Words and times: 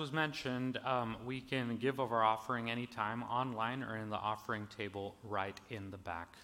was 0.00 0.12
mentioned, 0.12 0.78
um, 0.86 1.14
we 1.26 1.42
can 1.42 1.76
give 1.76 1.98
of 1.98 2.10
our 2.10 2.24
offering 2.24 2.70
anytime, 2.70 3.22
online 3.24 3.82
or 3.82 3.98
in 3.98 4.08
the 4.08 4.16
offering 4.16 4.66
table 4.74 5.14
right 5.22 5.60
in 5.68 5.90
the 5.90 5.98
back. 5.98 6.36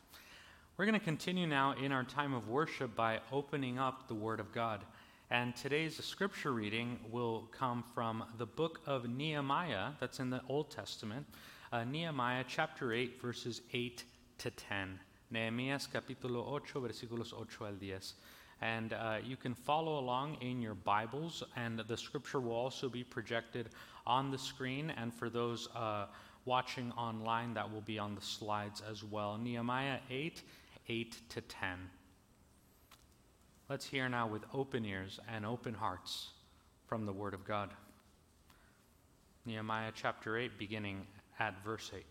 We're 0.77 0.85
going 0.85 0.99
to 0.99 1.03
continue 1.03 1.47
now 1.47 1.73
in 1.73 1.91
our 1.91 2.05
time 2.05 2.35
of 2.35 2.51
worship 2.51 2.95
by 2.95 3.21
opening 3.33 3.79
up 3.79 4.09
the 4.09 4.15
Word 4.15 4.41
of 4.41 4.53
God. 4.53 4.85
And 5.31 5.57
today's 5.57 5.97
scripture 6.05 6.53
reading 6.53 6.99
will 7.11 7.49
come 7.51 7.83
from 7.95 8.25
the 8.37 8.45
book 8.45 8.83
of 8.85 9.09
Nehemiah, 9.09 9.93
that's 10.01 10.21
in 10.21 10.29
the 10.29 10.43
Old 10.51 10.71
Testament, 10.71 11.25
uh, 11.73 11.83
Nehemiah 11.83 12.45
chapter 12.47 12.93
8, 12.93 13.23
verses 13.23 13.63
8 13.73 14.05
to 14.37 14.51
10. 14.51 15.01
Nehemías 15.33 15.89
capítulo 15.89 16.47
8, 16.61 16.75
versículos 16.75 17.33
8 17.33 17.63
al 17.63 17.73
10. 17.81 18.13
And 18.63 18.93
uh, 18.95 19.19
you 19.25 19.37
can 19.37 19.55
follow 19.55 19.99
along 19.99 20.39
in 20.41 20.63
your 20.63 20.75
Bibles, 20.75 21.43
and 21.57 21.79
the 21.81 21.97
scripture 21.97 22.41
will 22.41 22.55
also 22.55 22.89
be 22.89 23.05
projected 23.05 23.69
on 24.07 24.31
the 24.31 24.39
screen. 24.39 24.91
And 24.97 25.13
for 25.13 25.29
those 25.29 25.69
uh, 25.75 26.07
watching 26.47 26.91
online, 26.93 27.53
that 27.55 27.71
will 27.71 27.83
be 27.83 27.99
on 27.99 28.15
the 28.15 28.23
slides 28.23 28.83
as 28.91 29.05
well. 29.05 29.37
Nehemiah 29.37 29.99
8 30.11 30.43
8 30.89 31.17
to 31.31 31.41
10. 31.41 31.69
Let's 33.69 33.85
hear 33.85 34.09
now 34.09 34.29
with 34.29 34.43
open 34.55 34.85
ears 34.85 35.19
and 35.29 35.45
open 35.45 35.75
hearts 35.75 36.31
from 36.87 37.05
the 37.05 37.13
Word 37.13 37.35
of 37.35 37.45
God. 37.45 37.71
Nehemiah 39.45 39.91
chapter 39.95 40.39
8, 40.39 40.57
beginning 40.57 41.07
at 41.41 41.63
verse 41.65 41.91
8. 41.95 42.05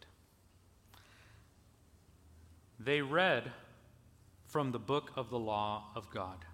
They 2.80 3.02
read 3.02 3.52
from 4.56 4.72
the 4.72 4.80
book 4.80 5.12
of 5.18 5.30
the 5.30 5.38
law 5.38 5.84
of 5.98 6.10
God, 6.12 6.46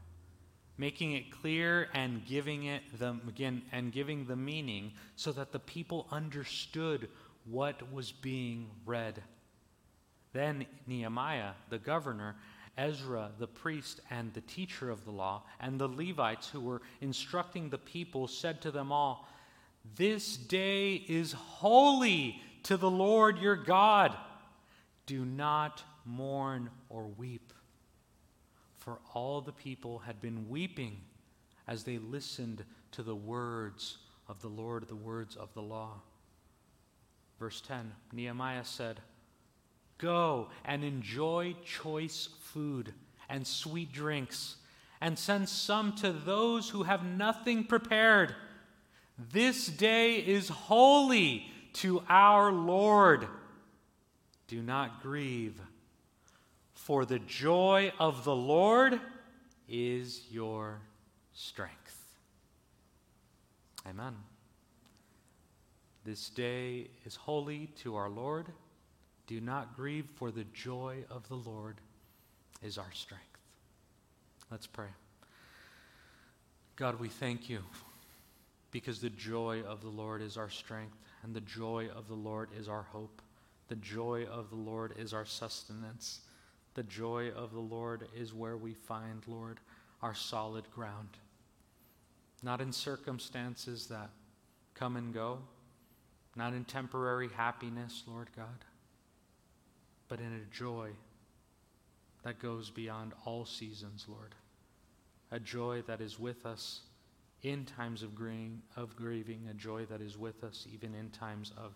making 0.76 1.12
it 1.12 1.30
clear 1.30 1.88
and 1.94 2.26
giving 2.26 2.64
it 2.64 2.82
the 2.98 3.16
again 3.28 3.62
and 3.72 3.92
giving 3.92 4.26
the 4.26 4.36
meaning 4.36 4.92
so 5.16 5.32
that 5.32 5.52
the 5.52 5.59
people 5.59 6.08
understood 6.09 7.08
what 7.45 7.94
was 7.94 8.12
being 8.12 8.72
read. 8.88 9.22
Then 10.34 10.66
Nehemiah, 10.88 11.52
the 11.70 11.78
governor, 11.78 12.38
Ezra, 12.75 13.30
the 13.38 13.45
priest 13.45 14.02
and 14.09 14.34
the 14.34 14.42
teacher 14.42 14.90
of 14.90 15.06
the 15.06 15.12
law, 15.12 15.44
and 15.59 15.80
the 15.80 15.88
Levites 15.88 16.50
who 16.50 16.59
were 16.59 16.81
instructing 17.02 17.70
the 17.70 17.78
people 17.78 18.28
said 18.28 18.62
to 18.62 18.72
them 18.72 18.92
all, 18.92 19.30
This 19.95 20.38
day 20.38 20.95
is 21.08 21.34
holy 21.34 22.42
to 22.64 22.78
the 22.78 22.90
Lord 22.90 23.38
your 23.38 23.58
God. 23.58 24.18
Do 25.06 25.23
not 25.23 25.84
mourn 26.03 26.72
or 26.90 27.06
weep 27.06 27.53
for 28.82 28.98
all 29.14 29.42
the 29.42 29.52
people 29.52 30.00
had 30.00 30.20
been 30.20 30.50
weeping 30.50 30.98
as 31.68 31.84
they 31.84 32.00
listened 32.00 32.66
to 32.92 33.04
the 33.04 33.16
words 33.16 34.00
of 34.28 34.42
the 34.42 34.48
Lord, 34.48 34.88
the 34.88 34.96
words 34.96 35.36
of 35.36 35.54
the 35.54 35.62
law. 35.62 36.02
Verse 37.40 37.62
10 37.62 37.94
Nehemiah 38.12 38.66
said, 38.66 39.00
Go 40.00 40.50
and 40.66 40.84
enjoy 40.84 41.56
choice 41.64 42.30
food 42.40 42.92
and 43.30 43.46
sweet 43.46 43.94
drinks, 43.94 44.56
and 45.00 45.18
send 45.18 45.48
some 45.48 45.94
to 45.98 46.12
those 46.12 46.70
who 46.70 46.82
have 46.82 47.06
nothing 47.06 47.64
prepared. 47.64 48.34
This 49.32 49.68
day 49.68 50.16
is 50.16 50.50
holy 50.50 51.46
to 51.74 52.02
our 52.09 52.52
Lord. 52.52 53.28
Do 54.48 54.64
not 54.64 55.04
grieve 55.04 55.62
for 56.82 57.06
the 57.06 57.20
joy 57.20 57.94
of 58.00 58.24
the 58.24 58.36
Lord 58.36 59.00
is 59.70 60.24
your 60.32 60.82
strength. 61.32 62.18
Amen. 63.88 64.16
This 66.04 66.30
day 66.30 66.90
is 67.06 67.16
holy 67.16 67.68
to 67.84 67.96
our 67.96 68.09
Lord. 68.09 68.48
Do 69.28 69.40
not 69.40 69.76
grieve, 69.76 70.08
for 70.16 70.32
the 70.32 70.44
joy 70.56 71.04
of 71.12 71.28
the 71.30 71.36
Lord 71.36 71.78
is 72.64 72.80
our 72.80 72.91
strength. 72.94 73.25
Let's 74.50 74.66
pray. 74.66 74.90
God, 76.78 77.00
we 77.00 77.09
thank 77.09 77.47
you 77.47 77.59
because 78.72 79.00
the 79.00 79.12
joy 79.12 79.62
of 79.68 79.81
the 79.81 79.90
Lord 79.90 80.24
is 80.24 80.36
our 80.36 80.50
strength, 80.50 80.97
and 81.22 81.36
the 81.36 81.41
joy 81.41 81.90
of 81.96 82.08
the 82.08 82.16
Lord 82.16 82.50
is 82.59 82.68
our 82.68 82.88
hope. 82.91 83.22
The 83.68 83.75
joy 83.75 84.25
of 84.25 84.50
the 84.50 84.56
Lord 84.56 84.96
is 84.97 85.14
our 85.14 85.25
sustenance. 85.25 86.22
The 86.74 86.84
joy 86.84 87.32
of 87.32 87.52
the 87.52 87.59
Lord 87.59 88.08
is 88.16 88.34
where 88.34 88.58
we 88.58 88.74
find, 88.74 89.22
Lord, 89.28 89.59
our 90.02 90.16
solid 90.16 90.70
ground. 90.72 91.18
Not 92.42 92.62
in 92.62 92.72
circumstances 92.72 93.88
that 93.88 94.09
come 94.74 94.96
and 94.96 95.14
go, 95.14 95.40
not 96.36 96.54
in 96.54 96.64
temporary 96.64 97.30
happiness, 97.30 98.04
Lord 98.08 98.30
God, 98.36 98.66
but 100.08 100.20
in 100.20 100.34
a 100.34 100.56
joy 100.56 100.92
that 102.24 102.40
goes 102.40 102.70
beyond 102.70 103.14
all 103.26 103.46
seasons, 103.46 104.06
Lord. 104.08 104.34
A 105.32 105.40
joy 105.40 105.84
that 105.88 106.02
is 106.02 106.20
with 106.20 106.46
us 106.46 106.82
in 107.42 107.66
times 107.66 108.03
of, 108.03 108.16
grieving, 108.16 108.62
of 108.76 108.96
grieving, 108.96 109.48
a 109.50 109.53
joy 109.53 109.86
that 109.86 110.02
is 110.02 110.18
with 110.18 110.44
us 110.44 110.68
even 110.72 110.94
in 110.94 111.09
times 111.09 111.52
of, 111.58 111.74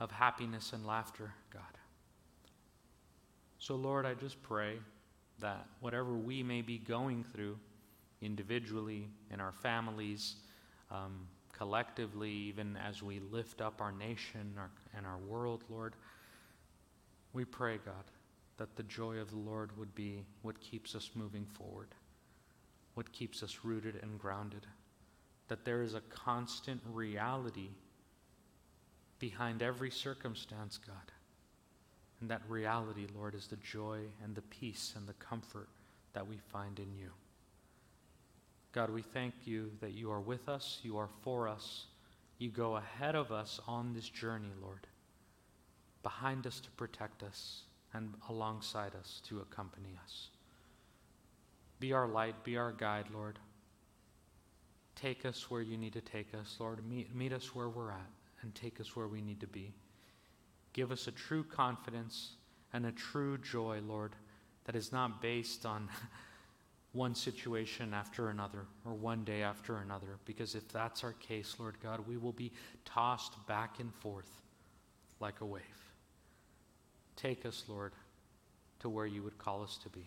of 0.00 0.10
happiness 0.10 0.72
and 0.72 0.86
laughter, 0.86 1.32
God. 1.52 1.62
So, 3.62 3.76
Lord, 3.76 4.06
I 4.06 4.14
just 4.14 4.42
pray 4.42 4.78
that 5.38 5.68
whatever 5.78 6.14
we 6.14 6.42
may 6.42 6.62
be 6.62 6.78
going 6.78 7.22
through 7.22 7.56
individually, 8.20 9.08
in 9.30 9.40
our 9.40 9.52
families, 9.52 10.34
um, 10.90 11.28
collectively, 11.52 12.28
even 12.28 12.76
as 12.76 13.04
we 13.04 13.20
lift 13.30 13.60
up 13.60 13.80
our 13.80 13.92
nation 13.92 14.52
our, 14.58 14.68
and 14.96 15.06
our 15.06 15.18
world, 15.18 15.62
Lord, 15.70 15.94
we 17.34 17.44
pray, 17.44 17.78
God, 17.86 18.10
that 18.56 18.74
the 18.74 18.82
joy 18.82 19.18
of 19.18 19.30
the 19.30 19.38
Lord 19.38 19.70
would 19.78 19.94
be 19.94 20.24
what 20.42 20.60
keeps 20.60 20.96
us 20.96 21.10
moving 21.14 21.46
forward, 21.46 21.94
what 22.94 23.12
keeps 23.12 23.44
us 23.44 23.60
rooted 23.62 23.94
and 24.02 24.18
grounded, 24.18 24.66
that 25.46 25.64
there 25.64 25.82
is 25.82 25.94
a 25.94 26.00
constant 26.10 26.80
reality 26.92 27.68
behind 29.20 29.62
every 29.62 29.92
circumstance, 29.92 30.78
God 30.84 31.12
and 32.22 32.30
that 32.30 32.40
reality, 32.48 33.08
Lord, 33.16 33.34
is 33.34 33.48
the 33.48 33.56
joy 33.56 33.98
and 34.22 34.32
the 34.32 34.42
peace 34.42 34.94
and 34.96 35.08
the 35.08 35.12
comfort 35.14 35.68
that 36.12 36.26
we 36.26 36.36
find 36.52 36.78
in 36.78 36.94
you. 36.96 37.10
God, 38.70 38.90
we 38.90 39.02
thank 39.02 39.34
you 39.44 39.72
that 39.80 39.92
you 39.92 40.10
are 40.12 40.20
with 40.20 40.48
us, 40.48 40.78
you 40.84 40.96
are 40.98 41.08
for 41.22 41.48
us, 41.48 41.86
you 42.38 42.48
go 42.48 42.76
ahead 42.76 43.16
of 43.16 43.32
us 43.32 43.60
on 43.66 43.92
this 43.92 44.08
journey, 44.08 44.52
Lord, 44.62 44.86
behind 46.04 46.46
us 46.46 46.60
to 46.60 46.70
protect 46.70 47.24
us 47.24 47.62
and 47.92 48.14
alongside 48.28 48.92
us 48.94 49.20
to 49.26 49.40
accompany 49.40 49.98
us. 50.04 50.28
Be 51.80 51.92
our 51.92 52.06
light, 52.06 52.44
be 52.44 52.56
our 52.56 52.70
guide, 52.70 53.06
Lord. 53.12 53.40
Take 54.94 55.26
us 55.26 55.50
where 55.50 55.62
you 55.62 55.76
need 55.76 55.94
to 55.94 56.00
take 56.00 56.32
us, 56.40 56.56
Lord. 56.60 56.88
Meet, 56.88 57.16
meet 57.16 57.32
us 57.32 57.52
where 57.52 57.68
we're 57.68 57.90
at 57.90 58.10
and 58.42 58.54
take 58.54 58.80
us 58.80 58.94
where 58.94 59.08
we 59.08 59.20
need 59.20 59.40
to 59.40 59.48
be. 59.48 59.72
Give 60.72 60.90
us 60.90 61.06
a 61.06 61.12
true 61.12 61.44
confidence 61.44 62.32
and 62.72 62.86
a 62.86 62.92
true 62.92 63.38
joy, 63.38 63.80
Lord, 63.86 64.12
that 64.64 64.76
is 64.76 64.92
not 64.92 65.20
based 65.20 65.66
on 65.66 65.88
one 66.92 67.14
situation 67.14 67.92
after 67.94 68.28
another 68.28 68.66
or 68.84 68.94
one 68.94 69.24
day 69.24 69.42
after 69.42 69.78
another. 69.78 70.18
Because 70.24 70.54
if 70.54 70.68
that's 70.68 71.04
our 71.04 71.12
case, 71.14 71.56
Lord 71.58 71.76
God, 71.82 72.06
we 72.06 72.16
will 72.16 72.32
be 72.32 72.52
tossed 72.84 73.34
back 73.46 73.80
and 73.80 73.94
forth 73.94 74.42
like 75.20 75.40
a 75.40 75.46
wave. 75.46 75.62
Take 77.16 77.44
us, 77.44 77.64
Lord, 77.68 77.92
to 78.80 78.88
where 78.88 79.06
you 79.06 79.22
would 79.22 79.38
call 79.38 79.62
us 79.62 79.78
to 79.82 79.88
be. 79.90 80.06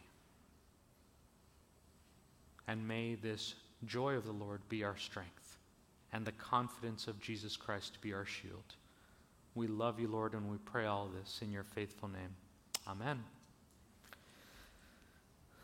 And 2.67 2.87
may 2.87 3.15
this 3.15 3.55
joy 3.85 4.15
of 4.15 4.25
the 4.25 4.31
Lord 4.31 4.61
be 4.69 4.83
our 4.83 4.97
strength, 4.97 5.57
and 6.11 6.25
the 6.25 6.31
confidence 6.33 7.07
of 7.07 7.19
Jesus 7.19 7.55
Christ 7.55 7.99
be 8.01 8.13
our 8.13 8.25
shield. 8.25 8.75
We 9.55 9.67
love 9.67 10.01
you, 10.01 10.09
Lord, 10.09 10.33
and 10.33 10.51
we 10.51 10.57
pray 10.57 10.85
all 10.85 11.07
this 11.07 11.39
in 11.41 11.49
your 11.49 11.63
faithful 11.63 12.09
name. 12.09 12.35
Amen. 12.89 13.23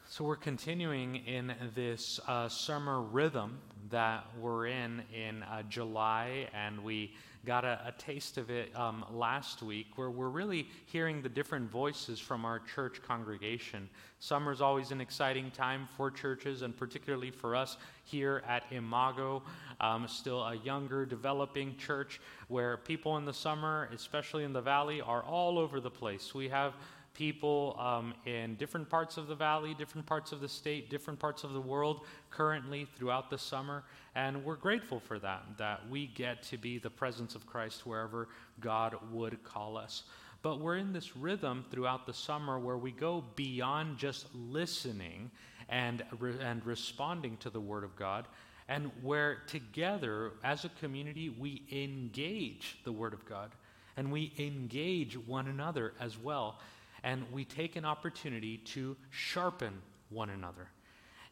So, 0.08 0.24
we're 0.24 0.38
continuing 0.38 1.18
in 1.18 1.54
this 1.76 2.18
uh, 2.26 2.48
summer 2.48 3.02
rhythm 3.02 3.60
that 3.90 4.26
we're 4.40 4.68
in 4.68 5.04
in 5.14 5.44
uh, 5.44 5.64
July, 5.64 6.48
and 6.54 6.86
we 6.86 7.16
got 7.46 7.66
a, 7.66 7.80
a 7.86 7.92
taste 7.98 8.38
of 8.38 8.50
it 8.50 8.76
um, 8.76 9.04
last 9.12 9.64
week, 9.64 9.88
where 9.96 10.10
we're 10.10 10.30
really 10.30 10.68
hearing 10.86 11.22
the 11.22 11.30
different 11.30 11.70
voices 11.72 12.20
from 12.20 12.46
our 12.46 12.60
church 12.60 13.02
congregation. 13.02 13.90
Summer 14.20 14.52
is 14.52 14.62
always 14.62 14.92
an 14.92 15.02
exciting 15.02 15.50
time 15.52 15.88
for 15.98 16.12
churches, 16.12 16.62
and 16.62 16.78
particularly 16.78 17.32
for 17.32 17.56
us 17.56 17.78
here 18.04 18.44
at 18.48 18.64
Imago, 18.72 19.42
um, 19.80 20.08
still 20.08 20.44
a 20.44 20.56
younger, 20.58 21.06
developing 21.06 21.76
church 21.78 22.22
where 22.48 22.78
people 22.78 23.18
in 23.18 23.26
the 23.26 23.34
summer, 23.34 23.90
especially 23.94 24.44
in 24.44 24.54
the 24.54 24.62
valley, 24.62 25.02
are 25.02 25.24
all 25.24 25.58
over 25.58 25.80
the 25.80 25.90
place. 25.90 26.36
We 26.36 26.50
have 26.50 26.76
people 27.14 27.76
um, 27.80 28.14
in 28.26 28.56
different 28.56 28.90
parts 28.90 29.18
of 29.18 29.28
the 29.28 29.36
valley, 29.36 29.74
different 29.74 30.06
parts 30.06 30.32
of 30.32 30.42
the 30.42 30.48
state, 30.48 30.90
different 30.90 31.20
parts 31.20 31.44
of 31.44 31.54
the 31.54 31.62
world 31.62 32.02
currently 32.30 32.88
throughout 32.98 33.30
the 33.30 33.38
summer. 33.38 33.84
And 34.16 34.44
we're 34.44 34.56
grateful 34.56 35.00
for 35.00 35.20
that, 35.20 35.44
that 35.58 35.88
we 35.90 36.08
get 36.08 36.44
to 36.44 36.58
be 36.58 36.78
the 36.78 36.90
presence 36.90 37.36
of 37.36 37.46
Christ 37.46 37.86
wherever 37.86 38.30
God 38.60 38.96
would 39.12 39.44
call 39.44 39.78
us. 39.78 40.04
But 40.42 40.60
we're 40.60 40.78
in 40.78 40.92
this 40.94 41.16
rhythm 41.16 41.66
throughout 41.70 42.06
the 42.06 42.14
summer 42.14 42.60
where 42.60 42.78
we 42.78 42.92
go 42.92 43.24
beyond 43.36 43.98
just 43.98 44.28
listening 44.34 45.30
and, 45.70 46.04
re- 46.20 46.40
and 46.42 46.66
responding 46.66 47.38
to 47.38 47.50
the 47.50 47.62
Word 47.62 47.84
of 47.84 47.96
God, 47.96 48.28
and 48.68 48.92
where 49.02 49.44
together 49.48 50.32
as 50.44 50.66
a 50.66 50.70
community 50.70 51.30
we 51.30 51.64
engage 51.72 52.80
the 52.84 52.92
Word 52.92 53.14
of 53.14 53.26
God 53.26 53.52
and 53.98 54.12
we 54.12 54.34
engage 54.38 55.18
one 55.28 55.48
another 55.48 55.94
as 56.00 56.18
well. 56.18 56.60
And 57.04 57.26
we 57.32 57.46
take 57.46 57.76
an 57.76 57.86
opportunity 57.86 58.58
to 58.58 58.96
sharpen 59.10 59.74
one 60.10 60.30
another. 60.30 60.68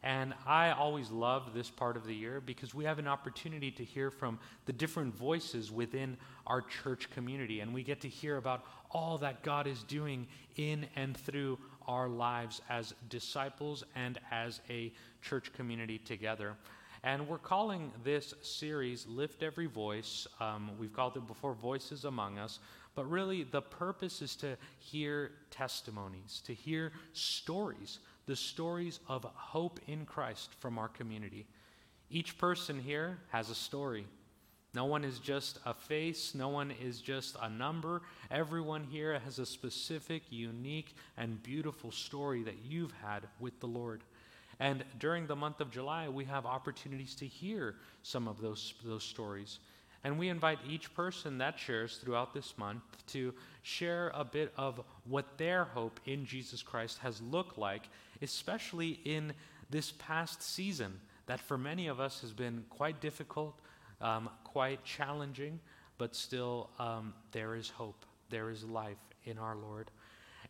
And 0.02 0.32
I 0.46 0.70
always 0.70 1.10
love 1.10 1.52
this 1.52 1.68
part 1.68 1.96
of 1.96 2.06
the 2.06 2.14
year 2.14 2.40
because 2.40 2.74
we 2.74 2.84
have 2.84 2.98
an 2.98 3.06
opportunity 3.06 3.70
to 3.72 3.84
hear 3.84 4.10
from 4.10 4.38
the 4.64 4.72
different 4.72 5.14
voices 5.14 5.70
within 5.70 6.16
our 6.46 6.62
church 6.62 7.10
community. 7.10 7.60
And 7.60 7.74
we 7.74 7.82
get 7.82 8.00
to 8.00 8.08
hear 8.08 8.38
about 8.38 8.64
all 8.90 9.18
that 9.18 9.42
God 9.42 9.66
is 9.66 9.82
doing 9.82 10.26
in 10.56 10.86
and 10.96 11.16
through 11.16 11.58
our 11.86 12.08
lives 12.08 12.62
as 12.70 12.94
disciples 13.10 13.84
and 13.94 14.18
as 14.30 14.60
a 14.70 14.90
church 15.20 15.52
community 15.52 15.98
together. 15.98 16.56
And 17.02 17.28
we're 17.28 17.38
calling 17.38 17.92
this 18.04 18.34
series 18.42 19.06
Lift 19.06 19.42
Every 19.42 19.66
Voice. 19.66 20.26
Um, 20.38 20.70
we've 20.78 20.92
called 20.92 21.16
it 21.16 21.26
before 21.26 21.54
Voices 21.54 22.04
Among 22.04 22.38
Us. 22.38 22.58
But 23.00 23.08
really, 23.08 23.44
the 23.44 23.62
purpose 23.62 24.20
is 24.20 24.36
to 24.36 24.58
hear 24.78 25.32
testimonies, 25.50 26.42
to 26.44 26.52
hear 26.52 26.92
stories, 27.14 27.98
the 28.26 28.36
stories 28.36 29.00
of 29.08 29.24
hope 29.24 29.80
in 29.86 30.04
Christ 30.04 30.50
from 30.58 30.76
our 30.76 30.88
community. 30.88 31.46
Each 32.10 32.36
person 32.36 32.78
here 32.78 33.16
has 33.30 33.48
a 33.48 33.54
story. 33.54 34.04
No 34.74 34.84
one 34.84 35.02
is 35.02 35.18
just 35.18 35.60
a 35.64 35.72
face, 35.72 36.34
no 36.34 36.50
one 36.50 36.72
is 36.72 37.00
just 37.00 37.36
a 37.40 37.48
number. 37.48 38.02
Everyone 38.30 38.84
here 38.84 39.18
has 39.20 39.38
a 39.38 39.46
specific, 39.46 40.24
unique, 40.28 40.94
and 41.16 41.42
beautiful 41.42 41.90
story 41.90 42.42
that 42.42 42.58
you've 42.68 42.92
had 43.02 43.22
with 43.38 43.58
the 43.60 43.66
Lord. 43.66 44.02
And 44.58 44.84
during 44.98 45.26
the 45.26 45.36
month 45.36 45.62
of 45.62 45.70
July, 45.70 46.10
we 46.10 46.26
have 46.26 46.44
opportunities 46.44 47.14
to 47.14 47.26
hear 47.26 47.76
some 48.02 48.28
of 48.28 48.42
those, 48.42 48.74
those 48.84 49.04
stories. 49.04 49.58
And 50.02 50.18
we 50.18 50.28
invite 50.28 50.58
each 50.66 50.94
person 50.94 51.38
that 51.38 51.58
shares 51.58 51.98
throughout 51.98 52.32
this 52.32 52.56
month 52.56 52.82
to 53.08 53.34
share 53.62 54.10
a 54.14 54.24
bit 54.24 54.52
of 54.56 54.80
what 55.04 55.36
their 55.36 55.64
hope 55.64 56.00
in 56.06 56.24
Jesus 56.24 56.62
Christ 56.62 56.98
has 56.98 57.20
looked 57.20 57.58
like, 57.58 57.88
especially 58.22 59.00
in 59.04 59.34
this 59.68 59.92
past 59.98 60.42
season 60.42 61.00
that 61.26 61.40
for 61.40 61.58
many 61.58 61.86
of 61.86 62.00
us 62.00 62.22
has 62.22 62.32
been 62.32 62.64
quite 62.70 63.00
difficult, 63.00 63.60
um, 64.00 64.30
quite 64.42 64.82
challenging, 64.84 65.60
but 65.98 66.16
still 66.16 66.70
um, 66.78 67.12
there 67.32 67.54
is 67.54 67.68
hope, 67.68 68.04
there 68.30 68.50
is 68.50 68.64
life 68.64 68.96
in 69.26 69.38
our 69.38 69.54
Lord. 69.54 69.90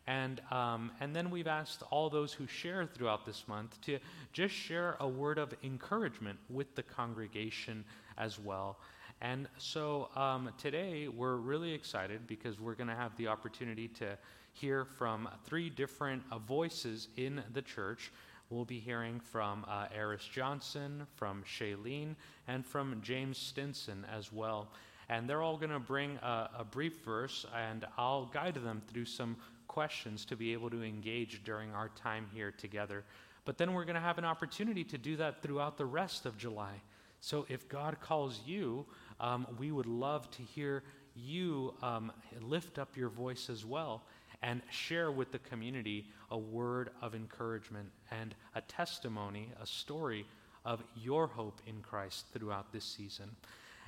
And, 0.07 0.41
um, 0.49 0.91
and 0.99 1.15
then 1.15 1.29
we've 1.29 1.47
asked 1.47 1.83
all 1.91 2.09
those 2.09 2.33
who 2.33 2.47
share 2.47 2.85
throughout 2.85 3.25
this 3.25 3.47
month 3.47 3.79
to 3.81 3.99
just 4.33 4.55
share 4.55 4.95
a 4.99 5.07
word 5.07 5.37
of 5.37 5.53
encouragement 5.63 6.39
with 6.49 6.73
the 6.75 6.83
congregation 6.83 7.85
as 8.17 8.39
well. 8.39 8.77
And 9.21 9.47
so 9.59 10.09
um, 10.15 10.49
today 10.57 11.07
we're 11.07 11.35
really 11.35 11.71
excited 11.73 12.25
because 12.25 12.59
we're 12.59 12.73
going 12.73 12.87
to 12.87 12.95
have 12.95 13.15
the 13.17 13.27
opportunity 13.27 13.87
to 13.89 14.17
hear 14.51 14.83
from 14.83 15.29
three 15.45 15.69
different 15.69 16.23
uh, 16.31 16.39
voices 16.39 17.07
in 17.17 17.43
the 17.53 17.61
church. 17.61 18.11
We'll 18.49 18.65
be 18.65 18.79
hearing 18.79 19.19
from 19.19 19.63
uh, 19.69 19.85
Eris 19.95 20.25
Johnson, 20.25 21.05
from 21.15 21.43
Shailene, 21.43 22.15
and 22.47 22.65
from 22.65 22.99
James 23.03 23.37
Stinson 23.37 24.07
as 24.11 24.33
well. 24.33 24.69
And 25.07 25.29
they're 25.29 25.43
all 25.43 25.55
going 25.55 25.71
to 25.71 25.79
bring 25.79 26.17
a, 26.23 26.49
a 26.59 26.63
brief 26.63 27.03
verse, 27.05 27.45
and 27.55 27.85
I'll 27.99 28.25
guide 28.25 28.55
them 28.55 28.81
through 28.87 29.05
some 29.05 29.37
questions 29.67 30.25
to 30.25 30.35
be 30.35 30.51
able 30.51 30.71
to 30.71 30.83
engage 30.83 31.43
during 31.43 31.71
our 31.73 31.89
time 31.89 32.25
here 32.33 32.51
together. 32.51 33.03
But 33.45 33.59
then 33.59 33.73
we're 33.73 33.85
going 33.85 33.95
to 33.95 34.01
have 34.01 34.17
an 34.17 34.25
opportunity 34.25 34.83
to 34.85 34.97
do 34.97 35.15
that 35.17 35.43
throughout 35.43 35.77
the 35.77 35.85
rest 35.85 36.25
of 36.25 36.37
July. 36.39 36.81
So 37.19 37.45
if 37.49 37.69
God 37.69 38.01
calls 38.01 38.41
you, 38.45 38.85
um, 39.21 39.47
we 39.57 39.71
would 39.71 39.85
love 39.85 40.29
to 40.31 40.41
hear 40.41 40.83
you 41.15 41.73
um, 41.81 42.11
lift 42.41 42.77
up 42.79 42.97
your 42.97 43.09
voice 43.09 43.49
as 43.49 43.65
well 43.65 44.03
and 44.41 44.61
share 44.71 45.11
with 45.11 45.31
the 45.31 45.39
community 45.39 46.07
a 46.31 46.37
word 46.37 46.89
of 47.01 47.13
encouragement 47.13 47.89
and 48.09 48.33
a 48.55 48.61
testimony, 48.61 49.49
a 49.61 49.67
story 49.67 50.25
of 50.65 50.83
your 50.95 51.27
hope 51.27 51.61
in 51.67 51.81
Christ 51.81 52.25
throughout 52.33 52.73
this 52.73 52.83
season. 52.83 53.29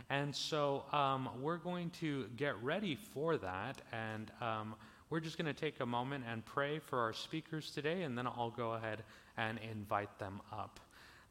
And 0.10 0.36
so 0.36 0.84
um, 0.92 1.30
we're 1.42 1.58
going 1.58 1.90
to 2.02 2.28
get 2.38 2.62
ready 2.62 2.96
for 2.96 3.38
that. 3.38 3.82
And 3.92 4.32
um, 4.42 4.76
we're 5.10 5.20
just 5.20 5.38
going 5.38 5.54
to 5.54 5.60
take 5.60 5.80
a 5.80 5.86
moment 5.86 6.26
and 6.30 6.46
pray 6.46 6.80
for 6.80 7.00
our 7.00 7.14
speakers 7.14 7.72
today, 7.72 8.04
and 8.04 8.18
then 8.18 8.28
I'll 8.28 8.54
go 8.56 8.74
ahead 8.74 9.04
and 9.38 9.60
invite 9.72 10.18
them 10.20 10.42
up. 10.52 10.80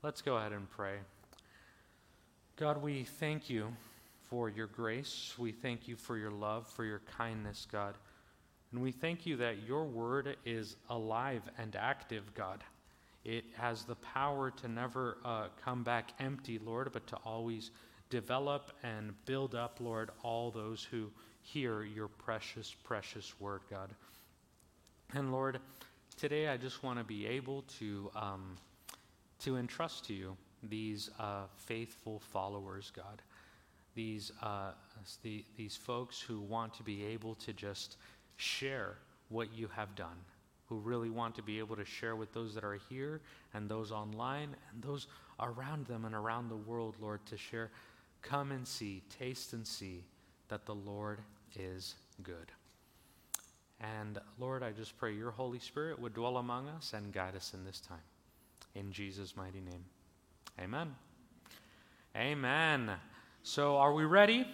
Let's 0.03 0.23
go 0.23 0.37
ahead 0.37 0.53
and 0.53 0.69
pray. 0.71 0.97
God, 2.57 2.83
we 2.83 3.05
thank 3.05 3.51
you 3.51 3.69
for 4.33 4.49
your 4.49 4.69
grace. 4.69 5.35
We 5.37 5.53
thank 5.53 5.87
you 5.87 5.95
for 5.95 6.17
your 6.17 6.31
love, 6.31 6.67
for 6.67 6.87
your 6.87 7.03
kindness, 7.19 7.67
God. 7.71 7.99
And 8.73 8.81
we 8.81 8.91
thank 8.91 9.27
you 9.27 9.37
that 9.37 9.67
your 9.69 9.85
word 9.85 10.39
is 10.47 10.77
alive 10.89 11.43
and 11.59 11.77
active, 11.77 12.33
God. 12.33 12.65
It 13.27 13.45
has 13.59 13.85
the 13.85 13.97
power 13.97 14.51
to 14.51 14.69
never 14.69 15.19
uh, 15.23 15.49
come 15.63 15.83
back 15.83 16.13
empty, 16.19 16.59
Lord, 16.59 16.89
but 16.95 17.07
to 17.09 17.17
always 17.27 17.73
develop 18.09 18.73
and 18.83 19.13
build 19.27 19.55
up, 19.55 19.77
Lord, 19.81 20.09
all 20.23 20.51
those 20.51 20.83
who 20.83 21.11
hear 21.43 21.83
your 21.83 22.09
precious, 22.09 22.75
precious 22.85 23.39
word, 23.39 23.61
God. 23.69 23.91
And 25.13 25.31
Lord, 25.31 25.59
today 26.19 26.49
I 26.49 26.57
just 26.57 26.83
want 26.83 26.99
to 26.99 27.05
be 27.05 27.27
able 27.27 27.67
to, 27.81 28.11
um, 28.17 28.57
to 29.41 29.59
entrust 29.59 30.07
to 30.07 30.15
you 30.15 30.39
these 30.63 31.11
uh, 31.21 31.43
faithful 31.67 32.19
followers, 32.33 32.91
God. 32.97 33.21
These, 33.95 34.33
uh, 34.43 34.73
the, 35.23 35.45
these 35.57 35.77
folks 35.77 36.21
who 36.21 36.41
want 36.41 36.75
to 36.75 36.83
be 36.83 37.05
able 37.05 37.35
to 37.37 37.53
just 37.53 37.97
share 38.37 38.97
what 39.29 39.53
you 39.55 39.69
have 39.69 39.95
done, 39.95 40.17
who 40.69 40.79
really 40.79 41.11
want 41.11 41.35
to 41.37 41.43
be 41.43 41.59
able 41.59 41.77
to 41.77 41.85
share 41.85 42.17
with 42.17 42.33
those 42.33 42.55
that 42.55 42.65
are 42.65 42.79
here 42.89 43.21
and 43.55 43.69
those 43.69 43.93
online 43.93 44.57
and 44.73 44.83
those 44.83 45.07
around 45.41 45.87
them 45.87 46.05
and 46.05 46.15
around 46.15 46.49
the 46.49 46.57
world, 46.57 46.97
Lord, 47.01 47.25
to 47.27 47.37
share. 47.37 47.71
Come 48.23 48.53
and 48.53 48.67
see, 48.67 49.03
taste 49.19 49.53
and 49.53 49.67
see 49.67 50.05
that 50.49 50.65
the 50.67 50.75
Lord 50.75 51.21
is 51.59 51.95
good. 52.23 52.53
And 53.81 54.19
Lord, 54.39 54.63
I 54.63 54.71
just 54.71 54.97
pray 54.97 55.15
your 55.15 55.33
Holy 55.33 55.59
Spirit 55.59 55.99
would 56.01 56.15
dwell 56.15 56.37
among 56.37 56.69
us 56.69 56.93
and 56.95 57.13
guide 57.13 57.35
us 57.35 57.53
in 57.53 57.65
this 57.65 57.81
time. 57.81 57.99
In 58.75 58.93
Jesus' 58.93 59.37
mighty 59.37 59.61
name. 59.61 59.85
Amen. 60.61 60.95
Amen. 62.17 62.93
So, 63.45 63.77
are 63.77 63.93
we 63.93 64.05
ready? 64.05 64.47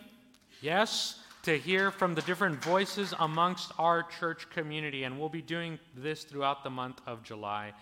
Yes? 0.63 1.21
To 1.43 1.59
hear 1.59 1.91
from 1.91 2.15
the 2.15 2.23
different 2.23 2.65
voices 2.65 3.13
amongst 3.21 3.71
our 3.79 4.03
church 4.03 4.49
community. 4.49 5.05
And 5.05 5.21
we'll 5.21 5.29
be 5.29 5.43
doing 5.43 5.79
this 5.95 6.25
throughout 6.25 6.65
the 6.65 6.71
month 6.71 7.03
of 7.07 7.23
July. 7.23 7.75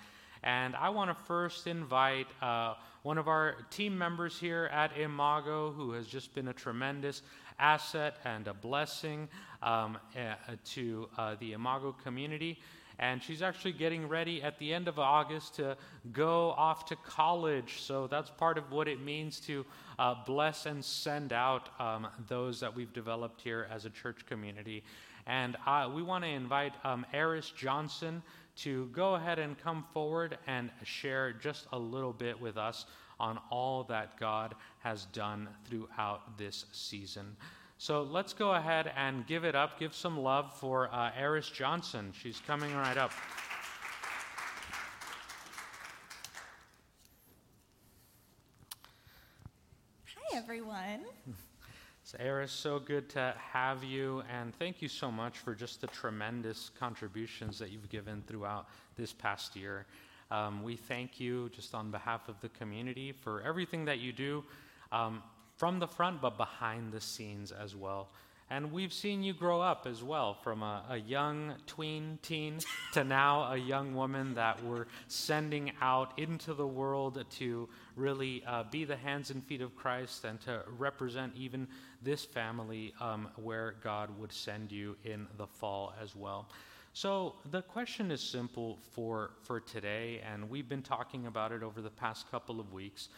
And 0.42 0.74
I 0.74 0.88
want 0.88 1.16
to 1.16 1.24
first 1.26 1.68
invite 1.68 2.26
uh, 2.42 2.74
one 3.04 3.18
of 3.18 3.28
our 3.28 3.54
team 3.70 3.96
members 3.96 4.36
here 4.36 4.68
at 4.72 4.98
Imago, 4.98 5.70
who 5.70 5.92
has 5.92 6.08
just 6.08 6.34
been 6.34 6.48
a 6.48 6.52
tremendous 6.52 7.22
asset 7.60 8.16
and 8.24 8.48
a 8.48 8.54
blessing 8.54 9.28
um, 9.62 9.98
uh, 10.16 10.34
to 10.72 11.08
uh, 11.16 11.36
the 11.38 11.52
Imago 11.52 11.94
community. 12.02 12.58
And 12.98 13.22
she's 13.22 13.42
actually 13.42 13.72
getting 13.72 14.08
ready 14.08 14.42
at 14.42 14.58
the 14.58 14.72
end 14.72 14.88
of 14.88 14.98
August 14.98 15.56
to 15.56 15.76
go 16.12 16.50
off 16.52 16.86
to 16.86 16.96
college. 16.96 17.82
So 17.82 18.06
that's 18.06 18.30
part 18.30 18.56
of 18.56 18.72
what 18.72 18.88
it 18.88 19.00
means 19.00 19.38
to 19.40 19.66
uh, 19.98 20.14
bless 20.24 20.66
and 20.66 20.84
send 20.84 21.32
out 21.32 21.68
um, 21.80 22.06
those 22.28 22.60
that 22.60 22.74
we've 22.74 22.92
developed 22.92 23.40
here 23.42 23.68
as 23.70 23.84
a 23.84 23.90
church 23.90 24.24
community. 24.26 24.82
And 25.26 25.56
uh, 25.66 25.90
we 25.94 26.02
want 26.02 26.24
to 26.24 26.30
invite 26.30 26.72
um, 26.84 27.04
Eris 27.12 27.50
Johnson 27.50 28.22
to 28.56 28.86
go 28.86 29.16
ahead 29.16 29.38
and 29.38 29.58
come 29.58 29.84
forward 29.92 30.38
and 30.46 30.70
share 30.82 31.32
just 31.32 31.66
a 31.72 31.78
little 31.78 32.12
bit 32.12 32.40
with 32.40 32.56
us 32.56 32.86
on 33.18 33.38
all 33.50 33.84
that 33.84 34.18
God 34.18 34.54
has 34.80 35.06
done 35.06 35.48
throughout 35.68 36.38
this 36.38 36.66
season. 36.72 37.36
So 37.78 38.02
let's 38.02 38.32
go 38.32 38.52
ahead 38.52 38.90
and 38.96 39.26
give 39.26 39.44
it 39.44 39.54
up, 39.54 39.78
give 39.78 39.94
some 39.94 40.18
love 40.18 40.52
for 40.58 40.92
uh, 40.92 41.10
Eris 41.16 41.50
Johnson. 41.50 42.10
She's 42.18 42.40
coming 42.46 42.74
right 42.74 42.96
up. 42.96 43.12
Hi, 50.06 50.36
everyone. 50.36 51.04
So, 52.08 52.18
Eris, 52.20 52.52
so 52.52 52.78
good 52.78 53.08
to 53.08 53.34
have 53.50 53.82
you, 53.82 54.22
and 54.32 54.54
thank 54.60 54.80
you 54.80 54.86
so 54.86 55.10
much 55.10 55.38
for 55.38 55.56
just 55.56 55.80
the 55.80 55.88
tremendous 55.88 56.70
contributions 56.78 57.58
that 57.58 57.72
you've 57.72 57.88
given 57.88 58.22
throughout 58.28 58.68
this 58.94 59.12
past 59.12 59.56
year. 59.56 59.86
Um, 60.30 60.62
we 60.62 60.76
thank 60.76 61.18
you 61.18 61.48
just 61.48 61.74
on 61.74 61.90
behalf 61.90 62.28
of 62.28 62.40
the 62.40 62.48
community 62.50 63.10
for 63.10 63.42
everything 63.42 63.84
that 63.86 63.98
you 63.98 64.12
do 64.12 64.44
um, 64.92 65.20
from 65.56 65.78
the 65.78 65.88
front, 65.88 66.20
but 66.20 66.36
behind 66.36 66.92
the 66.92 67.00
scenes 67.00 67.52
as 67.52 67.74
well. 67.74 68.08
And 68.48 68.70
we've 68.70 68.92
seen 68.92 69.24
you 69.24 69.32
grow 69.32 69.60
up 69.60 69.88
as 69.90 70.04
well 70.04 70.34
from 70.34 70.62
a, 70.62 70.84
a, 70.88 70.96
young 70.96 71.54
tween 71.66 72.20
teen 72.22 72.60
to 72.92 73.02
now 73.02 73.52
a 73.52 73.56
young 73.56 73.92
woman 73.92 74.34
that 74.34 74.62
we're 74.62 74.86
sending 75.08 75.72
out 75.80 76.16
into 76.16 76.54
the 76.54 76.66
world 76.66 77.24
to 77.38 77.68
really 77.96 78.44
uh, 78.46 78.62
be 78.70 78.84
the 78.84 78.94
hands 78.94 79.30
and 79.30 79.44
feet 79.44 79.62
of 79.62 79.74
Christ 79.74 80.24
and 80.24 80.40
to 80.42 80.62
represent 80.78 81.32
even 81.34 81.66
this 82.02 82.24
family 82.24 82.94
um, 83.00 83.28
where 83.34 83.74
God 83.82 84.16
would 84.16 84.32
send 84.32 84.70
you 84.70 84.96
in 85.02 85.26
the 85.38 85.46
fall 85.48 85.92
as 86.00 86.14
well. 86.14 86.48
So 86.92 87.34
the 87.50 87.62
question 87.62 88.12
is 88.12 88.20
simple 88.20 88.78
for, 88.92 89.32
for 89.42 89.58
today, 89.58 90.22
and 90.32 90.48
we've 90.48 90.68
been 90.68 90.82
talking 90.82 91.26
about 91.26 91.50
it 91.50 91.64
over 91.64 91.82
the 91.82 91.90
past 91.90 92.30
couple 92.30 92.60
of 92.60 92.72
weeks. 92.72 93.08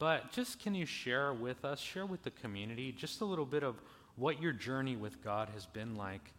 But 0.00 0.32
just 0.32 0.58
can 0.58 0.74
you 0.74 0.86
share 0.86 1.34
with 1.34 1.62
us, 1.62 1.78
share 1.78 2.06
with 2.06 2.22
the 2.22 2.30
community, 2.30 2.90
just 2.90 3.20
a 3.20 3.24
little 3.24 3.44
bit 3.44 3.62
of 3.62 3.76
what 4.16 4.40
your 4.40 4.52
journey 4.52 4.96
with 4.96 5.22
God 5.22 5.50
has 5.52 5.66
been 5.66 5.94
like 5.94 6.32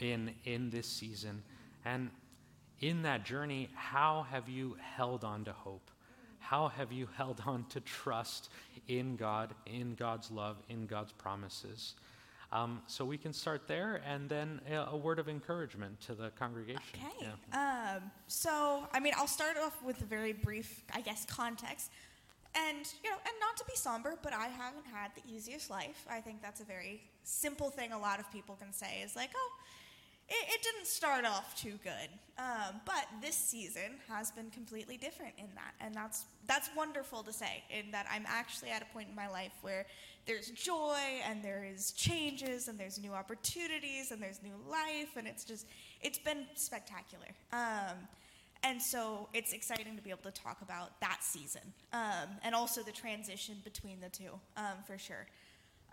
in, 0.00 0.32
in 0.44 0.68
this 0.68 0.88
season. 0.88 1.40
And 1.84 2.10
in 2.80 3.02
that 3.02 3.24
journey, 3.24 3.70
how 3.74 4.26
have 4.30 4.48
you 4.48 4.76
held 4.96 5.22
on 5.22 5.44
to 5.44 5.52
hope? 5.52 5.92
How 6.40 6.66
have 6.68 6.90
you 6.90 7.08
held 7.16 7.40
on 7.46 7.64
to 7.70 7.80
trust 7.80 8.50
in 8.88 9.14
God, 9.14 9.54
in 9.64 9.94
God's 9.94 10.32
love, 10.32 10.56
in 10.68 10.86
God's 10.86 11.12
promises? 11.12 11.94
Um, 12.50 12.82
so 12.88 13.04
we 13.04 13.16
can 13.16 13.32
start 13.32 13.68
there, 13.68 14.02
and 14.06 14.28
then 14.28 14.60
a, 14.70 14.90
a, 14.90 14.96
word 14.96 15.18
of 15.18 15.28
encouragement 15.28 16.00
to 16.02 16.14
the 16.14 16.30
congregation. 16.30 16.82
Okay. 16.94 17.32
Yeah. 17.52 17.96
Um, 17.96 18.10
so, 18.28 18.86
I 18.92 19.00
mean, 19.00 19.12
I'll 19.16 19.26
start 19.26 19.56
off 19.56 19.82
with 19.82 20.00
a 20.02 20.04
very 20.04 20.32
brief, 20.32 20.84
I 20.92 21.00
guess, 21.00 21.24
context. 21.24 21.90
And, 22.56 22.86
you 23.02 23.10
know, 23.10 23.16
and 23.16 23.34
not 23.40 23.56
to 23.56 23.64
be 23.64 23.74
somber, 23.74 24.16
but 24.22 24.32
I 24.32 24.46
haven't 24.46 24.86
had 24.86 25.10
the 25.16 25.22
easiest 25.28 25.70
life. 25.70 26.06
I 26.08 26.20
think 26.20 26.40
that's 26.40 26.60
a 26.60 26.64
very 26.64 27.02
simple 27.24 27.70
thing 27.70 27.92
a 27.92 27.98
lot 27.98 28.20
of 28.20 28.30
people 28.30 28.56
can 28.56 28.72
say 28.72 29.02
is 29.02 29.16
like, 29.16 29.30
oh, 29.34 29.50
it, 30.28 30.54
it 30.54 30.62
didn't 30.62 30.86
start 30.86 31.24
off 31.24 31.60
too 31.60 31.78
good. 31.82 32.08
Um, 32.38 32.80
but 32.86 33.06
this 33.20 33.36
season 33.36 33.98
has 34.08 34.30
been 34.30 34.50
completely 34.50 34.96
different 34.96 35.34
in 35.38 35.48
that. 35.54 35.74
And 35.80 35.94
that's, 35.94 36.24
that's 36.46 36.70
wonderful 36.76 37.22
to 37.24 37.32
say, 37.32 37.62
in 37.70 37.90
that 37.90 38.06
I'm 38.10 38.24
actually 38.26 38.70
at 38.70 38.82
a 38.82 38.86
point 38.86 39.08
in 39.08 39.14
my 39.14 39.28
life 39.28 39.52
where 39.62 39.86
there's 40.26 40.50
joy 40.50 40.98
and 41.28 41.42
there 41.42 41.66
is 41.70 41.92
changes 41.92 42.68
and 42.68 42.78
there's 42.78 42.98
new 42.98 43.12
opportunities 43.12 44.12
and 44.12 44.22
there's 44.22 44.40
new 44.42 44.54
life. 44.70 45.16
And 45.16 45.26
it's 45.26 45.44
just, 45.44 45.66
it's 46.00 46.18
been 46.18 46.46
spectacular. 46.54 47.26
Um, 47.52 47.98
and 48.64 48.80
so 48.80 49.28
it's 49.34 49.52
exciting 49.52 49.94
to 49.94 50.02
be 50.02 50.10
able 50.10 50.22
to 50.22 50.30
talk 50.30 50.62
about 50.62 50.98
that 51.00 51.18
season 51.22 51.60
um, 51.92 52.30
and 52.42 52.54
also 52.54 52.82
the 52.82 52.92
transition 52.92 53.56
between 53.62 54.00
the 54.00 54.08
two, 54.08 54.30
um, 54.56 54.78
for 54.86 54.96
sure. 54.96 55.26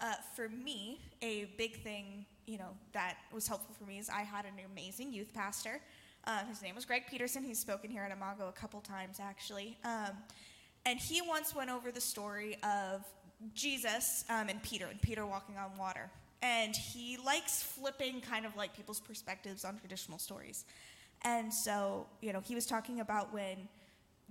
Uh, 0.01 0.13
for 0.35 0.49
me, 0.49 0.99
a 1.21 1.49
big 1.57 1.83
thing, 1.83 2.25
you 2.47 2.57
know, 2.57 2.69
that 2.93 3.17
was 3.33 3.45
helpful 3.45 3.75
for 3.77 3.83
me 3.83 3.99
is 3.99 4.09
I 4.09 4.21
had 4.21 4.45
an 4.45 4.53
amazing 4.71 5.11
youth 5.11 5.33
pastor. 5.33 5.81
Uh, 6.25 6.45
his 6.45 6.61
name 6.61 6.73
was 6.73 6.85
Greg 6.85 7.03
Peterson. 7.09 7.43
He's 7.43 7.59
spoken 7.59 7.91
here 7.91 8.03
at 8.03 8.11
Imago 8.11 8.47
a 8.47 8.53
couple 8.53 8.79
times, 8.79 9.19
actually. 9.19 9.77
Um, 9.83 10.11
and 10.85 10.97
he 10.97 11.21
once 11.21 11.53
went 11.53 11.69
over 11.69 11.91
the 11.91 12.01
story 12.01 12.57
of 12.63 13.05
Jesus 13.53 14.23
um, 14.29 14.49
and 14.49 14.63
Peter, 14.63 14.87
and 14.87 15.01
Peter 15.01 15.25
walking 15.25 15.57
on 15.57 15.77
water. 15.77 16.09
And 16.41 16.75
he 16.75 17.17
likes 17.17 17.61
flipping 17.61 18.21
kind 18.21 18.45
of 18.45 18.55
like 18.55 18.75
people's 18.75 18.99
perspectives 18.99 19.63
on 19.63 19.77
traditional 19.77 20.17
stories. 20.17 20.65
And 21.23 21.53
so, 21.53 22.07
you 22.21 22.33
know, 22.33 22.41
he 22.41 22.55
was 22.55 22.65
talking 22.65 22.99
about 22.99 23.33
when 23.33 23.67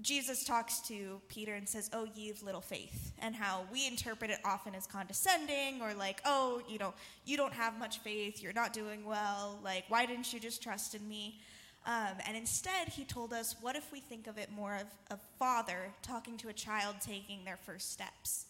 Jesus 0.03 0.45
talks 0.45 0.81
to 0.89 1.21
Peter 1.29 1.55
and 1.55 1.69
says, 1.69 1.91
Oh, 1.93 2.05
of 2.05 2.43
little 2.43 2.61
faith, 2.61 3.13
and 3.19 3.35
how 3.35 3.65
we 3.73 3.87
interpret 3.87 4.31
it 4.31 4.39
often 4.45 4.75
as 4.75 4.87
condescending 4.87 5.83
or 5.83 5.95
like, 5.95 6.21
Oh, 6.25 6.63
you 6.69 6.79
know, 6.79 6.95
you 7.25 7.37
don't 7.37 7.53
have 7.53 7.79
much 7.79 7.99
faith, 7.99 8.43
you're 8.43 8.53
not 8.53 8.73
doing 8.73 9.05
well, 9.05 9.59
like, 9.63 9.85
why 9.89 10.07
didn't 10.07 10.33
you 10.33 10.41
just 10.41 10.63
trust 10.63 10.95
in 10.95 11.07
me? 11.07 11.41
Um, 11.87 12.17
and 12.27 12.37
instead, 12.37 12.89
he 12.89 13.05
told 13.05 13.33
us, 13.33 13.57
What 13.61 13.77
if 13.77 13.93
we 13.93 14.01
think 14.01 14.27
of 14.27 14.39
it 14.39 14.51
more 14.51 14.75
of 14.77 14.87
a 15.11 15.19
father 15.39 15.93
talking 16.03 16.37
to 16.39 16.49
a 16.49 16.53
child 16.53 16.97
taking 17.01 17.45
their 17.45 17.59
first 17.59 17.93
steps? 17.93 18.47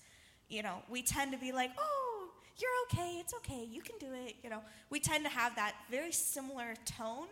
You 0.49 0.62
know, 0.62 0.82
we 0.88 1.02
tend 1.02 1.32
to 1.32 1.38
be 1.38 1.52
like, 1.52 1.70
Oh, 1.78 2.28
you're 2.59 2.70
okay, 3.02 3.18
it's 3.18 3.35
okay, 3.35 3.66
you 3.70 3.82
can 3.82 3.97
do 3.99 4.12
it. 4.26 4.37
You 4.42 4.50
know, 4.50 4.61
we 4.90 5.00
tend 5.00 5.25
to 5.25 5.30
have 5.30 5.54
that 5.56 5.75
very 5.90 6.12
similar 6.12 6.75
tone 6.85 7.28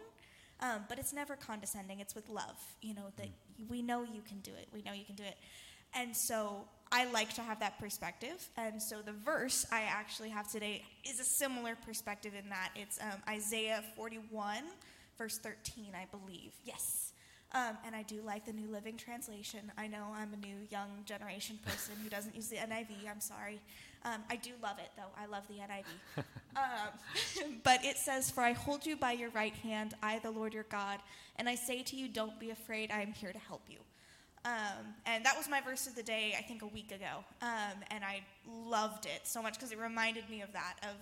um, 0.60 0.84
but 0.88 0.98
it's 0.98 1.12
never 1.12 1.36
condescending. 1.36 2.00
It's 2.00 2.14
with 2.14 2.28
love. 2.28 2.56
You 2.82 2.94
know 2.94 3.12
that 3.16 3.26
mm. 3.26 3.68
we 3.68 3.82
know 3.82 4.02
you 4.02 4.22
can 4.26 4.40
do 4.40 4.50
it. 4.52 4.68
We 4.72 4.82
know 4.82 4.92
you 4.92 5.04
can 5.04 5.14
do 5.14 5.24
it. 5.24 5.36
And 5.94 6.14
so 6.16 6.64
I 6.90 7.10
like 7.10 7.34
to 7.34 7.42
have 7.42 7.60
that 7.60 7.78
perspective. 7.78 8.48
And 8.56 8.82
so 8.82 9.00
the 9.02 9.12
verse 9.12 9.66
I 9.70 9.82
actually 9.82 10.30
have 10.30 10.50
today 10.50 10.84
is 11.08 11.20
a 11.20 11.24
similar 11.24 11.76
perspective 11.76 12.32
in 12.34 12.48
that 12.50 12.70
it's 12.74 12.98
um, 13.00 13.20
Isaiah 13.28 13.82
41, 13.96 14.64
verse 15.16 15.38
13, 15.38 15.86
I 15.94 16.06
believe. 16.16 16.52
Yes. 16.64 17.12
Um, 17.54 17.78
and 17.86 17.96
I 17.96 18.02
do 18.02 18.20
like 18.22 18.44
the 18.44 18.52
New 18.52 18.70
Living 18.70 18.96
Translation. 18.96 19.72
I 19.78 19.86
know 19.86 20.06
I'm 20.14 20.34
a 20.34 20.46
new 20.46 20.56
young 20.70 20.88
generation 21.06 21.58
person 21.64 21.94
who 22.02 22.10
doesn't 22.10 22.34
use 22.34 22.48
the 22.48 22.56
NIV. 22.56 23.08
I'm 23.10 23.20
sorry. 23.20 23.60
Um, 24.04 24.22
I 24.30 24.36
do 24.36 24.50
love 24.62 24.78
it, 24.78 24.90
though. 24.96 25.10
I 25.16 25.26
love 25.26 25.44
the 25.48 25.54
NIV. 25.54 26.24
um, 26.56 27.54
but 27.64 27.84
it 27.84 27.96
says, 27.96 28.30
For 28.30 28.42
I 28.42 28.52
hold 28.52 28.86
you 28.86 28.96
by 28.96 29.12
your 29.12 29.30
right 29.30 29.54
hand, 29.54 29.94
I, 30.02 30.18
the 30.18 30.30
Lord 30.30 30.54
your 30.54 30.64
God, 30.64 31.00
and 31.36 31.48
I 31.48 31.54
say 31.54 31.82
to 31.82 31.96
you, 31.96 32.08
Don't 32.08 32.38
be 32.38 32.50
afraid, 32.50 32.90
I 32.90 33.02
am 33.02 33.12
here 33.12 33.32
to 33.32 33.38
help 33.38 33.62
you. 33.68 33.78
Um, 34.44 34.94
and 35.04 35.24
that 35.24 35.36
was 35.36 35.48
my 35.48 35.60
verse 35.60 35.86
of 35.86 35.94
the 35.94 36.02
day, 36.02 36.34
I 36.38 36.42
think, 36.42 36.62
a 36.62 36.66
week 36.66 36.92
ago. 36.92 37.24
Um, 37.42 37.82
and 37.90 38.04
I 38.04 38.22
loved 38.46 39.06
it 39.06 39.20
so 39.24 39.42
much 39.42 39.54
because 39.54 39.72
it 39.72 39.78
reminded 39.78 40.30
me 40.30 40.42
of 40.42 40.52
that, 40.52 40.74
of, 40.84 40.96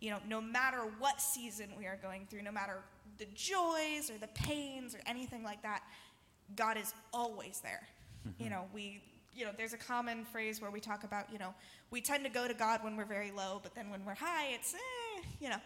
you 0.00 0.10
know, 0.10 0.18
no 0.28 0.40
matter 0.40 0.78
what 0.98 1.20
season 1.20 1.66
we 1.76 1.86
are 1.86 1.98
going 2.00 2.26
through, 2.30 2.42
no 2.42 2.52
matter 2.52 2.78
the 3.18 3.26
joys 3.34 4.10
or 4.10 4.18
the 4.18 4.28
pains 4.28 4.94
or 4.94 5.00
anything 5.06 5.42
like 5.42 5.60
that, 5.62 5.82
God 6.56 6.76
is 6.76 6.94
always 7.12 7.60
there. 7.62 7.86
Mm-hmm. 8.26 8.44
You 8.44 8.50
know, 8.50 8.64
we 8.72 9.02
you 9.34 9.44
know, 9.44 9.50
there's 9.56 9.72
a 9.72 9.78
common 9.78 10.24
phrase 10.24 10.60
where 10.60 10.70
we 10.70 10.80
talk 10.80 11.04
about, 11.04 11.32
you 11.32 11.38
know, 11.38 11.54
we 11.90 12.00
tend 12.00 12.24
to 12.24 12.30
go 12.30 12.48
to 12.48 12.54
God 12.54 12.82
when 12.82 12.96
we're 12.96 13.04
very 13.04 13.30
low, 13.30 13.60
but 13.62 13.74
then 13.74 13.90
when 13.90 14.04
we're 14.04 14.14
high, 14.14 14.48
it's, 14.52 14.74
eh, 14.74 15.22
you 15.40 15.48
know, 15.48 15.58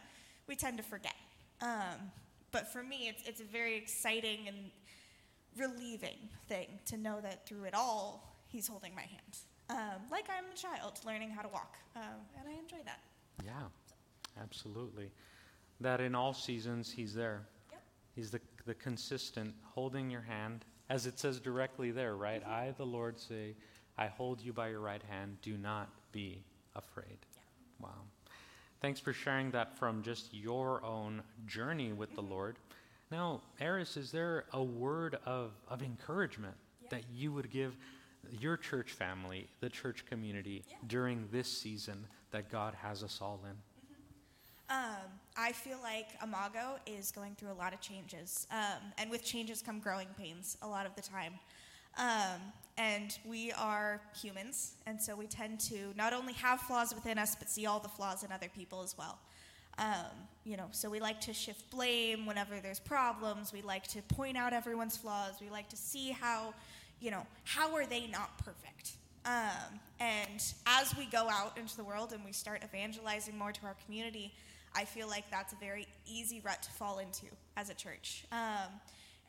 we 0.46 0.56
tend 0.56 0.76
to 0.76 0.82
forget. 0.82 1.14
Um, 1.60 2.10
but 2.50 2.72
for 2.72 2.82
me, 2.82 3.08
it's, 3.08 3.26
it's 3.26 3.40
a 3.40 3.44
very 3.44 3.76
exciting 3.76 4.48
and 4.48 4.56
relieving 5.56 6.16
thing 6.48 6.66
to 6.86 6.96
know 6.96 7.20
that 7.20 7.46
through 7.46 7.64
it 7.64 7.74
all, 7.74 8.28
He's 8.48 8.68
holding 8.68 8.94
my 8.94 9.02
hand. 9.02 9.38
Um, 9.70 10.02
like 10.10 10.26
I'm 10.28 10.44
a 10.52 10.56
child 10.56 11.00
learning 11.06 11.30
how 11.30 11.40
to 11.40 11.48
walk. 11.48 11.78
Um, 11.96 12.02
and 12.38 12.46
I 12.46 12.58
enjoy 12.58 12.84
that. 12.84 13.00
Yeah, 13.42 13.52
absolutely. 14.42 15.10
That 15.80 16.02
in 16.02 16.14
all 16.14 16.34
seasons, 16.34 16.92
He's 16.92 17.14
there. 17.14 17.46
Yep. 17.70 17.82
He's 18.14 18.30
the, 18.30 18.40
the 18.66 18.74
consistent 18.74 19.54
holding 19.62 20.10
your 20.10 20.20
hand 20.20 20.66
as 20.88 21.06
it 21.06 21.18
says 21.18 21.40
directly 21.40 21.90
there, 21.90 22.16
right? 22.16 22.42
Mm-hmm. 22.42 22.52
I, 22.52 22.74
the 22.76 22.86
Lord, 22.86 23.18
say, 23.18 23.54
I 23.98 24.06
hold 24.06 24.40
you 24.40 24.52
by 24.52 24.68
your 24.68 24.80
right 24.80 25.02
hand. 25.08 25.38
Do 25.42 25.56
not 25.56 25.88
be 26.12 26.42
afraid. 26.74 27.18
Yeah. 27.34 27.86
Wow. 27.86 28.02
Thanks 28.80 29.00
for 29.00 29.12
sharing 29.12 29.50
that 29.52 29.78
from 29.78 30.02
just 30.02 30.32
your 30.34 30.84
own 30.84 31.22
journey 31.46 31.92
with 31.92 32.10
mm-hmm. 32.10 32.26
the 32.26 32.34
Lord. 32.34 32.56
Now, 33.10 33.42
Eris, 33.60 33.96
is 33.96 34.10
there 34.10 34.44
a 34.52 34.62
word 34.62 35.18
of, 35.26 35.52
of 35.68 35.82
encouragement 35.82 36.54
yeah. 36.82 36.88
that 36.90 37.02
you 37.14 37.32
would 37.32 37.50
give 37.50 37.76
your 38.30 38.56
church 38.56 38.92
family, 38.92 39.48
the 39.60 39.68
church 39.68 40.06
community, 40.06 40.64
yeah. 40.68 40.76
during 40.86 41.28
this 41.30 41.48
season 41.48 42.06
that 42.30 42.50
God 42.50 42.74
has 42.74 43.02
us 43.02 43.18
all 43.20 43.40
in? 43.44 43.56
Um, 44.72 45.10
I 45.36 45.52
feel 45.52 45.76
like 45.82 46.08
Imago 46.22 46.78
is 46.86 47.10
going 47.10 47.34
through 47.34 47.52
a 47.52 47.58
lot 47.58 47.74
of 47.74 47.80
changes, 47.82 48.46
um, 48.50 48.80
and 48.96 49.10
with 49.10 49.22
changes 49.22 49.60
come 49.60 49.80
growing 49.80 50.06
pains 50.18 50.56
a 50.62 50.66
lot 50.66 50.86
of 50.86 50.96
the 50.96 51.02
time. 51.02 51.34
Um, 51.98 52.40
and 52.78 53.18
we 53.26 53.52
are 53.52 54.00
humans, 54.18 54.76
and 54.86 54.98
so 54.98 55.14
we 55.14 55.26
tend 55.26 55.60
to 55.60 55.92
not 55.94 56.14
only 56.14 56.32
have 56.34 56.58
flaws 56.60 56.94
within 56.94 57.18
us, 57.18 57.36
but 57.36 57.50
see 57.50 57.66
all 57.66 57.80
the 57.80 57.88
flaws 57.88 58.24
in 58.24 58.32
other 58.32 58.48
people 58.48 58.80
as 58.82 58.96
well. 58.96 59.18
Um, 59.76 60.26
you 60.44 60.56
know, 60.56 60.68
so 60.70 60.88
we 60.88 61.00
like 61.00 61.20
to 61.22 61.34
shift 61.34 61.70
blame 61.70 62.24
whenever 62.24 62.58
there's 62.58 62.80
problems. 62.80 63.52
We 63.52 63.60
like 63.60 63.86
to 63.88 64.00
point 64.00 64.38
out 64.38 64.54
everyone's 64.54 64.96
flaws. 64.96 65.34
We 65.38 65.50
like 65.50 65.68
to 65.68 65.76
see 65.76 66.12
how, 66.12 66.54
you 66.98 67.10
know, 67.10 67.26
how 67.44 67.74
are 67.74 67.84
they 67.84 68.06
not 68.06 68.38
perfect? 68.38 68.92
Um, 69.26 69.80
and 70.00 70.42
as 70.66 70.96
we 70.96 71.04
go 71.06 71.28
out 71.30 71.58
into 71.58 71.76
the 71.76 71.84
world 71.84 72.12
and 72.14 72.24
we 72.24 72.32
start 72.32 72.62
evangelizing 72.64 73.36
more 73.36 73.52
to 73.52 73.66
our 73.66 73.76
community, 73.84 74.32
I 74.74 74.84
feel 74.84 75.08
like 75.08 75.30
that's 75.30 75.52
a 75.52 75.56
very 75.56 75.86
easy 76.06 76.40
rut 76.44 76.62
to 76.62 76.70
fall 76.70 76.98
into 76.98 77.26
as 77.56 77.70
a 77.70 77.74
church. 77.74 78.24
Um, 78.32 78.70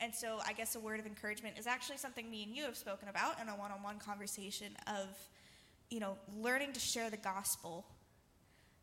and 0.00 0.14
so 0.14 0.38
I 0.46 0.52
guess 0.52 0.74
a 0.74 0.80
word 0.80 1.00
of 1.00 1.06
encouragement 1.06 1.58
is 1.58 1.66
actually 1.66 1.98
something 1.98 2.30
me 2.30 2.42
and 2.42 2.54
you 2.54 2.64
have 2.64 2.76
spoken 2.76 3.08
about 3.08 3.40
in 3.40 3.48
a 3.48 3.52
one 3.52 3.70
on 3.70 3.82
one 3.82 3.98
conversation 3.98 4.76
of, 4.86 5.08
you 5.90 6.00
know, 6.00 6.16
learning 6.40 6.72
to 6.72 6.80
share 6.80 7.10
the 7.10 7.16
gospel 7.16 7.86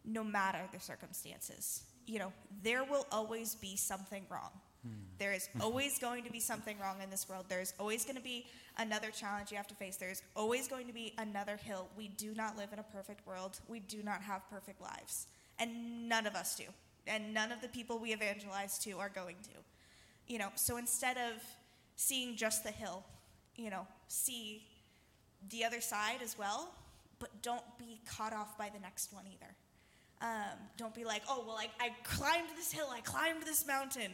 no 0.06 0.24
matter 0.24 0.60
the 0.74 0.80
circumstances. 0.80 1.84
You 2.08 2.20
know, 2.20 2.34
there 2.64 2.84
will 2.84 3.06
always 3.12 3.56
be 3.56 3.76
something 3.76 4.26
wrong. 4.30 4.52
There 5.20 5.34
is 5.34 5.50
always 5.62 6.00
going 6.00 6.24
to 6.24 6.32
be 6.32 6.40
something 6.40 6.78
wrong 6.80 6.98
in 7.04 7.10
this 7.10 7.30
world. 7.30 7.46
There's 7.50 7.74
always 7.80 8.04
going 8.04 8.16
to 8.16 8.24
be 8.24 8.48
another 8.78 9.12
challenge 9.12 9.52
you 9.52 9.58
have 9.58 9.68
to 9.68 9.76
face. 9.76 9.98
There's 9.98 10.24
always 10.36 10.68
going 10.68 10.88
to 10.88 10.94
be 10.94 11.14
another 11.18 11.58
hill. 11.58 11.88
We 11.96 12.08
do 12.08 12.34
not 12.34 12.58
live 12.58 12.74
in 12.74 12.80
a 12.80 12.84
perfect 12.84 13.26
world. 13.28 13.60
We 13.68 13.80
do 13.80 14.02
not 14.04 14.22
have 14.22 14.50
perfect 14.50 14.82
lives. 14.82 15.28
And 15.62 16.10
none 16.10 16.28
of 16.28 16.36
us 16.36 16.56
do. 16.56 16.66
And 17.08 17.34
none 17.34 17.52
of 17.52 17.62
the 17.62 17.70
people 17.70 18.00
we 18.00 18.12
evangelize 18.12 18.78
to 18.80 19.00
are 19.00 19.10
going 19.10 19.38
to. 19.44 19.60
You 20.28 20.40
know, 20.40 20.50
so 20.56 20.78
instead 20.78 21.18
of 21.18 21.42
seeing 21.96 22.36
just 22.36 22.64
the 22.64 22.72
hill, 22.72 23.04
you 23.56 23.70
know, 23.70 23.88
see 24.08 24.64
the 25.50 25.64
other 25.64 25.80
side 25.80 26.22
as 26.24 26.38
well, 26.38 26.74
but 27.20 27.30
don't 27.42 27.64
be 27.78 28.02
caught 28.10 28.34
off 28.34 28.58
by 28.58 28.70
the 28.70 28.80
next 28.80 29.14
one 29.14 29.26
either. 29.28 29.54
Um, 30.22 30.58
don't 30.78 30.94
be 30.94 31.04
like, 31.04 31.24
oh, 31.30 31.44
well, 31.46 31.58
I, 31.58 31.70
I 31.80 31.90
climbed 32.04 32.50
this 32.56 32.72
hill, 32.72 32.88
I 32.92 33.02
climbed 33.02 33.44
this 33.44 33.66
mountain. 33.66 34.12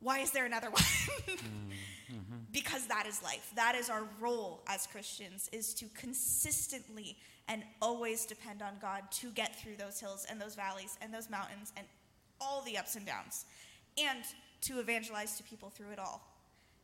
Why 0.00 0.18
is 0.20 0.30
there 0.30 0.44
another 0.44 0.70
one? 0.70 0.82
mm-hmm. 0.82 2.36
Because 2.52 2.86
that 2.86 3.06
is 3.06 3.22
life. 3.22 3.50
That 3.56 3.74
is 3.74 3.88
our 3.88 4.04
role 4.20 4.62
as 4.66 4.86
Christians, 4.86 5.48
is 5.52 5.74
to 5.74 5.86
consistently 5.94 7.16
and 7.48 7.62
always 7.80 8.26
depend 8.26 8.62
on 8.62 8.74
God 8.80 9.02
to 9.12 9.30
get 9.30 9.60
through 9.60 9.76
those 9.76 10.00
hills 10.00 10.26
and 10.28 10.40
those 10.40 10.54
valleys 10.54 10.98
and 11.00 11.12
those 11.12 11.30
mountains 11.30 11.72
and 11.76 11.86
all 12.40 12.62
the 12.62 12.76
ups 12.76 12.96
and 12.96 13.06
downs, 13.06 13.46
and 13.96 14.24
to 14.62 14.78
evangelize 14.80 15.36
to 15.36 15.42
people 15.42 15.70
through 15.70 15.90
it 15.90 15.98
all. 15.98 16.20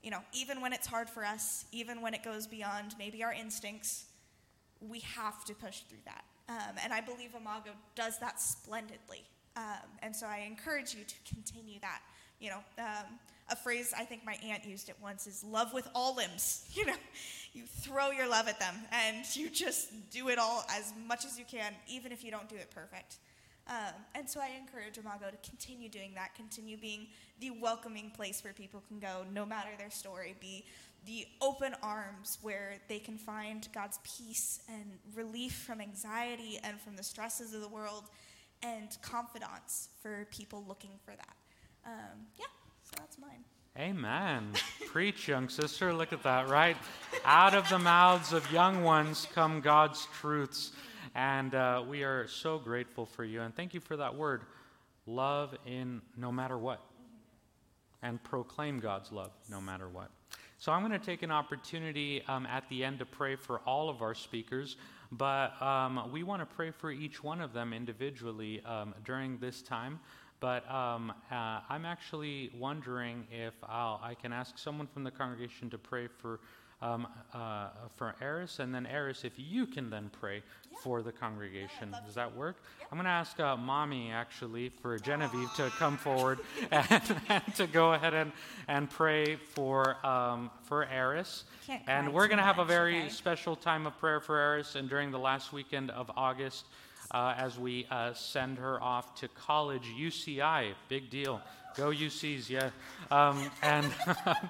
You 0.03 0.11
know, 0.11 0.21
even 0.33 0.61
when 0.61 0.73
it's 0.73 0.87
hard 0.87 1.09
for 1.09 1.25
us, 1.25 1.65
even 1.73 2.01
when 2.01 2.15
it 2.15 2.23
goes 2.23 2.47
beyond 2.47 2.95
maybe 2.99 3.23
our 3.23 3.33
instincts, 3.33 4.07
we 4.81 5.01
have 5.01 5.45
to 5.45 5.55
push 5.55 5.81
through 5.81 6.03
that. 6.07 6.25
Um, 6.49 6.77
and 6.83 6.93
I 6.93 7.01
believe 7.01 7.35
Imago 7.35 7.71
does 7.95 8.19
that 8.19 8.41
splendidly. 8.41 9.25
Um, 9.57 9.89
and 10.03 10.15
so 10.15 10.27
I 10.27 10.45
encourage 10.47 10.95
you 10.95 11.05
to 11.05 11.35
continue 11.35 11.79
that. 11.81 12.01
You 12.41 12.51
know, 12.51 12.59
um, 12.79 13.19
a 13.53 13.57
phrase 13.57 13.93
I 13.97 14.05
think 14.05 14.25
my 14.25 14.37
aunt 14.43 14.65
used 14.65 14.89
it 14.89 14.97
once 15.01 15.27
is 15.27 15.45
love 15.45 15.73
with 15.75 15.87
all 15.95 16.17
limbs. 16.17 16.65
You 16.75 16.87
know, 16.87 16.97
you 17.53 17.65
throw 17.67 18.11
your 18.11 18.27
love 18.27 18.49
at 18.49 18.59
them 18.59 18.75
and 18.91 19.25
you 19.37 19.51
just 19.51 20.11
do 20.11 20.31
it 20.31 20.39
all 20.39 20.65
as 20.71 20.95
much 21.07 21.27
as 21.27 21.39
you 21.39 21.45
can, 21.45 21.75
even 21.87 22.11
if 22.11 22.25
you 22.25 22.31
don't 22.31 22.49
do 22.49 22.57
it 22.57 22.71
perfect. 22.71 23.19
Um, 23.69 23.93
and 24.15 24.29
so 24.29 24.41
I 24.41 24.51
encourage 24.59 24.97
Imago 24.97 25.27
to 25.31 25.49
continue 25.49 25.89
doing 25.89 26.13
that, 26.15 26.35
continue 26.35 26.77
being 26.79 27.09
the 27.41 27.51
welcoming 27.51 28.11
place 28.11 28.43
where 28.43 28.55
people 28.55 28.83
can 28.89 28.99
go, 28.99 29.25
no 29.33 29.45
matter 29.45 29.69
their 29.79 29.91
story, 29.91 30.35
be 30.41 30.65
the 31.05 31.27
open 31.41 31.75
arms 31.83 32.39
where 32.43 32.77
they 32.89 32.99
can 32.99 33.19
find 33.19 33.69
God's 33.75 33.99
peace 34.03 34.61
and 34.69 34.99
relief 35.15 35.53
from 35.53 35.81
anxiety 35.81 36.59
and 36.65 36.81
from 36.81 36.97
the 36.97 37.03
stresses 37.03 37.55
of 37.55 37.61
the 37.61 37.69
world 37.69 38.05
and 38.63 38.97
confidence 39.03 39.91
for 40.01 40.27
people 40.31 40.65
looking 40.67 40.99
for 41.05 41.11
that. 41.13 41.37
Um, 41.85 42.27
yeah, 42.39 42.47
that's 42.97 43.19
mine. 43.19 43.45
Amen. 43.79 44.53
Preach, 44.87 45.29
young 45.29 45.49
sister. 45.49 45.93
Look 45.93 46.13
at 46.13 46.23
that, 46.23 46.49
right? 46.49 46.77
Out 47.25 47.55
of 47.55 47.69
the 47.69 47.79
mouths 47.79 48.33
of 48.33 48.51
young 48.53 48.83
ones 48.83 49.27
come 49.35 49.61
God's 49.61 50.07
truths. 50.21 50.73
And 51.15 51.55
uh, 51.55 51.83
we 51.89 52.05
are 52.05 52.27
so 52.27 52.59
grateful 52.59 53.07
for 53.07 53.25
you. 53.25 53.43
And 53.43 53.55
thank 53.55 53.75
you 53.75 53.81
for 53.81 53.97
that 53.97 54.15
word 54.15 54.43
love 55.07 55.55
in 55.67 56.01
no 56.17 56.33
matter 56.33 56.57
what. 56.57 56.81
And 58.03 58.23
proclaim 58.23 58.81
God's 58.81 59.13
love 59.13 59.31
no 59.49 59.61
matter 59.61 59.89
what. 59.89 60.11
So 60.63 60.71
I'm 60.71 60.87
going 60.87 60.99
to 60.99 61.05
take 61.05 61.23
an 61.23 61.33
opportunity 61.33 62.23
um, 62.29 62.47
at 62.47 62.69
the 62.69 62.85
end 62.85 63.01
to 63.01 63.05
pray 63.05 63.35
for 63.35 63.59
all 63.67 63.89
of 63.89 64.01
our 64.01 64.15
speakers, 64.15 64.77
but 65.11 65.61
um, 65.61 66.09
we 66.13 66.23
want 66.23 66.41
to 66.41 66.47
pray 66.47 66.71
for 66.71 66.93
each 66.93 67.21
one 67.21 67.41
of 67.41 67.53
them 67.53 67.73
individually 67.73 68.63
um, 68.65 68.95
during 69.05 69.39
this 69.39 69.61
time. 69.61 69.99
But 70.43 70.69
um, 70.69 71.13
uh, 71.31 71.61
I'm 71.71 71.85
actually 71.85 72.51
wondering 72.59 73.25
if 73.31 73.55
I'll, 73.63 74.01
I 74.03 74.15
can 74.15 74.33
ask 74.33 74.59
someone 74.59 74.89
from 74.89 75.05
the 75.05 75.11
congregation 75.13 75.71
to 75.71 75.79
pray 75.79 76.09
for 76.09 76.41
um, 76.83 77.07
uh, 77.33 77.69
for 77.95 78.17
Eris, 78.21 78.59
and 78.59 78.75
then 78.75 78.87
Eris, 78.87 79.23
if 79.23 79.35
you 79.37 79.67
can 79.67 79.89
then 79.89 80.11
pray 80.21 80.43
yeah. 80.71 80.79
for 80.83 81.01
the 81.01 81.13
congregation. 81.13 81.91
Yeah, 81.93 82.01
Does 82.05 82.17
that 82.17 82.35
work? 82.35 82.57
Yeah. 82.81 82.87
I'm 82.91 82.99
going 82.99 83.05
to 83.05 83.11
ask 83.11 83.39
uh, 83.39 83.57
Mommy, 83.57 84.11
actually, 84.11 84.69
for 84.69 84.99
Genevieve 84.99 85.49
Aww. 85.51 85.71
to 85.71 85.71
come 85.79 85.97
forward 85.97 86.41
and, 86.73 87.21
and, 87.29 87.55
to 87.55 87.69
go 87.69 87.93
ahead 87.93 88.15
and, 88.15 88.33
and 88.67 88.91
pray 88.91 89.37
for, 89.37 90.05
um, 90.05 90.51
for 90.65 90.85
Eris. 90.87 91.45
And 91.87 92.13
we're 92.13 92.27
going 92.27 92.39
to 92.39 92.45
have 92.45 92.59
a 92.59 92.65
very 92.65 93.03
okay. 93.03 93.09
special 93.11 93.55
time 93.55 93.87
of 93.87 93.97
prayer 93.99 94.19
for 94.19 94.37
Eris, 94.37 94.75
and 94.75 94.89
during 94.89 95.13
the 95.13 95.21
last 95.21 95.53
weekend 95.53 95.93
of 95.93 96.11
August, 96.17 96.67
uh, 97.13 97.35
as 97.37 97.59
we 97.59 97.87
uh, 97.91 98.13
send 98.15 98.59
her 98.59 98.83
off 98.83 99.15
to 99.17 99.29
college, 99.29 99.87
UCI, 99.99 100.73
big 100.89 101.11
deal. 101.11 101.41
Go 101.77 101.91
UCs, 101.91 102.49
yeah. 102.49 102.71
Um, 103.11 103.51
and 103.63 103.91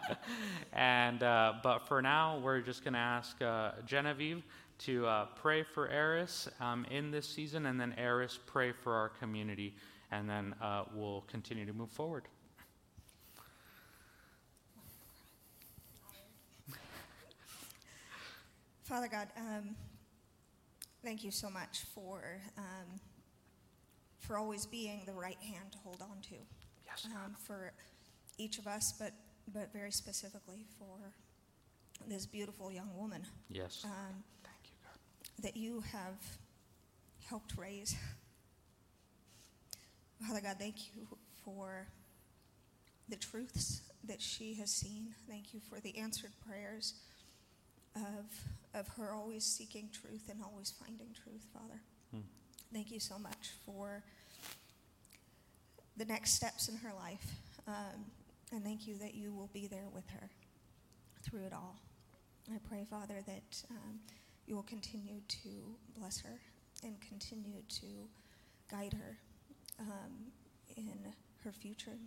and 0.73 1.23
uh, 1.23 1.55
but 1.63 1.81
for 1.87 2.03
now, 2.03 2.39
we're 2.39 2.61
just 2.61 2.85
going 2.85 2.95
to 2.95 3.01
ask 3.01 3.41
uh, 3.43 3.73
Genevieve 3.87 4.43
to 4.79 5.07
uh, 5.07 5.27
pray 5.37 5.63
for 5.63 5.89
Eris 5.89 6.49
um, 6.61 6.85
in 6.91 7.11
this 7.11 7.29
season, 7.29 7.67
and 7.67 7.81
then 7.81 7.95
Eris 7.97 8.39
pray 8.47 8.73
for 8.73 8.95
our 8.95 9.09
community, 9.09 9.75
and 10.11 10.29
then 10.29 10.55
we'll 10.95 11.25
continue 11.29 11.67
to 11.67 11.73
move 11.73 11.91
forward. 11.91 12.25
Father 18.83 19.09
God, 19.09 19.29
um, 19.39 19.75
thank 21.05 21.25
you 21.25 21.31
so 21.31 21.51
much 21.51 21.85
for 21.95 22.41
um, 22.57 23.01
for 24.21 24.39
always 24.39 24.67
being 24.67 25.03
the 25.07 25.13
right 25.13 25.39
hand 25.43 25.73
to 25.73 25.79
hold 25.79 26.01
on 26.01 26.21
to 26.23 26.35
yes, 26.87 27.07
um, 27.07 27.35
for 27.47 27.73
each 28.39 28.59
of 28.59 28.67
us, 28.67 28.95
but 28.99 29.13
but 29.53 29.73
very 29.73 29.91
specifically 29.91 30.65
for 30.79 31.13
this 32.09 32.27
beautiful 32.27 32.71
young 32.73 32.91
woman. 32.97 33.23
Yes. 33.49 33.83
Um, 33.85 34.23
Thank 34.43 34.65
you, 34.65 34.77
God. 34.85 35.45
That 35.45 35.57
you 35.57 35.81
have 35.93 36.17
helped 37.29 37.57
raise. 37.57 37.97
Father 40.27 40.41
God, 40.41 40.57
thank 40.59 40.95
you 40.95 41.07
for 41.45 41.89
the 43.09 43.17
truths 43.17 43.83
that 44.05 44.23
she 44.23 44.55
has 44.55 44.71
seen. 44.71 45.15
Thank 45.29 45.53
you 45.53 45.61
for 45.61 45.81
the 45.81 45.99
answered 45.99 46.33
prayers 46.47 46.95
of, 47.97 48.79
of 48.79 48.89
her 48.97 49.13
always 49.13 49.45
seeking 49.45 49.89
truth 49.93 50.29
and 50.31 50.41
always 50.43 50.73
finding 50.85 51.09
truth, 51.23 51.47
Father. 51.53 51.81
Hmm. 52.13 52.21
Thank 52.73 52.91
you 52.91 53.01
so 53.01 53.19
much 53.19 53.51
for 53.65 54.03
the 55.97 56.05
next 56.05 56.33
steps 56.33 56.69
in 56.69 56.77
her 56.77 56.93
life. 56.99 57.27
Um, 57.67 58.07
and 58.53 58.65
thank 58.65 58.87
you 58.87 58.97
that 58.99 59.15
you 59.15 59.33
will 59.33 59.51
be 59.53 59.67
there 59.67 59.89
with 59.93 60.09
her 60.11 60.29
through 61.23 61.45
it 61.45 61.53
all. 61.53 61.77
I 62.53 62.59
pray, 62.69 62.85
Father, 62.89 63.23
that 63.27 63.63
um, 63.71 64.01
you 64.47 64.55
will 64.55 64.63
continue 64.65 65.21
to 65.29 65.49
bless 65.97 66.21
her 66.21 66.41
and 66.83 66.97
continue 67.01 67.63
to 67.69 67.87
guide 68.71 68.95
her 68.95 69.17
um, 69.81 70.33
in 70.77 70.99
her 71.45 71.53
future. 71.53 71.99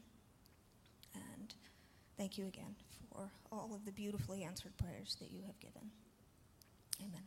And 1.13 1.53
thank 2.17 2.37
you 2.37 2.47
again 2.47 2.75
for 3.15 3.29
all 3.51 3.71
of 3.73 3.85
the 3.85 3.91
beautifully 3.91 4.43
answered 4.43 4.75
prayers 4.77 5.17
that 5.19 5.31
you 5.31 5.41
have 5.45 5.59
given. 5.59 5.89
Amen. 7.01 7.23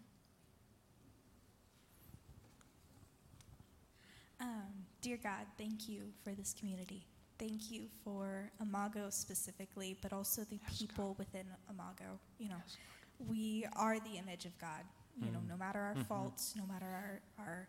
Um, 4.40 4.87
dear 5.03 5.18
God, 5.22 5.46
thank 5.57 5.88
you 5.88 6.03
for 6.22 6.31
this 6.31 6.55
community. 6.59 7.05
Thank 7.38 7.70
you 7.70 7.85
for 8.05 8.51
Imago 8.61 9.11
specifically, 9.11 9.96
but 10.03 10.12
also 10.12 10.42
the 10.42 10.59
yes, 10.62 10.79
people 10.79 11.09
God. 11.09 11.18
within 11.18 11.46
Imago. 11.70 12.18
You 12.38 12.51
know, 12.51 12.57
yes, 12.64 12.77
we 13.29 13.66
are 13.77 13.98
the 14.01 14.18
image 14.18 14.44
of 14.44 14.59
God. 14.59 14.85
You 15.20 15.27
mm 15.27 15.33
know, 15.33 15.40
no 15.48 15.57
matter 15.57 15.81
our 15.81 15.94
mm-hmm. 15.94 16.03
faults, 16.03 16.55
no 16.57 16.64
matter 16.66 16.87
our, 16.87 17.20
our 17.38 17.68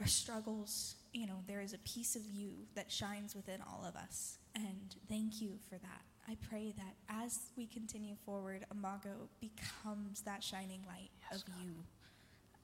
our 0.00 0.06
struggles, 0.06 0.96
you 1.14 1.26
know, 1.26 1.42
there 1.46 1.62
is 1.62 1.72
a 1.72 1.78
piece 1.78 2.16
of 2.16 2.22
you 2.26 2.50
that 2.74 2.92
shines 2.92 3.34
within 3.34 3.60
all 3.62 3.84
of 3.86 3.96
us. 3.96 4.38
And 4.54 4.94
thank 5.08 5.40
you 5.40 5.58
for 5.70 5.76
that. 5.78 6.02
I 6.28 6.36
pray 6.48 6.74
that 6.76 6.94
as 7.08 7.38
we 7.56 7.66
continue 7.66 8.16
forward, 8.26 8.66
Imago 8.70 9.28
becomes 9.40 10.20
that 10.22 10.44
shining 10.44 10.82
light 10.86 11.10
yes, 11.30 11.40
of 11.40 11.46
God. 11.46 11.56
you 11.64 11.74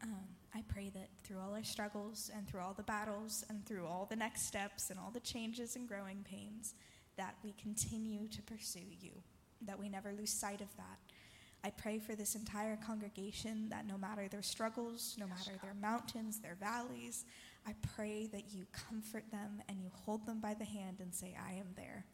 um, 0.02 0.24
I 0.54 0.62
pray 0.68 0.90
that 0.94 1.08
through 1.24 1.38
all 1.38 1.54
our 1.54 1.62
struggles 1.62 2.30
and 2.34 2.46
through 2.48 2.60
all 2.60 2.74
the 2.74 2.82
battles 2.82 3.44
and 3.48 3.64
through 3.66 3.86
all 3.86 4.06
the 4.08 4.16
next 4.16 4.46
steps 4.46 4.90
and 4.90 4.98
all 4.98 5.10
the 5.10 5.20
changes 5.20 5.76
and 5.76 5.86
growing 5.86 6.24
pains, 6.28 6.74
that 7.16 7.36
we 7.44 7.54
continue 7.60 8.28
to 8.28 8.42
pursue 8.42 8.80
you, 9.00 9.10
that 9.62 9.78
we 9.78 9.88
never 9.88 10.12
lose 10.12 10.30
sight 10.30 10.60
of 10.60 10.74
that. 10.76 10.98
I 11.62 11.70
pray 11.70 11.98
for 11.98 12.14
this 12.14 12.34
entire 12.34 12.76
congregation 12.76 13.68
that 13.68 13.86
no 13.86 13.98
matter 13.98 14.26
their 14.28 14.42
struggles, 14.42 15.14
no 15.18 15.26
matter 15.26 15.52
their 15.62 15.74
mountains, 15.74 16.40
their 16.40 16.56
valleys, 16.58 17.26
I 17.66 17.74
pray 17.94 18.26
that 18.32 18.52
you 18.52 18.64
comfort 18.72 19.24
them 19.30 19.62
and 19.68 19.80
you 19.80 19.90
hold 19.92 20.26
them 20.26 20.40
by 20.40 20.54
the 20.54 20.64
hand 20.64 20.98
and 21.00 21.14
say, 21.14 21.36
I 21.38 21.52
am 21.52 21.68
there. 21.76 22.04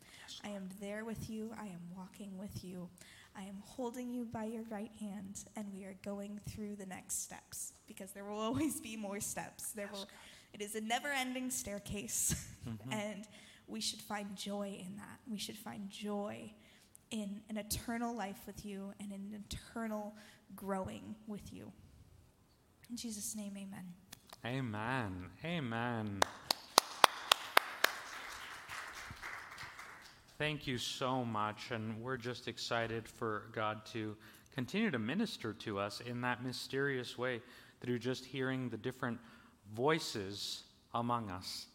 I 0.45 0.49
am 0.49 0.69
there 0.81 1.05
with 1.05 1.31
you. 1.31 1.53
I 1.59 1.67
am 1.67 1.81
walking 1.97 2.37
with 2.37 2.65
you. 2.65 2.89
I 3.37 3.43
am 3.43 3.63
holding 3.65 4.13
you 4.13 4.25
by 4.25 4.45
your 4.45 4.63
right 4.71 4.91
hand, 4.99 5.45
and 5.57 5.67
we 5.75 5.85
are 5.85 5.95
going 6.03 6.41
through 6.49 6.77
the 6.77 6.87
next 6.87 7.23
steps 7.23 7.75
because 7.87 8.13
there 8.13 8.25
will 8.25 8.39
always 8.41 8.81
be 8.81 8.97
more 8.97 9.21
steps. 9.21 9.73
There 9.73 9.89
will, 9.93 10.07
It 10.55 10.63
is 10.63 10.75
a 10.75 10.81
never 10.81 11.09
ending 11.09 11.51
staircase. 11.51 12.49
Mm-hmm. 12.67 12.93
and 12.93 13.25
we 13.67 13.81
should 13.81 14.01
find 14.01 14.35
joy 14.37 14.79
in 14.81 14.97
that. 14.97 15.21
We 15.31 15.39
should 15.39 15.57
find 15.57 15.91
joy 15.91 16.53
in 17.11 17.41
an 17.49 17.57
eternal 17.59 18.15
life 18.17 18.41
with 18.47 18.65
you 18.65 18.93
and 19.01 19.13
an 19.13 19.45
eternal 19.51 20.15
growing 20.55 21.15
with 21.27 21.53
you. 21.53 21.73
In 22.89 22.97
Jesus' 22.97 23.35
name, 23.35 23.53
amen. 23.57 23.85
Amen. 24.45 25.31
Amen. 25.45 26.21
Thank 30.39 30.67
you 30.67 30.79
so 30.79 31.25
much. 31.25 31.71
And 31.71 32.01
we're 32.03 32.17
just 32.17 32.47
excited 32.47 33.09
for 33.09 33.45
God 33.53 33.85
to 33.93 34.17
continue 34.55 34.91
to 34.91 34.99
minister 34.99 35.53
to 35.53 35.79
us 35.79 36.01
in 36.01 36.21
that 36.21 36.45
mysterious 36.45 37.17
way 37.17 37.41
through 37.81 37.99
just 37.99 38.25
hearing 38.25 38.69
the 38.69 38.77
different 38.77 39.19
voices 39.75 40.63
among 40.95 41.31
us. 41.31 41.67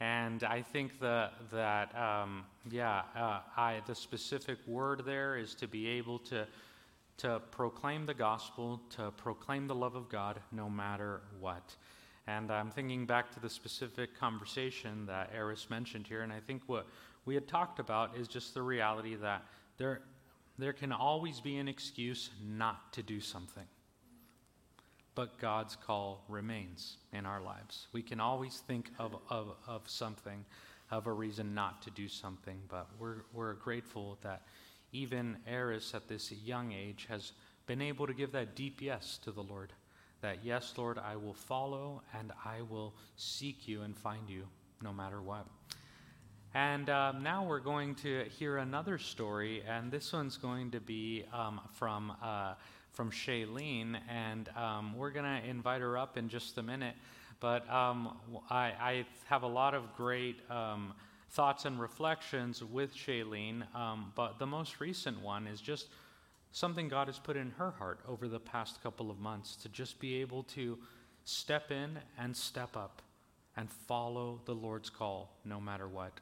And 0.00 0.42
I 0.44 0.62
think 0.62 0.98
the, 0.98 1.30
that, 1.52 1.96
um, 1.96 2.44
yeah, 2.70 3.02
uh, 3.16 3.40
I, 3.56 3.80
the 3.86 3.94
specific 3.94 4.58
word 4.66 5.04
there 5.04 5.36
is 5.36 5.54
to 5.56 5.68
be 5.68 5.86
able 5.88 6.18
to, 6.20 6.46
to 7.18 7.40
proclaim 7.50 8.06
the 8.06 8.14
gospel, 8.14 8.80
to 8.96 9.10
proclaim 9.12 9.66
the 9.66 9.74
love 9.74 9.94
of 9.94 10.08
God 10.08 10.40
no 10.52 10.70
matter 10.70 11.20
what. 11.38 11.76
And 12.38 12.50
I'm 12.50 12.70
thinking 12.70 13.06
back 13.06 13.32
to 13.32 13.40
the 13.40 13.50
specific 13.50 14.18
conversation 14.18 15.06
that 15.06 15.30
Eris 15.34 15.68
mentioned 15.68 16.06
here, 16.06 16.22
and 16.22 16.32
I 16.32 16.40
think 16.40 16.62
what 16.66 16.86
we 17.24 17.34
had 17.34 17.48
talked 17.48 17.78
about 17.78 18.16
is 18.16 18.28
just 18.28 18.54
the 18.54 18.62
reality 18.62 19.16
that 19.16 19.42
there, 19.78 20.02
there 20.58 20.72
can 20.72 20.92
always 20.92 21.40
be 21.40 21.56
an 21.56 21.66
excuse 21.68 22.30
not 22.42 22.92
to 22.92 23.02
do 23.02 23.20
something 23.20 23.66
but 25.14 25.38
God's 25.38 25.76
call 25.76 26.24
remains 26.28 26.96
in 27.12 27.26
our 27.26 27.42
lives. 27.42 27.88
We 27.92 28.00
can 28.00 28.20
always 28.20 28.62
think 28.66 28.90
of, 28.98 29.16
of, 29.28 29.54
of 29.66 29.82
something, 29.86 30.44
of 30.90 31.06
a 31.06 31.12
reason 31.12 31.54
not 31.54 31.82
to 31.82 31.90
do 31.90 32.08
something, 32.08 32.58
but 32.68 32.86
we're, 32.98 33.24
we're 33.34 33.54
grateful 33.54 34.18
that 34.22 34.42
even 34.92 35.36
Eris 35.46 35.94
at 35.94 36.08
this 36.08 36.32
young 36.32 36.72
age 36.72 37.06
has 37.10 37.32
been 37.66 37.82
able 37.82 38.06
to 38.06 38.14
give 38.14 38.32
that 38.32 38.56
deep 38.56 38.80
yes 38.80 39.18
to 39.24 39.30
the 39.30 39.42
Lord. 39.42 39.72
That, 40.22 40.44
yes, 40.44 40.74
Lord, 40.76 40.98
I 40.98 41.16
will 41.16 41.34
follow 41.34 42.02
and 42.18 42.32
I 42.44 42.62
will 42.68 42.94
seek 43.16 43.66
you 43.66 43.82
and 43.82 43.96
find 43.96 44.28
you 44.28 44.46
no 44.82 44.92
matter 44.92 45.22
what. 45.22 45.46
And 46.52 46.90
um, 46.90 47.22
now 47.22 47.44
we're 47.44 47.60
going 47.60 47.94
to 47.96 48.24
hear 48.24 48.56
another 48.58 48.98
story, 48.98 49.62
and 49.68 49.90
this 49.90 50.12
one's 50.12 50.36
going 50.36 50.72
to 50.72 50.80
be 50.80 51.24
um, 51.32 51.60
from. 51.72 52.12
Uh, 52.22 52.54
from 52.92 53.10
Shailene, 53.10 53.98
and 54.08 54.48
um, 54.56 54.96
we're 54.96 55.10
going 55.10 55.24
to 55.24 55.48
invite 55.48 55.80
her 55.80 55.96
up 55.96 56.18
in 56.18 56.28
just 56.28 56.58
a 56.58 56.62
minute. 56.62 56.94
But 57.38 57.68
um, 57.70 58.18
I, 58.50 58.72
I, 58.78 59.06
have 59.26 59.42
a 59.42 59.46
lot 59.46 59.74
of 59.74 59.96
great 59.96 60.40
um, 60.50 60.92
thoughts 61.30 61.64
and 61.64 61.80
reflections 61.80 62.62
with 62.62 62.94
Shailene, 62.94 63.74
um, 63.74 64.12
but 64.14 64.38
the 64.38 64.46
most 64.46 64.80
recent 64.80 65.20
one 65.22 65.46
is 65.46 65.60
just 65.60 65.86
something 66.52 66.88
God 66.88 67.06
has 67.06 67.18
put 67.18 67.36
in 67.36 67.50
her 67.52 67.70
heart 67.72 68.00
over 68.08 68.28
the 68.28 68.40
past 68.40 68.82
couple 68.82 69.10
of 69.10 69.18
months 69.18 69.56
to 69.56 69.68
just 69.68 70.00
be 70.00 70.20
able 70.20 70.42
to 70.44 70.78
step 71.24 71.70
in 71.70 71.98
and 72.18 72.36
step 72.36 72.76
up 72.76 73.02
and 73.56 73.70
follow 73.70 74.40
the 74.46 74.54
Lord's 74.54 74.90
call 74.90 75.36
no 75.44 75.60
matter 75.60 75.88
what. 75.88 76.12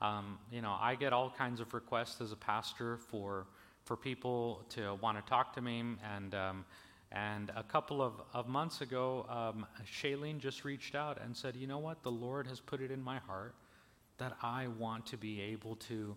Um, 0.00 0.38
you 0.50 0.62
know, 0.62 0.76
I 0.80 0.94
get 0.94 1.12
all 1.12 1.30
kinds 1.30 1.60
of 1.60 1.74
requests 1.74 2.20
as 2.20 2.32
a 2.32 2.36
pastor 2.36 2.96
for 2.96 3.46
for 3.84 3.96
people 3.96 4.64
to 4.70 4.94
want 5.00 5.18
to 5.18 5.28
talk 5.28 5.52
to 5.54 5.60
me. 5.60 5.82
And, 6.14 6.34
um, 6.34 6.64
and 7.12 7.50
a 7.56 7.62
couple 7.64 8.00
of, 8.00 8.22
of 8.32 8.46
months 8.46 8.82
ago, 8.82 9.26
um, 9.28 9.66
Shailene 9.84 10.38
just 10.38 10.64
reached 10.64 10.94
out 10.94 11.20
and 11.20 11.36
said, 11.36 11.56
You 11.56 11.66
know 11.66 11.78
what? 11.78 12.02
The 12.02 12.10
Lord 12.10 12.46
has 12.46 12.60
put 12.60 12.80
it 12.80 12.90
in 12.90 13.02
my 13.02 13.18
heart 13.18 13.54
that 14.18 14.36
I 14.42 14.68
want 14.78 15.06
to 15.06 15.16
be 15.16 15.40
able 15.40 15.76
to, 15.76 16.16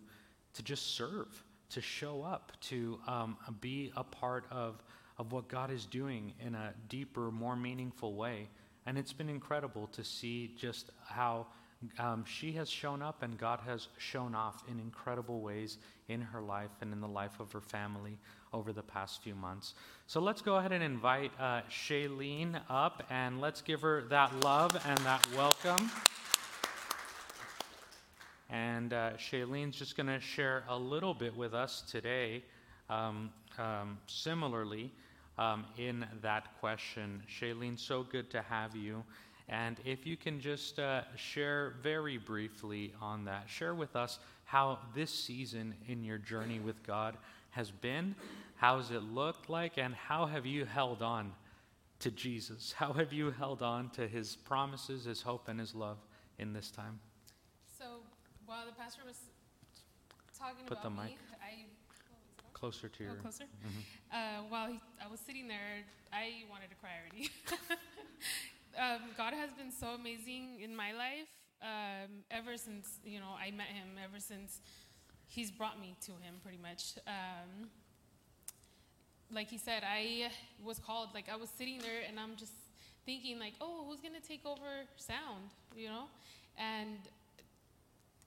to 0.53 0.61
just 0.61 0.95
serve, 0.95 1.43
to 1.73 1.81
show 1.81 2.23
up, 2.23 2.51
to 2.61 2.99
um, 3.07 3.35
be 3.59 3.91
a 3.97 4.03
part 4.03 4.45
of, 4.51 4.81
of 5.17 5.31
what 5.31 5.47
God 5.47 5.71
is 5.71 5.85
doing 5.85 6.33
in 6.45 6.55
a 6.55 6.73
deeper, 6.87 7.31
more 7.31 7.55
meaningful 7.55 8.13
way. 8.15 8.47
And 8.85 8.97
it's 8.97 9.13
been 9.13 9.29
incredible 9.29 9.87
to 9.93 10.03
see 10.03 10.53
just 10.57 10.91
how 11.05 11.47
um, 11.99 12.23
she 12.25 12.51
has 12.53 12.69
shown 12.69 13.01
up 13.01 13.23
and 13.23 13.37
God 13.37 13.59
has 13.65 13.87
shown 13.97 14.35
off 14.35 14.63
in 14.69 14.79
incredible 14.79 15.41
ways 15.41 15.77
in 16.07 16.21
her 16.21 16.41
life 16.41 16.71
and 16.81 16.93
in 16.93 17.01
the 17.01 17.07
life 17.07 17.39
of 17.39 17.51
her 17.51 17.61
family 17.61 18.17
over 18.53 18.71
the 18.71 18.83
past 18.83 19.21
few 19.23 19.35
months. 19.35 19.73
So 20.05 20.21
let's 20.21 20.41
go 20.41 20.57
ahead 20.57 20.71
and 20.71 20.83
invite 20.83 21.31
uh, 21.39 21.61
Shailene 21.69 22.59
up 22.69 23.03
and 23.09 23.41
let's 23.41 23.61
give 23.61 23.81
her 23.81 24.03
that 24.09 24.33
love 24.41 24.79
and 24.85 24.97
that 24.99 25.27
welcome. 25.35 25.89
And 28.49 28.93
uh, 28.93 29.11
Shailene's 29.17 29.75
just 29.75 29.97
going 29.97 30.07
to 30.07 30.19
share 30.19 30.63
a 30.69 30.77
little 30.77 31.13
bit 31.13 31.35
with 31.35 31.53
us 31.53 31.81
today, 31.89 32.43
um, 32.89 33.31
um, 33.57 33.97
similarly, 34.07 34.91
um, 35.37 35.65
in 35.77 36.05
that 36.21 36.59
question. 36.59 37.23
Shailene, 37.27 37.79
so 37.79 38.03
good 38.03 38.29
to 38.31 38.41
have 38.41 38.75
you. 38.75 39.03
And 39.49 39.77
if 39.85 40.05
you 40.05 40.15
can 40.15 40.39
just 40.39 40.79
uh, 40.79 41.01
share 41.15 41.75
very 41.81 42.17
briefly 42.17 42.93
on 43.01 43.25
that, 43.25 43.49
share 43.49 43.75
with 43.75 43.95
us 43.95 44.19
how 44.45 44.79
this 44.95 45.11
season 45.11 45.73
in 45.87 46.03
your 46.03 46.17
journey 46.17 46.59
with 46.59 46.81
God 46.83 47.17
has 47.51 47.71
been, 47.71 48.15
how 48.55 48.77
has 48.77 48.91
it 48.91 49.03
looked 49.03 49.49
like, 49.49 49.77
and 49.77 49.93
how 49.93 50.25
have 50.25 50.45
you 50.45 50.65
held 50.65 51.01
on 51.01 51.33
to 51.99 52.11
Jesus? 52.11 52.73
How 52.73 52.93
have 52.93 53.11
you 53.11 53.31
held 53.31 53.61
on 53.61 53.89
to 53.91 54.07
his 54.07 54.35
promises, 54.35 55.05
his 55.05 55.21
hope, 55.21 55.47
and 55.47 55.59
his 55.59 55.75
love 55.75 55.97
in 56.37 56.53
this 56.53 56.71
time? 56.71 56.99
While 58.53 58.67
the 58.67 58.73
pastor 58.73 59.01
was 59.03 59.17
talking 60.37 60.65
Put 60.67 60.77
about 60.77 60.83
the 60.83 60.89
mic 60.91 61.09
me, 61.09 61.17
I 61.41 61.65
closer 62.53 62.87
to 62.87 63.03
oh, 63.03 63.07
your. 63.07 63.15
closer. 63.15 63.45
Mhm. 63.45 63.81
Uh, 64.13 64.43
while 64.47 64.67
he, 64.67 64.79
I 65.03 65.07
was 65.09 65.19
sitting 65.19 65.47
there, 65.47 65.81
I 66.13 66.43
wanted 66.51 66.69
to 66.69 66.75
cry 66.75 66.91
already. 67.01 67.31
um, 68.77 69.09
God 69.17 69.33
has 69.33 69.49
been 69.53 69.71
so 69.71 69.95
amazing 69.95 70.61
in 70.61 70.75
my 70.75 70.91
life 70.93 71.33
um, 71.63 72.21
ever 72.29 72.55
since 72.55 72.99
you 73.03 73.19
know 73.19 73.33
I 73.43 73.49
met 73.49 73.69
Him. 73.73 73.97
Ever 73.97 74.19
since 74.19 74.61
He's 75.25 75.49
brought 75.49 75.81
me 75.81 75.95
to 76.05 76.11
Him, 76.11 76.35
pretty 76.43 76.59
much. 76.61 76.99
Um, 77.07 77.71
like 79.31 79.49
He 79.49 79.57
said, 79.57 79.81
I 79.83 80.29
was 80.63 80.77
called. 80.77 81.09
Like 81.15 81.27
I 81.27 81.37
was 81.37 81.49
sitting 81.49 81.79
there, 81.79 82.01
and 82.07 82.19
I'm 82.19 82.35
just 82.35 82.53
thinking, 83.03 83.39
like, 83.39 83.55
oh, 83.59 83.85
who's 83.87 83.99
gonna 83.99 84.21
take 84.21 84.45
over 84.45 84.85
sound? 84.97 85.49
You 85.75 85.87
know, 85.87 86.05
and 86.55 86.99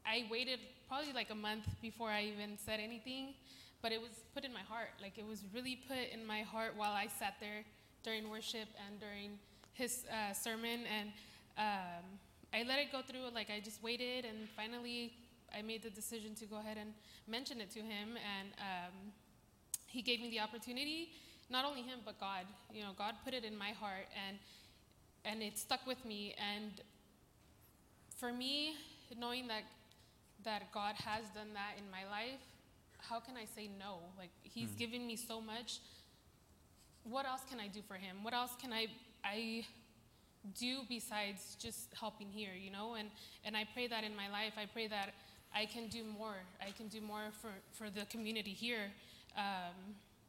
I 0.07 0.25
waited 0.31 0.61
probably 0.89 1.13
like 1.13 1.31
a 1.31 1.35
month 1.35 1.67
before 1.83 2.09
I 2.09 2.23
even 2.23 2.57
said 2.65 2.79
anything, 2.81 3.35
but 3.83 3.91
it 3.93 4.01
was 4.01 4.11
put 4.35 4.45
in 4.45 4.53
my 4.53 4.61
heart. 4.61 4.91
Like 5.03 5.19
it 5.19 5.27
was 5.27 5.43
really 5.53 5.81
put 5.89 5.99
in 6.13 6.25
my 6.25 6.43
heart 6.43 6.75
while 6.77 6.93
I 6.93 7.09
sat 7.09 7.35
there 7.41 7.65
during 8.05 8.31
worship 8.31 8.69
and 8.87 9.01
during 9.01 9.39
his 9.73 10.05
uh, 10.11 10.33
sermon, 10.33 10.81
and 10.87 11.11
um, 11.59 12.05
I 12.55 12.63
let 12.63 12.79
it 12.79 12.93
go 12.93 13.03
through. 13.03 13.35
Like 13.35 13.51
I 13.51 13.61
just 13.61 13.83
waited, 13.83 14.25
and 14.25 14.49
finally, 14.55 15.13
I 15.57 15.63
made 15.63 15.83
the 15.83 15.91
decision 15.91 16.35
to 16.37 16.47
go 16.47 16.59
ahead 16.59 16.79
and 16.79 16.93
mention 17.27 17.61
it 17.61 17.71
to 17.73 17.81
him, 17.81 18.17
and 18.17 18.49
um, 18.59 18.95
he 19.87 20.03
gave 20.03 20.21
me 20.21 20.31
the 20.31 20.41
opportunity. 20.41 21.11
Not 21.51 21.65
only 21.65 21.83
him, 21.83 22.01
but 22.05 22.19
God. 22.19 22.47
You 22.73 22.83
know, 22.83 22.91
God 22.97 23.15
put 23.25 23.35
it 23.35 23.45
in 23.45 23.57
my 23.59 23.71
heart, 23.71 24.07
and 24.27 24.39
and 25.25 25.43
it 25.43 25.59
stuck 25.59 25.85
with 25.87 26.05
me. 26.05 26.35
And 26.39 26.71
for 28.17 28.33
me, 28.33 28.75
knowing 29.19 29.49
that 29.49 29.63
that 30.47 30.73
God 30.73 30.95
has 31.05 31.25
done 31.39 31.53
that 31.55 31.73
in 31.79 31.87
my 31.91 32.05
life, 32.19 32.41
how 33.09 33.21
can 33.21 33.35
I 33.37 33.45
say 33.45 33.69
no? 33.79 33.99
Like 34.19 34.31
He's 34.43 34.71
Mm. 34.71 34.79
given 34.79 35.07
me 35.07 35.17
so 35.17 35.41
much. 35.41 35.81
What 37.05 37.27
else 37.27 37.43
can 37.51 37.61
I 37.61 37.69
do 37.69 37.83
for 37.83 37.95
Him? 37.95 38.25
What 38.25 38.33
else 38.35 38.55
can 38.63 38.73
I 38.73 38.87
I 39.23 39.67
do 40.59 40.73
besides 40.89 41.57
just 41.61 41.93
helping 42.03 42.31
here? 42.31 42.55
You 42.55 42.71
know, 42.71 42.95
and 42.95 43.11
and 43.45 43.57
I 43.57 43.65
pray 43.75 43.87
that 43.89 44.03
in 44.05 44.15
my 44.17 44.29
life. 44.39 44.55
I 44.57 44.67
pray 44.67 44.87
that 44.89 45.09
I 45.55 45.67
can 45.67 45.89
do 45.89 46.03
more. 46.19 46.39
I 46.61 46.71
can 46.79 46.89
do 46.89 47.01
more 47.01 47.27
for 47.41 47.53
for 47.79 47.91
the 47.91 48.05
community 48.07 48.55
here. 48.55 48.87
Um, 49.37 49.77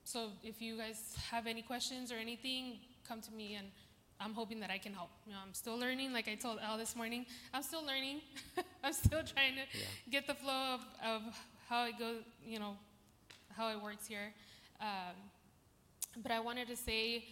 so 0.03 0.19
if 0.43 0.62
you 0.62 0.77
guys 0.77 0.99
have 1.32 1.47
any 1.47 1.62
questions 1.62 2.12
or 2.12 2.17
anything, 2.17 2.63
come 3.08 3.21
to 3.21 3.32
me 3.32 3.56
and. 3.56 3.71
I'm 4.19 4.34
hoping 4.34 4.60
that 4.62 4.69
I 4.71 4.77
can 4.77 4.93
help. 4.93 5.10
You 5.25 5.34
know, 5.34 5.39
I'm 5.45 5.53
still 5.53 5.77
learning. 5.77 6.12
Like 6.13 6.27
I 6.27 6.36
told 6.36 6.60
Al 6.62 6.77
this 6.77 6.95
morning, 6.95 7.25
I'm 7.53 7.63
still 7.63 7.86
learning. 7.86 8.21
I'm 8.84 8.93
still 8.93 9.21
trying 9.23 9.53
to 9.56 9.62
Yeah. 9.77 9.86
get 10.10 10.27
the 10.27 10.34
flow 10.34 10.75
of, 10.75 10.82
of 11.06 11.21
how 11.69 11.86
it 11.86 11.99
goes, 11.99 12.21
you 12.45 12.60
know, 12.60 12.75
how 13.56 13.69
it 13.69 13.82
works 13.82 14.08
here. 14.08 14.34
Um, 14.82 15.15
but 16.23 16.32
I 16.32 16.39
wanted 16.39 16.67
to 16.69 16.75
say 16.75 17.25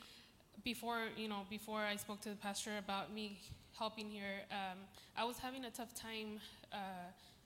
before, 0.63 1.03
you 1.17 1.27
know, 1.27 1.41
before 1.49 1.79
I 1.81 1.95
spoke 1.95 2.21
to 2.21 2.29
the 2.29 2.35
pastor 2.35 2.77
about 2.77 3.11
me 3.13 3.39
helping 3.77 4.09
here, 4.09 4.41
um, 4.51 4.77
I 5.17 5.23
was 5.23 5.37
having 5.39 5.65
a 5.65 5.71
tough 5.71 5.93
time 5.95 6.39
uh, 6.71 6.77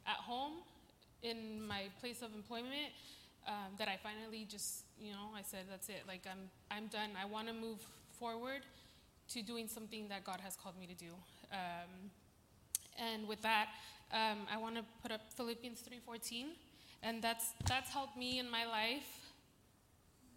at 0.05 0.17
home 0.17 0.53
in 1.23 1.65
my 1.67 1.83
place 2.01 2.21
of 2.21 2.33
employment. 2.35 2.91
Um, 3.47 3.73
that 3.79 3.87
I 3.87 3.97
finally 4.03 4.45
just, 4.47 4.83
you 5.01 5.11
know, 5.11 5.29
I 5.35 5.41
said 5.41 5.61
that's 5.71 5.89
it. 5.89 6.03
Like 6.07 6.21
I'm, 6.29 6.49
I'm 6.69 6.87
done. 6.87 7.11
I 7.19 7.25
want 7.25 7.47
to 7.47 7.53
move 7.53 7.79
forward 8.19 8.61
to 9.29 9.41
doing 9.41 9.67
something 9.67 10.07
that 10.09 10.23
God 10.23 10.41
has 10.41 10.55
called 10.55 10.79
me 10.79 10.87
to 10.87 10.95
do. 10.95 11.11
Um, 11.51 12.11
and 12.97 13.27
with 13.27 13.41
that, 13.41 13.69
um, 14.11 14.39
I 14.51 14.57
want 14.57 14.75
to 14.75 14.83
put 15.01 15.11
up 15.11 15.21
Philippians 15.33 15.81
3:14, 15.81 16.47
and 17.03 17.21
that's 17.21 17.53
that's 17.65 17.89
helped 17.89 18.17
me 18.17 18.39
in 18.39 18.49
my 18.49 18.65
life 18.65 19.31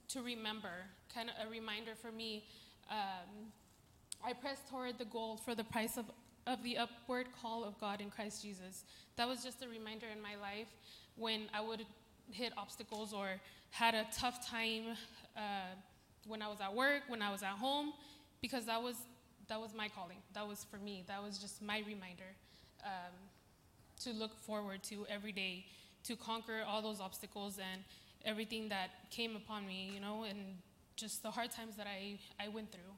to 0.09 0.23
remember, 0.23 0.87
kind 1.15 1.31
of 1.31 1.47
a 1.47 1.51
reminder 1.51 1.95
for 1.95 2.13
me. 2.13 2.45
Um, 2.91 3.53
I 4.25 4.33
press 4.35 4.59
toward 4.71 4.99
the 4.99 5.07
goal 5.07 5.37
for 5.37 5.55
the 5.55 5.65
price 5.65 5.97
of, 5.97 6.05
of 6.47 6.63
the 6.63 6.77
upward 6.77 7.29
call 7.41 7.65
of 7.65 7.81
God 7.81 8.01
in 8.01 8.11
Christ 8.11 8.43
Jesus. 8.43 8.85
That 9.17 9.27
was 9.27 9.43
just 9.43 9.63
a 9.63 9.69
reminder 9.69 10.07
in 10.15 10.21
my 10.21 10.37
life 10.37 10.69
when 11.17 11.49
I 11.53 11.61
would 11.61 11.85
hit 12.31 12.53
obstacles 12.57 13.13
or 13.13 13.41
had 13.71 13.95
a 13.95 14.07
tough 14.15 14.47
time 14.47 14.97
uh, 15.37 15.75
when 16.27 16.43
I 16.43 16.49
was 16.49 16.61
at 16.61 16.73
work, 16.75 17.03
when 17.09 17.23
I 17.23 17.33
was 17.33 17.43
at 17.43 17.57
home, 17.59 17.95
because 18.43 18.67
that 18.67 18.83
was 18.83 18.97
that 19.49 19.61
was 19.61 19.71
my 19.75 19.89
calling. 19.89 20.19
That 20.35 20.47
was 20.47 20.65
for 20.71 20.77
me. 20.79 21.05
That 21.09 21.23
was 21.23 21.39
just 21.39 21.63
my 21.63 21.79
reminder 21.79 22.31
um, 22.85 23.15
to 24.03 24.11
look 24.13 24.39
forward 24.41 24.83
to 24.85 25.07
every 25.09 25.33
day, 25.33 25.67
to 26.05 26.17
conquer 26.17 26.61
all 26.67 26.83
those 26.83 27.01
obstacles 27.01 27.59
and 27.59 27.83
everything 28.25 28.69
that 28.69 28.91
came 29.11 29.37
upon 29.37 29.67
me, 29.67 29.91
you 29.93 30.01
know, 30.01 30.25
and 30.25 30.39
just 30.97 31.23
the 31.23 31.31
hard 31.31 31.51
times 31.51 31.77
that 31.77 31.87
I, 31.87 32.19
I 32.43 32.49
went 32.49 32.71
through. 32.71 32.93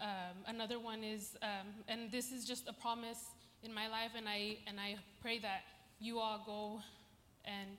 Um, 0.00 0.36
another 0.46 0.78
one 0.78 1.02
is, 1.02 1.36
um, 1.42 1.66
and 1.88 2.10
this 2.12 2.30
is 2.30 2.44
just 2.44 2.68
a 2.68 2.72
promise 2.72 3.18
in 3.64 3.74
my 3.74 3.88
life, 3.88 4.12
and 4.16 4.28
I 4.28 4.58
and 4.68 4.78
I 4.78 4.96
pray 5.20 5.38
that 5.40 5.62
you 5.98 6.20
all 6.20 6.42
go 6.46 6.80
and 7.44 7.70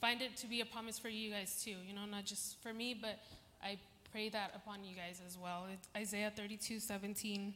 find 0.00 0.20
it 0.20 0.36
to 0.38 0.46
be 0.48 0.60
a 0.60 0.66
promise 0.66 0.98
for 0.98 1.08
you 1.08 1.30
guys 1.30 1.62
too. 1.62 1.76
You 1.86 1.94
know, 1.94 2.06
not 2.10 2.24
just 2.24 2.60
for 2.62 2.72
me, 2.72 2.98
but 3.00 3.20
I 3.62 3.78
pray 4.10 4.28
that 4.30 4.52
upon 4.54 4.84
you 4.84 4.94
guys 4.94 5.20
as 5.26 5.36
well. 5.36 5.66
It's 5.72 5.88
Isaiah 5.96 6.32
32, 6.34 6.80
17. 6.80 7.54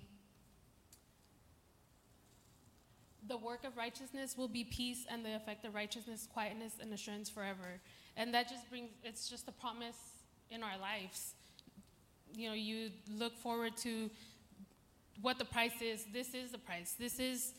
The 3.28 3.36
work 3.36 3.64
of 3.64 3.76
righteousness 3.76 4.36
will 4.36 4.48
be 4.48 4.64
peace, 4.64 5.06
and 5.08 5.24
the 5.24 5.34
effect 5.34 5.64
of 5.64 5.74
righteousness, 5.74 6.28
quietness, 6.30 6.74
and 6.80 6.92
assurance 6.92 7.30
forever. 7.30 7.80
And 8.16 8.34
that 8.34 8.48
just 8.48 8.68
brings, 8.68 8.90
it's 9.02 9.28
just 9.28 9.48
a 9.48 9.52
promise 9.52 9.96
in 10.50 10.62
our 10.62 10.78
lives. 10.78 11.34
You 12.34 12.48
know, 12.48 12.54
you 12.54 12.90
look 13.10 13.36
forward 13.38 13.76
to 13.78 14.10
what 15.20 15.38
the 15.38 15.44
price 15.44 15.80
is. 15.80 16.04
This 16.12 16.34
is 16.34 16.50
the 16.50 16.58
price. 16.58 16.94
This 16.98 17.18
is 17.18 17.52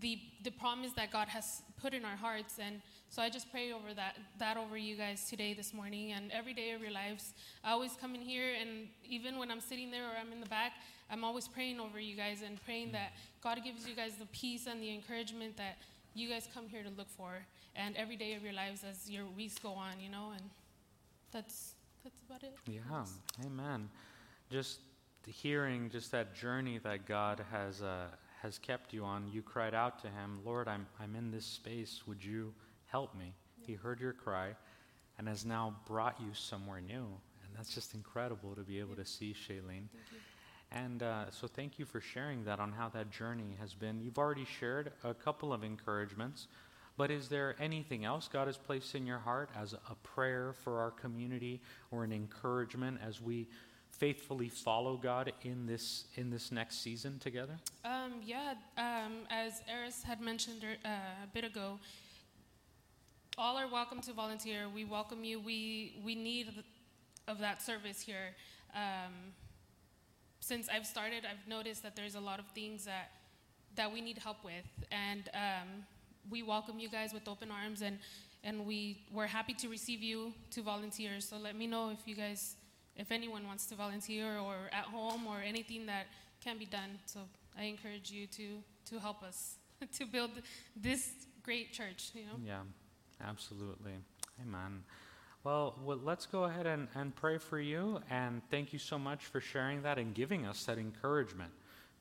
the, 0.00 0.18
the 0.44 0.50
promise 0.50 0.92
that 0.92 1.10
God 1.10 1.28
has 1.28 1.62
put 1.80 1.92
in 1.92 2.04
our 2.04 2.16
hearts. 2.16 2.58
And 2.58 2.80
so 3.10 3.22
I 3.22 3.30
just 3.30 3.50
pray 3.50 3.72
over 3.72 3.94
that, 3.94 4.16
that 4.38 4.56
over 4.56 4.76
you 4.76 4.96
guys 4.96 5.28
today, 5.28 5.54
this 5.54 5.72
morning, 5.72 6.12
and 6.12 6.30
every 6.30 6.52
day 6.52 6.72
of 6.72 6.82
your 6.82 6.90
lives. 6.90 7.32
I 7.64 7.70
always 7.70 7.96
come 8.00 8.14
in 8.14 8.20
here, 8.20 8.54
and 8.60 8.88
even 9.08 9.38
when 9.38 9.50
I'm 9.50 9.60
sitting 9.60 9.90
there 9.90 10.04
or 10.04 10.12
I'm 10.20 10.32
in 10.32 10.40
the 10.40 10.48
back, 10.48 10.72
I'm 11.10 11.24
always 11.24 11.48
praying 11.48 11.80
over 11.80 11.98
you 11.98 12.16
guys 12.16 12.42
and 12.42 12.62
praying 12.64 12.92
that 12.92 13.12
God 13.42 13.58
gives 13.64 13.88
you 13.88 13.94
guys 13.94 14.12
the 14.18 14.26
peace 14.26 14.66
and 14.66 14.82
the 14.82 14.92
encouragement 14.92 15.56
that 15.56 15.78
you 16.14 16.28
guys 16.28 16.48
come 16.52 16.68
here 16.68 16.82
to 16.82 16.90
look 16.90 17.08
for, 17.08 17.44
and 17.76 17.96
every 17.96 18.16
day 18.16 18.34
of 18.34 18.42
your 18.42 18.52
lives 18.52 18.84
as 18.88 19.10
your 19.10 19.24
weeks 19.36 19.58
go 19.58 19.70
on, 19.70 20.00
you 20.02 20.10
know, 20.10 20.32
and 20.32 20.42
that's 21.32 21.74
that's 22.04 22.20
about 22.28 22.42
it. 22.42 22.54
Yeah, 22.66 23.04
amen. 23.44 23.88
Just 24.50 24.80
hearing 25.26 25.90
just 25.90 26.10
that 26.12 26.34
journey 26.34 26.78
that 26.78 27.06
God 27.06 27.42
has 27.50 27.82
uh, 27.82 28.08
has 28.42 28.58
kept 28.58 28.92
you 28.92 29.04
on. 29.04 29.28
You 29.32 29.42
cried 29.42 29.74
out 29.74 29.98
to 30.00 30.08
Him, 30.08 30.40
Lord, 30.44 30.68
I'm 30.68 30.86
I'm 31.00 31.14
in 31.14 31.30
this 31.30 31.46
space. 31.46 32.02
Would 32.06 32.24
you 32.24 32.52
help 32.90 33.14
me? 33.14 33.32
He 33.66 33.74
heard 33.74 34.00
your 34.00 34.12
cry, 34.12 34.50
and 35.18 35.28
has 35.28 35.44
now 35.44 35.74
brought 35.86 36.20
you 36.20 36.32
somewhere 36.32 36.80
new. 36.80 37.06
And 37.44 37.56
that's 37.56 37.74
just 37.74 37.94
incredible 37.94 38.54
to 38.54 38.62
be 38.62 38.78
able 38.78 38.94
to 38.96 39.04
see 39.04 39.34
Shailene. 39.34 39.88
And 40.70 41.02
uh, 41.02 41.30
so, 41.30 41.46
thank 41.46 41.78
you 41.78 41.86
for 41.86 42.00
sharing 42.00 42.44
that 42.44 42.60
on 42.60 42.72
how 42.72 42.90
that 42.90 43.10
journey 43.10 43.56
has 43.58 43.72
been. 43.72 44.00
You've 44.02 44.18
already 44.18 44.44
shared 44.44 44.92
a 45.02 45.14
couple 45.14 45.52
of 45.52 45.64
encouragements, 45.64 46.46
but 46.98 47.10
is 47.10 47.28
there 47.28 47.56
anything 47.58 48.04
else 48.04 48.28
God 48.28 48.48
has 48.48 48.58
placed 48.58 48.94
in 48.94 49.06
your 49.06 49.18
heart 49.18 49.48
as 49.58 49.72
a 49.72 49.94
prayer 50.02 50.52
for 50.52 50.80
our 50.80 50.90
community 50.90 51.62
or 51.90 52.04
an 52.04 52.12
encouragement 52.12 53.00
as 53.06 53.18
we 53.20 53.48
faithfully 53.92 54.48
follow 54.48 54.96
God 54.96 55.32
in 55.42 55.66
this 55.66 56.04
in 56.16 56.30
this 56.30 56.52
next 56.52 56.82
season 56.82 57.18
together? 57.18 57.56
Um, 57.84 58.20
yeah, 58.24 58.54
um, 58.76 59.12
as 59.30 59.62
Eris 59.68 60.02
had 60.02 60.20
mentioned 60.20 60.62
uh, 60.84 60.88
a 60.88 61.26
bit 61.32 61.44
ago, 61.44 61.78
all 63.38 63.56
are 63.56 63.68
welcome 63.68 64.00
to 64.00 64.12
volunteer. 64.12 64.68
We 64.68 64.84
welcome 64.84 65.22
you. 65.22 65.38
We 65.38 66.00
we 66.04 66.16
need 66.16 66.64
of 67.28 67.38
that 67.38 67.62
service 67.62 68.00
here. 68.00 68.34
Um, 68.74 69.32
since 70.40 70.68
I've 70.68 70.86
started, 70.86 71.24
I've 71.24 71.46
noticed 71.48 71.84
that 71.84 71.94
there's 71.94 72.16
a 72.16 72.20
lot 72.20 72.40
of 72.40 72.46
things 72.48 72.84
that 72.84 73.12
that 73.76 73.92
we 73.92 74.00
need 74.00 74.18
help 74.18 74.44
with, 74.44 74.66
and 74.90 75.30
um, 75.34 75.68
we 76.28 76.42
welcome 76.42 76.80
you 76.80 76.88
guys 76.88 77.12
with 77.12 77.28
open 77.28 77.50
arms, 77.52 77.80
and 77.80 78.00
and 78.42 78.66
we 78.66 79.06
we're 79.12 79.26
happy 79.26 79.54
to 79.54 79.68
receive 79.68 80.02
you 80.02 80.32
to 80.50 80.62
volunteer. 80.62 81.20
So 81.20 81.36
let 81.36 81.54
me 81.54 81.68
know 81.68 81.90
if 81.90 82.00
you 82.06 82.16
guys, 82.16 82.56
if 82.96 83.12
anyone 83.12 83.46
wants 83.46 83.66
to 83.66 83.76
volunteer 83.76 84.38
or 84.38 84.68
at 84.72 84.86
home 84.86 85.28
or 85.28 85.38
anything 85.40 85.86
that 85.86 86.06
can 86.42 86.58
be 86.58 86.66
done. 86.66 86.98
So 87.06 87.20
I 87.56 87.64
encourage 87.64 88.10
you 88.10 88.26
to 88.26 88.58
to 88.86 88.98
help 88.98 89.22
us 89.22 89.58
to 89.98 90.06
build 90.06 90.30
this 90.74 91.12
great 91.44 91.72
church. 91.72 92.10
You 92.14 92.22
know. 92.22 92.38
Yeah, 92.44 92.62
absolutely. 93.26 93.92
Amen. 94.40 94.82
Well, 95.44 95.76
well, 95.84 96.00
let's 96.02 96.26
go 96.26 96.44
ahead 96.44 96.66
and, 96.66 96.88
and 96.94 97.14
pray 97.14 97.38
for 97.38 97.60
you. 97.60 98.00
And 98.10 98.42
thank 98.50 98.72
you 98.72 98.78
so 98.78 98.98
much 98.98 99.24
for 99.24 99.40
sharing 99.40 99.82
that 99.82 99.98
and 99.98 100.14
giving 100.14 100.46
us 100.46 100.64
that 100.64 100.78
encouragement 100.78 101.52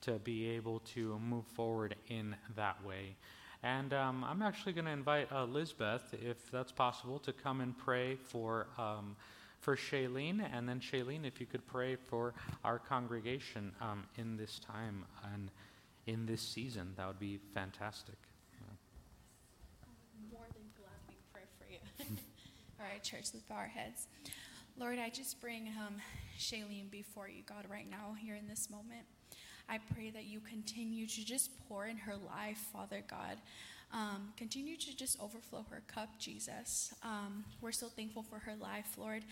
to 0.01 0.13
be 0.13 0.49
able 0.49 0.79
to 0.79 1.19
move 1.19 1.45
forward 1.45 1.95
in 2.09 2.35
that 2.55 2.83
way. 2.85 3.15
And 3.63 3.93
um, 3.93 4.23
I'm 4.23 4.41
actually 4.41 4.73
going 4.73 4.85
to 4.85 4.91
invite 4.91 5.31
uh, 5.31 5.45
Lizbeth, 5.45 6.13
if 6.13 6.51
that's 6.51 6.71
possible, 6.71 7.19
to 7.19 7.33
come 7.33 7.61
and 7.61 7.77
pray 7.77 8.15
for, 8.15 8.67
um, 8.77 9.15
for 9.61 9.75
Shailene. 9.75 10.47
And 10.53 10.69
then, 10.69 10.79
Shailene, 10.79 11.25
if 11.25 11.39
you 11.39 11.45
could 11.45 11.65
pray 11.67 11.95
for 11.95 12.33
our 12.63 12.79
congregation 12.79 13.71
um, 13.81 14.03
in 14.17 14.37
this 14.37 14.59
time 14.59 15.05
and 15.33 15.49
in 16.05 16.25
this 16.25 16.41
season, 16.41 16.93
that 16.97 17.07
would 17.07 17.19
be 17.19 17.39
fantastic. 17.53 18.15
All 22.79 22.85
right, 22.85 23.01
church, 23.01 23.29
let's 23.33 23.45
bow 23.49 23.55
our 23.55 23.65
heads. 23.65 24.05
Lord, 24.77 24.99
I 24.99 25.09
just 25.09 25.41
bring 25.41 25.67
um, 25.79 25.95
Shailene 26.37 26.91
before 26.91 27.27
you, 27.27 27.41
God, 27.43 27.65
right 27.67 27.89
now, 27.89 28.15
here 28.19 28.35
in 28.35 28.47
this 28.47 28.69
moment. 28.69 29.07
I 29.67 29.79
pray 29.95 30.11
that 30.11 30.25
you 30.25 30.41
continue 30.41 31.07
to 31.07 31.25
just 31.25 31.49
pour 31.67 31.87
in 31.87 31.97
her 31.97 32.13
life, 32.15 32.59
Father 32.71 33.01
God. 33.09 33.37
Um, 33.91 34.31
continue 34.37 34.77
to 34.77 34.95
just 34.95 35.19
overflow 35.19 35.65
her 35.71 35.81
cup, 35.87 36.19
Jesus. 36.19 36.93
Um, 37.01 37.45
we're 37.61 37.71
so 37.71 37.87
thankful 37.87 38.21
for 38.21 38.37
her 38.37 38.53
life, 38.61 38.93
Lord, 38.95 39.23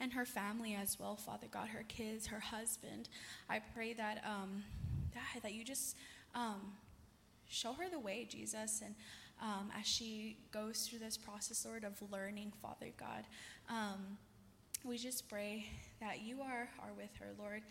and 0.00 0.10
her 0.14 0.24
family 0.24 0.74
as 0.74 0.98
well, 0.98 1.16
Father 1.16 1.48
God, 1.50 1.68
her 1.68 1.84
kids, 1.86 2.28
her 2.28 2.40
husband. 2.40 3.10
I 3.50 3.60
pray 3.74 3.92
that 3.92 4.24
um, 4.24 4.64
that 5.42 5.52
you 5.52 5.62
just 5.62 5.94
um, 6.34 6.72
show 7.50 7.74
her 7.74 7.90
the 7.90 7.98
way, 8.00 8.26
Jesus, 8.30 8.80
and 8.82 8.94
um, 9.42 9.70
as 9.78 9.86
she 9.86 10.38
goes 10.52 10.86
through 10.86 11.00
this 11.00 11.16
process, 11.16 11.64
Lord, 11.64 11.84
of 11.84 12.00
learning, 12.10 12.52
Father 12.62 12.92
God. 12.98 13.24
Um, 13.68 14.18
we 14.84 14.98
just 14.98 15.28
pray 15.28 15.66
that 16.00 16.22
you 16.22 16.40
are, 16.42 16.68
are 16.80 16.92
with 16.96 17.10
her, 17.18 17.28
Lord. 17.38 17.62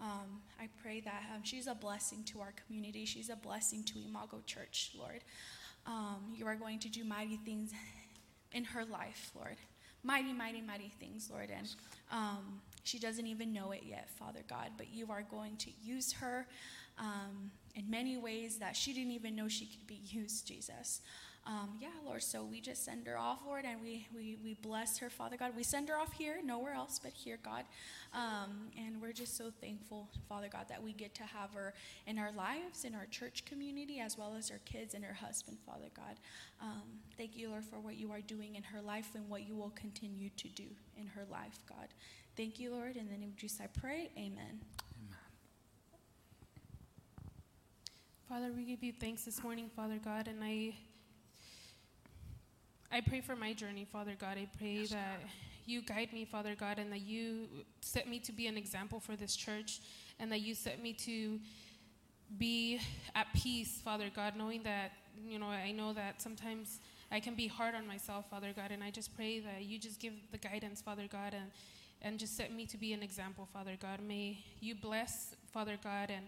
Um, 0.00 0.42
I 0.60 0.68
pray 0.82 1.00
that 1.00 1.22
um, 1.34 1.42
she's 1.42 1.66
a 1.66 1.74
blessing 1.74 2.22
to 2.24 2.40
our 2.40 2.52
community. 2.66 3.04
She's 3.04 3.30
a 3.30 3.36
blessing 3.36 3.82
to 3.84 3.98
Imago 3.98 4.42
Church, 4.46 4.92
Lord. 4.96 5.24
Um, 5.86 6.34
you 6.34 6.46
are 6.46 6.54
going 6.54 6.78
to 6.80 6.88
do 6.88 7.04
mighty 7.04 7.36
things 7.36 7.72
in 8.52 8.64
her 8.64 8.84
life, 8.84 9.30
Lord. 9.34 9.56
Mighty, 10.04 10.32
mighty, 10.32 10.60
mighty 10.60 10.92
things, 11.00 11.28
Lord. 11.32 11.50
And 11.50 11.68
um, 12.12 12.60
she 12.84 12.98
doesn't 12.98 13.26
even 13.26 13.52
know 13.52 13.72
it 13.72 13.82
yet, 13.84 14.08
Father 14.10 14.40
God, 14.48 14.70
but 14.76 14.92
you 14.92 15.10
are 15.10 15.22
going 15.22 15.56
to 15.56 15.70
use 15.82 16.12
her 16.12 16.46
um, 16.98 17.50
in 17.74 17.88
many 17.88 18.16
ways 18.16 18.56
that 18.58 18.76
she 18.76 18.92
didn't 18.92 19.12
even 19.12 19.36
know 19.36 19.48
she 19.48 19.66
could 19.66 19.86
be 19.86 20.00
used, 20.10 20.46
Jesus. 20.46 21.00
Um, 21.48 21.78
yeah, 21.80 21.88
Lord, 22.04 22.22
so 22.22 22.44
we 22.44 22.60
just 22.60 22.84
send 22.84 23.06
her 23.06 23.16
off, 23.16 23.38
Lord, 23.46 23.64
and 23.64 23.80
we, 23.80 24.06
we, 24.14 24.36
we 24.44 24.52
bless 24.52 24.98
her, 24.98 25.08
Father 25.08 25.38
God. 25.38 25.52
We 25.56 25.62
send 25.62 25.88
her 25.88 25.96
off 25.96 26.12
here, 26.12 26.40
nowhere 26.44 26.74
else 26.74 27.00
but 27.02 27.12
here, 27.12 27.38
God. 27.42 27.64
Um, 28.12 28.68
and 28.76 29.00
we're 29.00 29.12
just 29.12 29.34
so 29.34 29.50
thankful, 29.58 30.10
Father 30.28 30.48
God, 30.52 30.66
that 30.68 30.82
we 30.82 30.92
get 30.92 31.14
to 31.14 31.22
have 31.22 31.54
her 31.54 31.72
in 32.06 32.18
our 32.18 32.32
lives, 32.32 32.84
in 32.84 32.94
our 32.94 33.06
church 33.06 33.46
community, 33.46 33.98
as 33.98 34.18
well 34.18 34.34
as 34.36 34.50
her 34.50 34.60
kids 34.66 34.92
and 34.92 35.02
her 35.02 35.14
husband, 35.14 35.56
Father 35.64 35.88
God. 35.96 36.16
Um, 36.60 36.82
thank 37.16 37.34
you, 37.34 37.48
Lord, 37.48 37.64
for 37.64 37.80
what 37.80 37.96
you 37.96 38.12
are 38.12 38.20
doing 38.20 38.56
in 38.56 38.62
her 38.64 38.82
life 38.82 39.12
and 39.14 39.26
what 39.30 39.48
you 39.48 39.56
will 39.56 39.72
continue 39.74 40.28
to 40.36 40.48
do 40.48 40.66
in 40.98 41.06
her 41.06 41.24
life, 41.30 41.60
God. 41.66 41.88
Thank 42.36 42.60
you, 42.60 42.72
Lord. 42.72 42.96
In 42.96 43.08
the 43.08 43.16
name 43.16 43.30
of 43.30 43.36
Jesus, 43.36 43.58
I 43.62 43.68
pray. 43.68 44.10
Amen. 44.18 44.60
Father, 48.28 48.52
we 48.54 48.62
give 48.64 48.82
you 48.82 48.92
thanks 48.92 49.22
this 49.22 49.42
morning, 49.42 49.70
Father 49.74 49.98
God, 50.04 50.28
and 50.28 50.44
I 50.44 50.74
I 52.92 53.00
pray 53.00 53.22
for 53.22 53.34
my 53.34 53.54
journey, 53.54 53.86
Father 53.90 54.16
God. 54.20 54.36
I 54.36 54.46
pray 54.58 54.80
yes, 54.80 54.90
that 54.90 55.20
God. 55.22 55.30
you 55.64 55.80
guide 55.80 56.12
me, 56.12 56.26
Father 56.26 56.54
God, 56.54 56.78
and 56.78 56.92
that 56.92 57.00
you 57.00 57.48
set 57.80 58.06
me 58.06 58.18
to 58.18 58.32
be 58.32 58.46
an 58.46 58.58
example 58.58 59.00
for 59.00 59.16
this 59.16 59.34
church, 59.34 59.80
and 60.20 60.30
that 60.30 60.42
you 60.42 60.54
set 60.54 60.82
me 60.82 60.92
to 60.92 61.40
be 62.36 62.78
at 63.14 63.28
peace, 63.32 63.80
Father 63.82 64.10
God, 64.14 64.36
knowing 64.36 64.62
that, 64.64 64.92
you 65.26 65.38
know, 65.38 65.46
I 65.46 65.72
know 65.72 65.94
that 65.94 66.20
sometimes 66.20 66.80
I 67.10 67.20
can 67.20 67.34
be 67.34 67.46
hard 67.46 67.74
on 67.74 67.86
myself, 67.86 68.28
Father 68.28 68.52
God, 68.54 68.72
and 68.72 68.84
I 68.84 68.90
just 68.90 69.16
pray 69.16 69.40
that 69.40 69.62
you 69.62 69.78
just 69.78 70.00
give 70.00 70.12
the 70.32 70.38
guidance, 70.38 70.82
Father 70.82 71.06
God, 71.10 71.32
and, 71.32 71.50
and 72.02 72.18
just 72.18 72.36
set 72.36 72.52
me 72.52 72.66
to 72.66 72.76
be 72.76 72.92
an 72.92 73.02
example, 73.02 73.48
Father 73.54 73.78
God. 73.80 74.00
May 74.06 74.44
you 74.60 74.74
bless, 74.74 75.34
Father 75.50 75.78
God, 75.82 76.10
and 76.10 76.26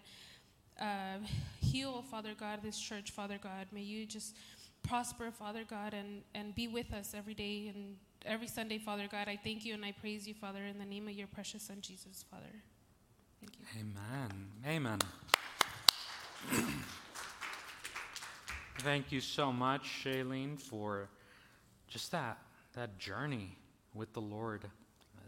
uh, 0.81 1.19
heal, 1.61 2.03
Father 2.11 2.35
God, 2.39 2.61
this 2.63 2.79
church, 2.79 3.11
Father 3.11 3.39
God. 3.43 3.67
May 3.73 3.83
you 3.83 4.07
just 4.07 4.37
prosper, 4.83 5.31
Father 5.31 5.65
God, 5.69 5.95
and, 5.95 6.23
and 6.35 6.55
be 6.55 6.69
with 6.69 6.93
us 6.93 7.15
every 7.17 7.35
day 7.35 7.71
and 7.75 7.97
every 8.25 8.49
Sunday, 8.49 8.79
Father 8.79 9.09
God. 9.11 9.29
I 9.29 9.37
thank 9.37 9.65
you 9.65 9.75
and 9.75 9.85
I 9.85 9.93
praise 9.93 10.27
you, 10.27 10.35
Father, 10.35 10.65
in 10.65 10.79
the 10.79 10.85
name 10.85 11.09
of 11.09 11.15
your 11.15 11.27
precious 11.27 11.63
Son, 11.65 11.79
Jesus, 11.81 12.25
Father. 12.31 12.45
Thank 13.41 13.59
you. 13.59 13.65
Amen. 13.81 14.49
Amen. 14.67 14.99
Thank 18.79 19.13
you 19.13 19.21
so 19.21 19.53
much, 19.53 19.83
Shailene, 20.03 20.59
for 20.59 21.09
just 21.89 22.11
that 22.13 22.39
that 22.75 22.99
journey 22.99 23.59
with 23.95 24.13
the 24.13 24.21
Lord. 24.21 24.65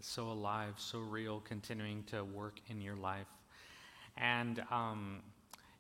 So 0.01 0.31
alive, 0.31 0.75
so 0.79 0.99
real, 0.99 1.41
continuing 1.41 2.03
to 2.05 2.25
work 2.25 2.59
in 2.69 2.81
your 2.81 2.97
life. 2.97 3.29
And 4.17 4.63
um, 4.71 5.21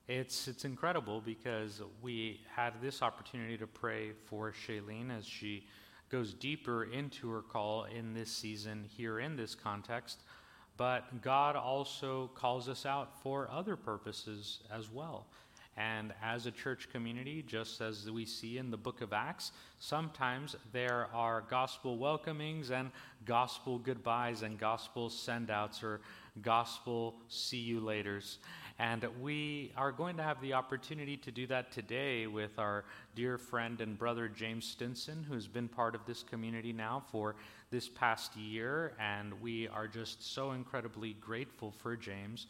it's, 0.09 0.49
it's 0.49 0.65
incredible 0.65 1.21
because 1.21 1.81
we 2.03 2.41
had 2.55 2.75
this 2.83 3.03
opportunity 3.03 3.57
to 3.57 3.67
pray 3.67 4.11
for 4.27 4.53
Shailene 4.53 5.17
as 5.17 5.25
she 5.25 5.67
goes 6.11 6.35
deeper 6.35 6.85
into 6.85 7.31
her 7.31 7.43
call 7.43 7.85
in 7.85 8.13
this 8.13 8.31
season 8.31 8.85
here 8.97 9.21
in 9.21 9.37
this 9.37 9.55
context. 9.55 10.21
But 10.77 11.23
God 11.23 11.57
also 11.57 12.31
calls 12.35 12.69
us 12.69 12.85
out 12.85 13.23
for 13.23 13.49
other 13.51 13.77
purposes 13.77 14.61
as 14.71 14.91
well. 14.91 15.27
And 15.77 16.13
as 16.23 16.45
a 16.45 16.51
church 16.51 16.91
community, 16.93 17.43
just 17.47 17.81
as 17.81 18.11
we 18.11 18.27
see 18.27 18.59
in 18.59 18.71
the 18.71 18.77
book 18.77 19.01
of 19.01 19.15
Acts, 19.15 19.53
sometimes 19.79 20.55
there 20.73 21.09
are 21.15 21.45
gospel 21.49 21.97
welcomings 21.97 22.71
and 22.71 22.91
gospel 23.25 23.79
goodbyes 23.79 24.43
and 24.43 24.59
gospel 24.59 25.09
sendouts 25.09 25.83
or 25.83 26.03
gospel 26.43 27.15
see 27.29 27.59
you 27.59 27.81
laters. 27.81 28.37
And 28.79 29.07
we 29.21 29.73
are 29.77 29.93
going 29.93 30.17
to 30.17 30.23
have 30.23 30.41
the 30.41 30.55
opportunity 30.55 31.17
to 31.19 31.31
do 31.31 31.47
that 31.49 31.73
today 31.73 32.27
with 32.27 32.59
our 32.59 32.85
dear 33.15 33.39
friend 33.39 33.81
and 33.81 33.99
brother 33.99 34.29
James 34.29 34.65
Stinson, 34.65 35.25
who's 35.29 35.47
been 35.47 35.69
part 35.69 35.95
of 35.95 36.05
this 36.07 36.23
community 36.23 36.73
now 36.73 37.03
for 37.11 37.37
this 37.71 37.89
past 37.89 38.37
year. 38.37 38.95
And 38.99 39.41
we 39.41 39.69
are 39.69 39.87
just 39.87 40.35
so 40.35 40.53
incredibly 40.53 41.15
grateful 41.15 41.71
for 41.71 41.97
James 41.97 42.47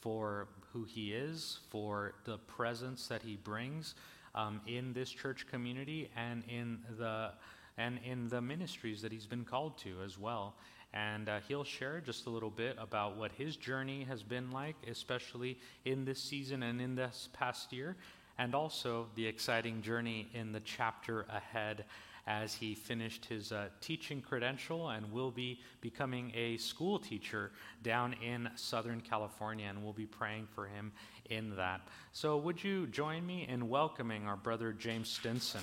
for 0.00 0.48
who 0.72 0.84
he 0.84 1.12
is, 1.12 1.60
for 1.70 2.14
the 2.24 2.36
presence 2.38 3.06
that 3.06 3.22
he 3.22 3.36
brings 3.36 3.94
um, 4.34 4.60
in 4.66 4.92
this 4.92 5.08
church 5.10 5.46
community 5.46 6.10
and 6.16 6.42
in 6.48 6.78
the 6.98 7.30
and 7.78 7.98
in 8.04 8.28
the 8.28 8.40
ministries 8.40 9.00
that 9.00 9.10
he's 9.10 9.26
been 9.26 9.44
called 9.44 9.78
to 9.78 10.02
as 10.04 10.18
well. 10.18 10.54
And 10.94 11.28
uh, 11.28 11.40
he'll 11.48 11.64
share 11.64 12.00
just 12.00 12.26
a 12.26 12.30
little 12.30 12.50
bit 12.50 12.76
about 12.78 13.16
what 13.16 13.32
his 13.32 13.56
journey 13.56 14.04
has 14.04 14.22
been 14.22 14.50
like, 14.50 14.76
especially 14.90 15.58
in 15.84 16.04
this 16.04 16.20
season 16.20 16.62
and 16.62 16.80
in 16.80 16.94
this 16.94 17.28
past 17.32 17.72
year, 17.72 17.96
and 18.38 18.54
also 18.54 19.06
the 19.14 19.26
exciting 19.26 19.80
journey 19.80 20.28
in 20.34 20.52
the 20.52 20.60
chapter 20.60 21.26
ahead 21.30 21.84
as 22.26 22.54
he 22.54 22.74
finished 22.74 23.24
his 23.24 23.52
uh, 23.52 23.68
teaching 23.80 24.20
credential 24.20 24.90
and 24.90 25.10
will 25.10 25.30
be 25.30 25.60
becoming 25.80 26.30
a 26.34 26.56
school 26.56 26.98
teacher 26.98 27.50
down 27.82 28.14
in 28.22 28.48
Southern 28.54 29.00
California, 29.00 29.66
and 29.68 29.82
we'll 29.82 29.92
be 29.92 30.06
praying 30.06 30.46
for 30.54 30.66
him 30.66 30.92
in 31.30 31.56
that. 31.56 31.80
So, 32.12 32.36
would 32.36 32.62
you 32.62 32.86
join 32.86 33.26
me 33.26 33.46
in 33.48 33.68
welcoming 33.68 34.26
our 34.26 34.36
brother 34.36 34.72
James 34.72 35.08
Stinson? 35.08 35.62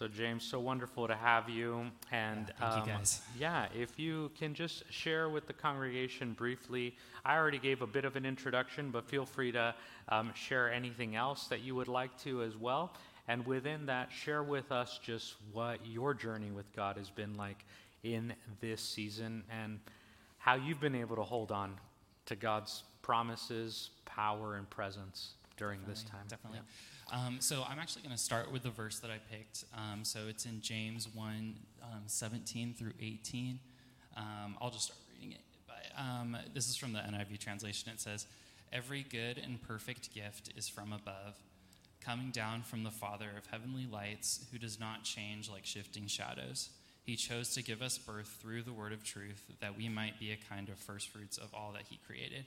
So, 0.00 0.08
James, 0.08 0.44
so 0.44 0.58
wonderful 0.58 1.06
to 1.06 1.14
have 1.14 1.50
you. 1.50 1.84
And 2.10 2.46
yeah, 2.58 2.70
thank 2.70 2.82
um, 2.82 2.88
you 2.88 2.94
guys. 2.94 3.20
Yeah, 3.38 3.66
if 3.78 3.98
you 3.98 4.30
can 4.38 4.54
just 4.54 4.90
share 4.90 5.28
with 5.28 5.46
the 5.46 5.52
congregation 5.52 6.32
briefly. 6.32 6.96
I 7.22 7.36
already 7.36 7.58
gave 7.58 7.82
a 7.82 7.86
bit 7.86 8.06
of 8.06 8.16
an 8.16 8.24
introduction, 8.24 8.90
but 8.90 9.04
feel 9.04 9.26
free 9.26 9.52
to 9.52 9.74
um, 10.08 10.32
share 10.34 10.72
anything 10.72 11.16
else 11.16 11.48
that 11.48 11.60
you 11.60 11.74
would 11.74 11.86
like 11.86 12.18
to 12.22 12.42
as 12.42 12.56
well. 12.56 12.94
And 13.28 13.46
within 13.46 13.84
that, 13.86 14.10
share 14.10 14.42
with 14.42 14.72
us 14.72 14.98
just 15.04 15.34
what 15.52 15.84
your 15.84 16.14
journey 16.14 16.50
with 16.50 16.74
God 16.74 16.96
has 16.96 17.10
been 17.10 17.36
like 17.36 17.62
in 18.02 18.32
this 18.62 18.80
season 18.80 19.44
and 19.50 19.80
how 20.38 20.54
you've 20.54 20.80
been 20.80 20.94
able 20.94 21.16
to 21.16 21.24
hold 21.24 21.52
on 21.52 21.74
to 22.24 22.36
God's 22.36 22.84
promises, 23.02 23.90
power, 24.06 24.56
and 24.56 24.70
presence 24.70 25.32
during 25.58 25.80
definitely, 25.80 26.02
this 26.02 26.10
time. 26.10 26.26
Definitely. 26.26 26.60
Yeah. 26.60 26.99
Um, 27.12 27.38
so 27.40 27.64
I'm 27.68 27.80
actually 27.80 28.02
going 28.02 28.14
to 28.14 28.20
start 28.22 28.52
with 28.52 28.62
the 28.62 28.70
verse 28.70 29.00
that 29.00 29.10
I 29.10 29.18
picked. 29.30 29.64
Um, 29.76 30.04
so 30.04 30.20
it's 30.28 30.44
in 30.44 30.60
James 30.60 31.08
1 31.12 31.54
um, 31.82 32.02
17 32.06 32.74
through 32.78 32.92
18. 33.00 33.58
Um, 34.16 34.56
I'll 34.60 34.70
just 34.70 34.84
start 34.84 34.98
reading 35.12 35.32
it. 35.32 35.40
But, 35.66 36.00
um, 36.00 36.36
this 36.54 36.68
is 36.68 36.76
from 36.76 36.92
the 36.92 37.00
NIV 37.00 37.38
translation. 37.38 37.90
It 37.92 38.00
says, 38.00 38.26
Every 38.72 39.02
good 39.02 39.38
and 39.38 39.60
perfect 39.60 40.14
gift 40.14 40.52
is 40.56 40.68
from 40.68 40.92
above, 40.92 41.34
coming 42.00 42.30
down 42.30 42.62
from 42.62 42.84
the 42.84 42.90
Father 42.92 43.30
of 43.36 43.46
heavenly 43.46 43.86
lights, 43.90 44.46
who 44.52 44.58
does 44.58 44.78
not 44.78 45.02
change 45.02 45.50
like 45.50 45.66
shifting 45.66 46.06
shadows. 46.06 46.70
He 47.02 47.16
chose 47.16 47.52
to 47.54 47.62
give 47.64 47.82
us 47.82 47.98
birth 47.98 48.38
through 48.40 48.62
the 48.62 48.72
word 48.72 48.92
of 48.92 49.02
truth, 49.02 49.50
that 49.60 49.76
we 49.76 49.88
might 49.88 50.20
be 50.20 50.30
a 50.30 50.38
kind 50.48 50.68
of 50.68 50.78
firstfruits 50.78 51.38
of 51.38 51.52
all 51.52 51.72
that 51.72 51.86
He 51.90 51.98
created. 52.06 52.44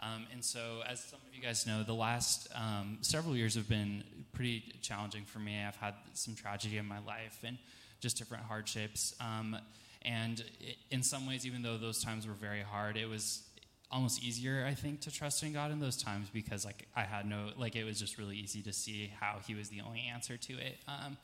Um, 0.00 0.26
and 0.32 0.44
so, 0.44 0.82
as 0.86 1.02
some 1.02 1.20
of 1.26 1.34
you 1.34 1.42
guys 1.42 1.66
know, 1.66 1.82
the 1.82 1.94
last 1.94 2.48
um, 2.54 2.98
several 3.00 3.36
years 3.36 3.54
have 3.54 3.68
been 3.68 4.04
pretty 4.32 4.62
challenging 4.82 5.24
for 5.24 5.38
me. 5.38 5.58
I've 5.66 5.76
had 5.76 5.94
some 6.12 6.34
tragedy 6.34 6.76
in 6.76 6.86
my 6.86 6.98
life 6.98 7.38
and 7.44 7.56
just 8.00 8.18
different 8.18 8.44
hardships. 8.44 9.14
Um, 9.20 9.56
and 10.02 10.44
in 10.90 11.02
some 11.02 11.26
ways, 11.26 11.46
even 11.46 11.62
though 11.62 11.78
those 11.78 12.02
times 12.02 12.26
were 12.26 12.34
very 12.34 12.60
hard, 12.60 12.96
it 12.96 13.08
was 13.08 13.42
almost 13.90 14.22
easier, 14.22 14.64
I 14.68 14.74
think, 14.74 15.00
to 15.02 15.10
trust 15.10 15.42
in 15.42 15.52
God 15.52 15.70
in 15.70 15.80
those 15.80 15.96
times 15.96 16.28
because, 16.32 16.64
like, 16.64 16.86
I 16.94 17.02
had 17.02 17.26
no, 17.26 17.50
like, 17.56 17.74
it 17.74 17.84
was 17.84 17.98
just 17.98 18.18
really 18.18 18.36
easy 18.36 18.62
to 18.62 18.72
see 18.72 19.12
how 19.18 19.38
He 19.46 19.54
was 19.54 19.68
the 19.68 19.80
only 19.80 20.04
answer 20.12 20.36
to 20.36 20.52
it. 20.54 20.78
Um, 20.86 21.16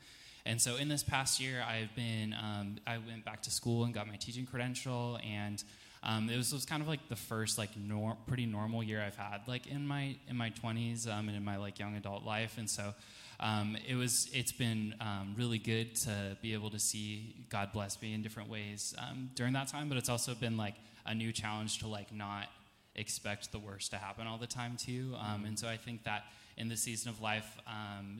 and 0.45 0.61
so, 0.61 0.75
in 0.77 0.89
this 0.89 1.03
past 1.03 1.39
year, 1.39 1.63
I've 1.65 1.95
been, 1.95 2.33
um, 2.33 2.77
I 2.87 2.97
went 2.97 3.23
back 3.23 3.43
to 3.43 3.51
school 3.51 3.83
and 3.85 3.93
got 3.93 4.07
my 4.07 4.15
teaching 4.15 4.45
credential 4.45 5.19
and 5.23 5.63
um, 6.05 6.29
it 6.29 6.35
was, 6.35 6.53
was 6.53 6.65
kind 6.65 6.81
of 6.81 6.87
like 6.87 7.07
the 7.07 7.15
first 7.15 7.57
like 7.57 7.69
nor- 7.77 8.17
pretty 8.27 8.45
normal 8.45 8.83
year 8.83 9.01
I've 9.01 9.15
had 9.15 9.41
like 9.47 9.67
in 9.67 9.87
my 9.87 10.15
in 10.27 10.35
my 10.35 10.49
20s 10.49 11.07
um, 11.07 11.29
and 11.29 11.37
in 11.37 11.45
my 11.45 11.55
like 11.55 11.79
young 11.79 11.95
adult 11.95 12.23
life, 12.23 12.57
and 12.57 12.69
so 12.69 12.93
um, 13.39 13.77
it 13.87 13.95
was 13.95 14.29
it's 14.33 14.51
been 14.51 14.95
um, 14.99 15.33
really 15.37 15.59
good 15.59 15.95
to 15.95 16.37
be 16.41 16.53
able 16.53 16.69
to 16.71 16.79
see 16.79 17.45
God 17.49 17.71
bless 17.71 18.01
me 18.01 18.13
in 18.13 18.21
different 18.21 18.49
ways 18.49 18.93
um, 18.99 19.29
during 19.35 19.53
that 19.53 19.69
time. 19.69 19.87
But 19.87 19.97
it's 19.97 20.09
also 20.09 20.35
been 20.35 20.57
like 20.57 20.75
a 21.05 21.15
new 21.15 21.31
challenge 21.31 21.79
to 21.79 21.87
like 21.87 22.13
not 22.13 22.47
expect 22.95 23.51
the 23.53 23.59
worst 23.59 23.91
to 23.91 23.97
happen 23.97 24.27
all 24.27 24.37
the 24.37 24.45
time 24.45 24.75
too. 24.77 25.15
Um, 25.17 25.45
and 25.45 25.57
so 25.57 25.69
I 25.69 25.77
think 25.77 26.03
that 26.03 26.25
in 26.57 26.67
this 26.67 26.81
season 26.81 27.09
of 27.09 27.21
life, 27.21 27.57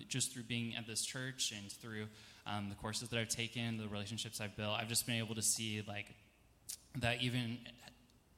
just 0.07 0.33
through 0.33 0.43
being 0.43 0.75
at 0.75 0.87
this 0.87 1.05
church 1.05 1.53
and 1.55 1.71
through 1.71 2.07
the 2.69 2.75
courses 2.75 3.09
that 3.09 3.19
I've 3.19 3.29
taken, 3.29 3.77
the 3.77 3.87
relationships 3.87 4.41
I've 4.41 4.55
built, 4.57 4.71
I've 4.79 4.87
just 4.87 5.05
been 5.05 5.17
able 5.17 5.35
to 5.35 5.43
see 5.43 5.83
like 5.87 6.07
that 6.99 7.21
even 7.21 7.57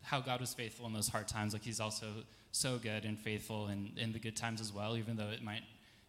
how 0.01 0.21
God 0.21 0.39
was 0.39 0.53
faithful 0.53 0.85
in 0.85 0.93
those 0.93 1.09
hard 1.09 1.27
times, 1.27 1.53
like 1.53 1.63
He's 1.63 1.79
also 1.79 2.07
so 2.51 2.77
good 2.77 3.05
and 3.05 3.19
faithful 3.19 3.67
in, 3.67 3.91
in 3.97 4.13
the 4.13 4.19
good 4.19 4.35
times 4.35 4.61
as 4.61 4.71
well, 4.71 4.95
even 4.97 5.17
though 5.17 5.29
it 5.29 5.43
might 5.43 5.63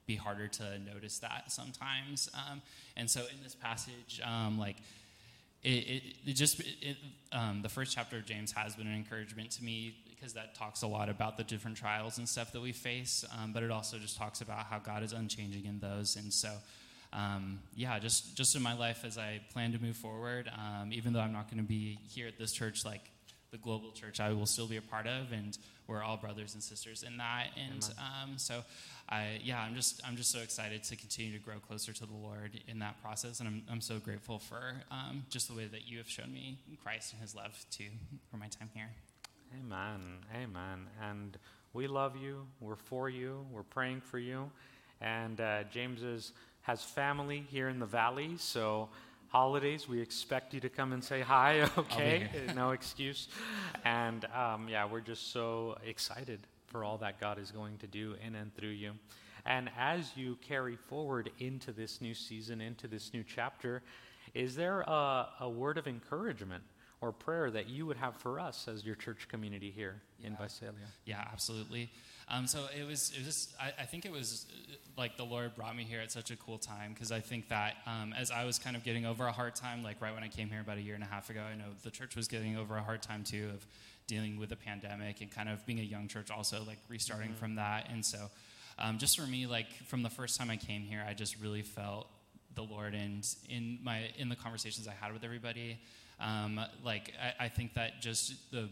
be 0.06 0.14
harder 0.14 0.46
to 0.46 0.78
notice 0.78 1.18
that 1.18 1.50
sometimes. 1.50 2.30
Um, 2.34 2.62
and 2.96 3.10
so 3.10 3.22
in 3.22 3.42
this 3.42 3.54
passage, 3.54 4.20
um, 4.24 4.58
like, 4.58 4.76
it, 5.62 5.68
it, 5.68 6.02
it 6.26 6.32
just, 6.34 6.60
it, 6.60 6.96
um, 7.32 7.62
the 7.62 7.68
first 7.68 7.94
chapter 7.94 8.18
of 8.18 8.24
James 8.24 8.52
has 8.52 8.76
been 8.76 8.86
an 8.86 8.94
encouragement 8.94 9.50
to 9.52 9.64
me 9.64 9.96
because 10.08 10.32
that 10.34 10.54
talks 10.54 10.82
a 10.82 10.86
lot 10.86 11.08
about 11.08 11.36
the 11.36 11.44
different 11.44 11.76
trials 11.76 12.18
and 12.18 12.28
stuff 12.28 12.52
that 12.52 12.60
we 12.60 12.72
face, 12.72 13.24
um, 13.42 13.52
but 13.52 13.62
it 13.62 13.70
also 13.70 13.98
just 13.98 14.16
talks 14.16 14.40
about 14.40 14.66
how 14.66 14.78
God 14.78 15.02
is 15.02 15.12
unchanging 15.12 15.64
in 15.64 15.80
those. 15.80 16.16
And 16.16 16.32
so, 16.32 16.50
um, 17.12 17.60
yeah, 17.74 17.98
just 17.98 18.36
just 18.36 18.54
in 18.56 18.62
my 18.62 18.74
life 18.74 19.04
as 19.04 19.18
I 19.18 19.40
plan 19.52 19.72
to 19.72 19.78
move 19.78 19.96
forward, 19.96 20.50
um, 20.56 20.92
even 20.92 21.12
though 21.12 21.20
I'm 21.20 21.32
not 21.32 21.50
going 21.50 21.62
to 21.62 21.68
be 21.68 21.98
here 22.08 22.26
at 22.26 22.38
this 22.38 22.52
church 22.52 22.84
like 22.84 23.10
the 23.50 23.58
global 23.58 23.92
church, 23.92 24.20
I 24.20 24.32
will 24.32 24.46
still 24.46 24.66
be 24.66 24.76
a 24.76 24.82
part 24.82 25.06
of, 25.06 25.32
and 25.32 25.56
we're 25.86 26.02
all 26.02 26.16
brothers 26.16 26.54
and 26.54 26.62
sisters 26.62 27.02
in 27.02 27.16
that. 27.18 27.48
And 27.56 27.88
um, 27.98 28.38
so, 28.38 28.64
I 29.08 29.40
yeah, 29.42 29.60
I'm 29.60 29.74
just 29.74 30.00
I'm 30.06 30.16
just 30.16 30.30
so 30.30 30.40
excited 30.40 30.82
to 30.84 30.96
continue 30.96 31.32
to 31.32 31.42
grow 31.42 31.56
closer 31.58 31.92
to 31.92 32.06
the 32.06 32.14
Lord 32.14 32.60
in 32.68 32.80
that 32.80 33.00
process, 33.02 33.40
and 33.40 33.48
I'm 33.48 33.62
I'm 33.70 33.80
so 33.80 33.98
grateful 33.98 34.38
for 34.38 34.74
um, 34.90 35.24
just 35.30 35.48
the 35.48 35.54
way 35.54 35.66
that 35.66 35.88
you 35.88 35.98
have 35.98 36.08
shown 36.08 36.32
me 36.32 36.58
Christ 36.82 37.12
and 37.12 37.22
His 37.22 37.34
love 37.34 37.64
too 37.70 37.88
for 38.30 38.36
my 38.36 38.48
time 38.48 38.70
here. 38.74 38.90
Amen, 39.58 40.18
amen, 40.34 40.88
and 41.02 41.38
we 41.72 41.86
love 41.86 42.16
you. 42.16 42.46
We're 42.60 42.76
for 42.76 43.08
you. 43.08 43.46
We're 43.52 43.62
praying 43.62 44.00
for 44.00 44.18
you, 44.18 44.50
and 45.00 45.40
uh, 45.40 45.64
James 45.70 46.02
is 46.02 46.32
has 46.66 46.82
family 46.82 47.46
here 47.48 47.68
in 47.68 47.78
the 47.78 47.86
valley, 47.86 48.34
so 48.38 48.88
holidays. 49.28 49.88
We 49.88 50.00
expect 50.00 50.52
you 50.52 50.58
to 50.60 50.68
come 50.68 50.92
and 50.92 51.02
say 51.02 51.20
hi, 51.20 51.68
okay? 51.78 52.28
no 52.56 52.72
excuse. 52.72 53.28
And 53.84 54.24
um, 54.34 54.68
yeah, 54.68 54.84
we're 54.84 55.00
just 55.00 55.32
so 55.32 55.78
excited 55.86 56.40
for 56.66 56.82
all 56.82 56.98
that 56.98 57.20
God 57.20 57.38
is 57.38 57.52
going 57.52 57.78
to 57.78 57.86
do 57.86 58.16
in 58.26 58.34
and 58.34 58.52
through 58.56 58.70
you. 58.70 58.92
And 59.44 59.70
as 59.78 60.16
you 60.16 60.38
carry 60.42 60.74
forward 60.74 61.30
into 61.38 61.70
this 61.70 62.00
new 62.00 62.14
season, 62.14 62.60
into 62.60 62.88
this 62.88 63.12
new 63.14 63.22
chapter, 63.22 63.82
is 64.34 64.56
there 64.56 64.80
a, 64.80 65.28
a 65.42 65.48
word 65.48 65.78
of 65.78 65.86
encouragement 65.86 66.64
or 67.00 67.12
prayer 67.12 67.48
that 67.52 67.68
you 67.68 67.86
would 67.86 67.96
have 67.96 68.16
for 68.16 68.40
us 68.40 68.66
as 68.66 68.84
your 68.84 68.96
church 68.96 69.28
community 69.28 69.70
here 69.70 70.02
in 70.24 70.36
Visalia? 70.36 70.72
Yeah, 71.04 71.24
absolutely. 71.32 71.90
Um, 72.28 72.48
so 72.48 72.66
it 72.76 72.84
was, 72.84 73.12
it 73.16 73.24
was 73.24 73.54
I, 73.60 73.82
I, 73.82 73.84
think 73.84 74.04
it 74.04 74.10
was 74.10 74.46
uh, 74.50 74.74
like 74.96 75.16
the 75.16 75.24
Lord 75.24 75.54
brought 75.54 75.76
me 75.76 75.84
here 75.84 76.00
at 76.00 76.10
such 76.10 76.32
a 76.32 76.36
cool 76.36 76.58
time 76.58 76.92
because 76.92 77.12
I 77.12 77.20
think 77.20 77.48
that 77.50 77.76
um, 77.86 78.12
as 78.18 78.32
I 78.32 78.44
was 78.44 78.58
kind 78.58 78.74
of 78.74 78.82
getting 78.82 79.06
over 79.06 79.26
a 79.26 79.32
hard 79.32 79.54
time, 79.54 79.84
like 79.84 80.00
right 80.00 80.12
when 80.12 80.24
I 80.24 80.28
came 80.28 80.48
here 80.48 80.60
about 80.60 80.78
a 80.78 80.80
year 80.80 80.96
and 80.96 81.04
a 81.04 81.06
half 81.06 81.30
ago, 81.30 81.40
I 81.40 81.54
know 81.54 81.66
the 81.84 81.90
church 81.90 82.16
was 82.16 82.26
getting 82.26 82.56
over 82.56 82.76
a 82.76 82.82
hard 82.82 83.00
time 83.00 83.22
too 83.22 83.50
of 83.54 83.64
dealing 84.08 84.38
with 84.38 84.48
the 84.48 84.56
pandemic 84.56 85.20
and 85.20 85.30
kind 85.30 85.48
of 85.48 85.64
being 85.66 85.78
a 85.78 85.84
young 85.84 86.08
church 86.08 86.30
also, 86.32 86.64
like 86.66 86.78
restarting 86.88 87.28
mm-hmm. 87.28 87.38
from 87.38 87.54
that. 87.56 87.88
And 87.92 88.04
so 88.04 88.28
um, 88.78 88.98
just 88.98 89.18
for 89.18 89.26
me, 89.26 89.46
like 89.46 89.72
from 89.86 90.02
the 90.02 90.10
first 90.10 90.38
time 90.38 90.50
I 90.50 90.56
came 90.56 90.82
here, 90.82 91.04
I 91.06 91.14
just 91.14 91.40
really 91.40 91.62
felt 91.62 92.08
the 92.56 92.62
Lord 92.62 92.94
and 92.94 93.26
in 93.48 93.78
my 93.82 94.10
in 94.18 94.28
the 94.28 94.36
conversations 94.36 94.88
I 94.88 94.94
had 95.00 95.12
with 95.12 95.22
everybody, 95.22 95.78
um, 96.20 96.60
like 96.84 97.12
I, 97.20 97.44
I, 97.44 97.48
think 97.48 97.74
that 97.74 98.00
just 98.00 98.50
the 98.50 98.68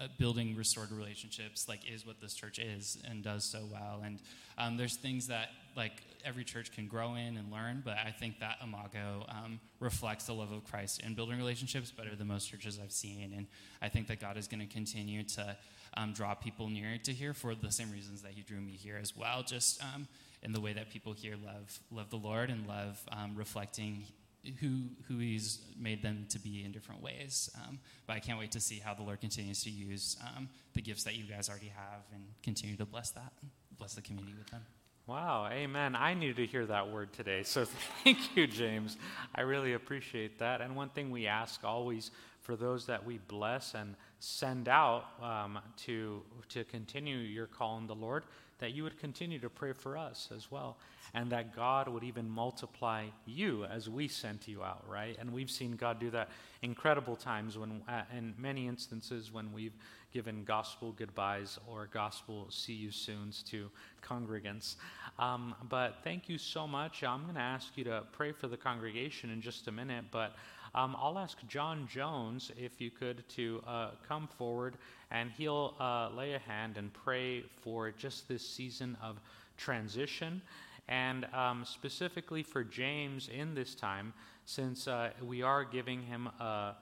uh, 0.00 0.06
building 0.18 0.56
restored 0.56 0.90
relationships 0.90 1.68
like 1.68 1.80
is 1.90 2.06
what 2.06 2.20
this 2.20 2.34
church 2.34 2.58
is 2.58 2.98
and 3.08 3.22
does 3.22 3.44
so 3.44 3.64
well. 3.70 4.00
And 4.04 4.20
um, 4.56 4.76
there's 4.76 4.96
things 4.96 5.26
that 5.26 5.50
like 5.76 6.02
every 6.24 6.44
church 6.44 6.72
can 6.72 6.86
grow 6.86 7.14
in 7.14 7.36
and 7.36 7.52
learn, 7.52 7.82
but 7.84 7.96
I 7.98 8.10
think 8.10 8.40
that 8.40 8.58
Imago 8.62 9.26
um, 9.28 9.60
reflects 9.80 10.24
the 10.24 10.34
love 10.34 10.50
of 10.50 10.64
Christ 10.64 11.00
in 11.04 11.14
building 11.14 11.36
relationships 11.38 11.90
better 11.90 12.14
than 12.16 12.26
most 12.26 12.50
churches 12.50 12.80
I've 12.82 12.92
seen. 12.92 13.32
And 13.36 13.46
I 13.82 13.88
think 13.88 14.08
that 14.08 14.20
God 14.20 14.36
is 14.36 14.48
going 14.48 14.66
to 14.66 14.72
continue 14.72 15.24
to 15.24 15.56
um, 15.94 16.12
draw 16.12 16.34
people 16.34 16.68
near 16.68 16.98
to 17.04 17.12
here 17.12 17.34
for 17.34 17.54
the 17.54 17.70
same 17.70 17.90
reasons 17.90 18.22
that 18.22 18.32
He 18.32 18.42
drew 18.42 18.60
me 18.60 18.72
here 18.72 18.98
as 19.00 19.16
well. 19.16 19.42
Just 19.42 19.82
um, 19.82 20.08
in 20.42 20.52
the 20.52 20.60
way 20.60 20.72
that 20.72 20.90
people 20.90 21.12
here 21.12 21.34
love 21.44 21.80
love 21.90 22.10
the 22.10 22.16
Lord 22.16 22.50
and 22.50 22.66
love 22.66 23.00
um, 23.10 23.34
reflecting 23.34 24.04
who 24.60 24.82
who 25.06 25.18
He's 25.18 25.60
made 25.78 26.02
them 26.02 26.26
to 26.30 26.38
be 26.38 26.64
in 26.64 26.72
different 26.72 27.02
ways. 27.02 27.50
Um, 27.56 27.78
but 28.06 28.14
I 28.14 28.20
can't 28.20 28.38
wait 28.38 28.52
to 28.52 28.60
see 28.60 28.78
how 28.78 28.94
the 28.94 29.02
Lord 29.02 29.20
continues 29.20 29.62
to 29.64 29.70
use 29.70 30.16
um, 30.22 30.48
the 30.74 30.82
gifts 30.82 31.04
that 31.04 31.16
you 31.16 31.24
guys 31.24 31.48
already 31.48 31.72
have 31.74 32.02
and 32.14 32.22
continue 32.42 32.76
to 32.76 32.86
bless 32.86 33.10
that, 33.10 33.32
bless 33.78 33.94
the 33.94 34.02
community 34.02 34.34
with 34.38 34.48
them. 34.50 34.62
Wow, 35.08 35.48
amen. 35.50 35.96
I 35.96 36.12
needed 36.12 36.36
to 36.36 36.44
hear 36.44 36.66
that 36.66 36.90
word 36.90 37.14
today. 37.14 37.42
So 37.42 37.64
thank 38.04 38.36
you, 38.36 38.46
James. 38.46 38.98
I 39.34 39.40
really 39.40 39.72
appreciate 39.72 40.38
that. 40.40 40.60
And 40.60 40.76
one 40.76 40.90
thing 40.90 41.10
we 41.10 41.26
ask 41.26 41.64
always 41.64 42.10
for 42.42 42.56
those 42.56 42.84
that 42.86 43.06
we 43.06 43.16
bless 43.26 43.72
and 43.72 43.94
send 44.18 44.68
out 44.68 45.04
um, 45.22 45.60
to, 45.78 46.22
to 46.50 46.64
continue 46.64 47.16
your 47.16 47.46
call 47.46 47.78
in 47.78 47.86
the 47.86 47.94
Lord, 47.94 48.24
that 48.58 48.72
you 48.72 48.82
would 48.82 48.98
continue 48.98 49.38
to 49.38 49.50
pray 49.50 49.72
for 49.72 49.96
us 49.96 50.28
as 50.34 50.50
well 50.50 50.76
and 51.14 51.30
that 51.30 51.54
God 51.54 51.88
would 51.88 52.04
even 52.04 52.28
multiply 52.28 53.06
you 53.24 53.64
as 53.64 53.88
we 53.88 54.08
sent 54.08 54.46
you 54.46 54.62
out, 54.62 54.84
right? 54.88 55.16
And 55.18 55.32
we've 55.32 55.50
seen 55.50 55.72
God 55.72 55.98
do 55.98 56.10
that 56.10 56.28
incredible 56.62 57.16
times 57.16 57.56
when, 57.56 57.82
uh, 57.88 58.02
in 58.16 58.34
many 58.38 58.66
instances, 58.66 59.32
when 59.32 59.52
we've 59.52 59.76
given 60.12 60.44
gospel 60.44 60.92
goodbyes 60.92 61.58
or 61.66 61.88
gospel 61.92 62.46
see 62.50 62.72
you 62.72 62.90
soons 62.90 63.42
to 63.44 63.70
congregants. 64.02 64.76
Um, 65.18 65.54
but 65.68 65.96
thank 66.02 66.28
you 66.28 66.38
so 66.38 66.66
much. 66.66 67.04
I'm 67.04 67.22
going 67.22 67.34
to 67.34 67.40
ask 67.40 67.76
you 67.76 67.84
to 67.84 68.04
pray 68.12 68.32
for 68.32 68.48
the 68.48 68.56
congregation 68.56 69.30
in 69.30 69.40
just 69.40 69.68
a 69.68 69.72
minute, 69.72 70.04
but 70.10 70.34
um, 70.74 70.96
I'll 70.98 71.18
ask 71.18 71.38
John 71.46 71.88
Jones 71.90 72.50
if 72.56 72.80
you 72.80 72.90
could 72.90 73.24
to 73.30 73.62
uh, 73.66 73.90
come 74.06 74.28
forward 74.28 74.76
and 75.10 75.30
he'll 75.30 75.74
uh, 75.80 76.10
lay 76.14 76.34
a 76.34 76.38
hand 76.38 76.76
and 76.76 76.92
pray 76.92 77.42
for 77.62 77.90
just 77.90 78.28
this 78.28 78.46
season 78.46 78.96
of 79.02 79.20
transition 79.56 80.42
and 80.88 81.26
um, 81.34 81.64
specifically 81.64 82.42
for 82.42 82.64
James 82.64 83.28
in 83.28 83.54
this 83.54 83.74
time, 83.74 84.12
since 84.48 84.88
uh, 84.88 85.10
we 85.22 85.42
are 85.42 85.62
giving 85.62 86.02
him 86.02 86.26
a, 86.40 86.74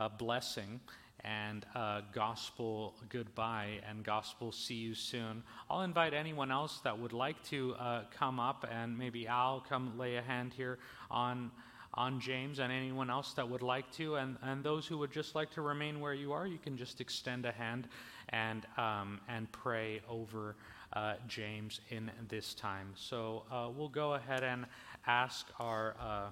a 0.00 0.08
blessing 0.08 0.80
and 1.20 1.64
a 1.76 2.02
gospel 2.12 2.94
goodbye 3.10 3.78
and 3.88 4.02
gospel 4.02 4.50
see 4.50 4.74
you 4.74 4.92
soon. 4.92 5.44
I'll 5.70 5.82
invite 5.82 6.14
anyone 6.14 6.50
else 6.50 6.80
that 6.82 6.98
would 6.98 7.12
like 7.12 7.40
to 7.44 7.76
uh, 7.78 8.00
come 8.10 8.40
up, 8.40 8.66
and 8.68 8.98
maybe 8.98 9.28
I'll 9.28 9.60
come 9.60 9.96
lay 9.96 10.16
a 10.16 10.22
hand 10.22 10.52
here 10.52 10.80
on 11.12 11.52
on 11.94 12.18
James 12.18 12.58
and 12.58 12.72
anyone 12.72 13.10
else 13.10 13.34
that 13.34 13.46
would 13.48 13.60
like 13.60 13.92
to. 13.92 14.16
And, 14.16 14.38
and 14.42 14.64
those 14.64 14.86
who 14.86 14.96
would 14.96 15.12
just 15.12 15.34
like 15.34 15.50
to 15.50 15.60
remain 15.60 16.00
where 16.00 16.14
you 16.14 16.32
are, 16.32 16.46
you 16.46 16.56
can 16.56 16.74
just 16.74 17.02
extend 17.02 17.44
a 17.44 17.52
hand 17.52 17.86
and, 18.30 18.66
um, 18.78 19.20
and 19.28 19.52
pray 19.52 20.00
over 20.08 20.56
uh, 20.94 21.16
James 21.28 21.82
in 21.90 22.10
this 22.30 22.54
time. 22.54 22.94
So 22.94 23.42
uh, 23.52 23.68
we'll 23.76 23.90
go 23.90 24.14
ahead 24.14 24.42
and 24.42 24.64
ask 25.06 25.46
our, 25.60 25.94
uh, 26.00 26.30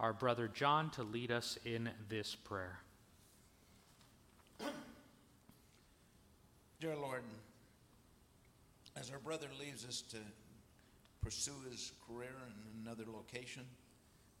our 0.00 0.12
brother 0.12 0.48
John 0.48 0.90
to 0.90 1.02
lead 1.02 1.30
us 1.30 1.58
in 1.64 1.90
this 2.08 2.34
prayer. 2.34 2.78
Dear 6.80 6.96
Lord, 6.96 7.22
as 8.96 9.10
our 9.10 9.18
brother 9.18 9.46
leaves 9.58 9.86
us 9.86 10.02
to 10.10 10.18
pursue 11.22 11.54
his 11.70 11.92
career 12.06 12.34
in 12.46 12.82
another 12.86 13.04
location, 13.10 13.64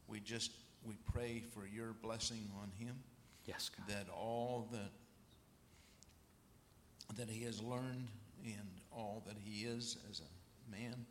we 0.08 0.20
just 0.20 0.50
we 0.86 0.96
pray 1.10 1.42
for 1.54 1.66
your 1.66 1.94
blessing 2.02 2.50
on 2.60 2.70
him. 2.78 2.96
Yes, 3.46 3.70
God. 3.74 3.88
That 3.88 4.12
all 4.12 4.68
that 4.72 4.90
that 7.16 7.30
he 7.30 7.44
has 7.44 7.62
learned 7.62 8.08
and 8.44 8.68
all 8.92 9.22
that 9.26 9.36
he 9.42 9.64
is 9.64 9.96
as 10.10 10.20
a 10.20 10.70
man, 10.70 11.06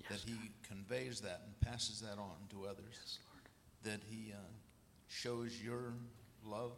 yes, 0.00 0.10
that 0.10 0.28
he 0.28 0.36
God. 0.36 0.48
conveys 0.68 1.20
that 1.20 1.42
and 1.46 1.60
passes 1.60 2.00
that 2.00 2.18
on 2.18 2.36
to 2.50 2.66
others. 2.66 2.84
Yes, 2.92 3.18
that 3.84 4.00
he 4.08 4.32
uh, 4.32 4.36
shows 5.08 5.62
your 5.62 5.94
love, 6.44 6.72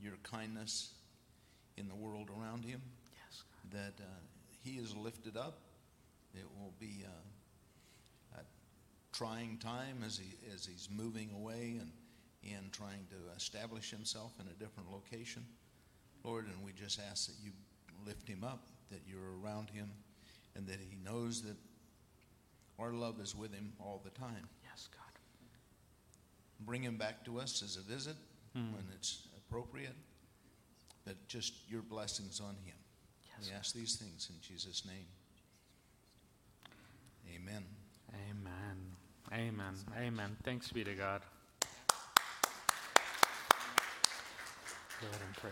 your 0.00 0.16
kindness 0.22 0.92
in 1.76 1.88
the 1.88 1.94
world 1.94 2.30
around 2.30 2.64
him. 2.64 2.80
Yes, 3.12 3.42
that 3.72 4.02
uh, 4.02 4.06
he 4.62 4.72
is 4.72 4.94
lifted 4.94 5.36
up. 5.36 5.58
It 6.34 6.46
will 6.58 6.74
be 6.78 7.04
uh, 7.04 8.40
a 8.40 8.42
trying 9.12 9.58
time 9.58 10.02
as 10.04 10.18
he 10.18 10.36
as 10.54 10.66
he's 10.66 10.88
moving 10.90 11.30
away 11.34 11.78
and 11.80 11.90
and 12.56 12.72
trying 12.72 13.06
to 13.10 13.36
establish 13.36 13.90
himself 13.90 14.32
in 14.40 14.46
a 14.46 14.54
different 14.54 14.90
location. 14.90 15.44
Lord, 16.24 16.46
and 16.46 16.64
we 16.64 16.72
just 16.72 17.00
ask 17.10 17.26
that 17.26 17.36
you 17.42 17.52
lift 18.06 18.28
him 18.28 18.44
up 18.44 18.66
that 18.90 19.02
you're 19.06 19.38
around 19.42 19.70
him, 19.70 19.90
and 20.54 20.66
that 20.66 20.78
he 20.80 20.96
knows 21.04 21.42
that 21.42 21.56
our 22.78 22.92
love 22.92 23.20
is 23.20 23.34
with 23.34 23.54
him 23.54 23.72
all 23.78 24.00
the 24.04 24.10
time. 24.10 24.48
Yes, 24.62 24.88
God. 24.92 25.09
Bring 26.60 26.82
him 26.82 26.96
back 26.96 27.24
to 27.24 27.40
us 27.40 27.62
as 27.62 27.76
a 27.76 27.80
visit 27.80 28.16
mm. 28.56 28.72
when 28.72 28.84
it's 28.94 29.28
appropriate, 29.36 29.96
but 31.04 31.16
just 31.28 31.54
your 31.68 31.82
blessings 31.82 32.40
on 32.40 32.54
him. 32.64 32.76
Yes, 33.24 33.48
we 33.48 33.56
ask 33.56 33.74
these 33.74 33.96
things 33.96 34.28
in 34.30 34.36
Jesus' 34.40 34.84
name. 34.86 35.06
Amen. 37.34 37.64
Amen. 38.30 38.76
Amen. 39.32 39.74
Amen. 39.98 40.36
Thanks 40.44 40.70
be 40.72 40.84
to 40.84 40.94
God. 40.94 41.22
Go 45.00 45.06
ahead 45.06 45.20
and 45.26 45.36
pray. 45.36 45.50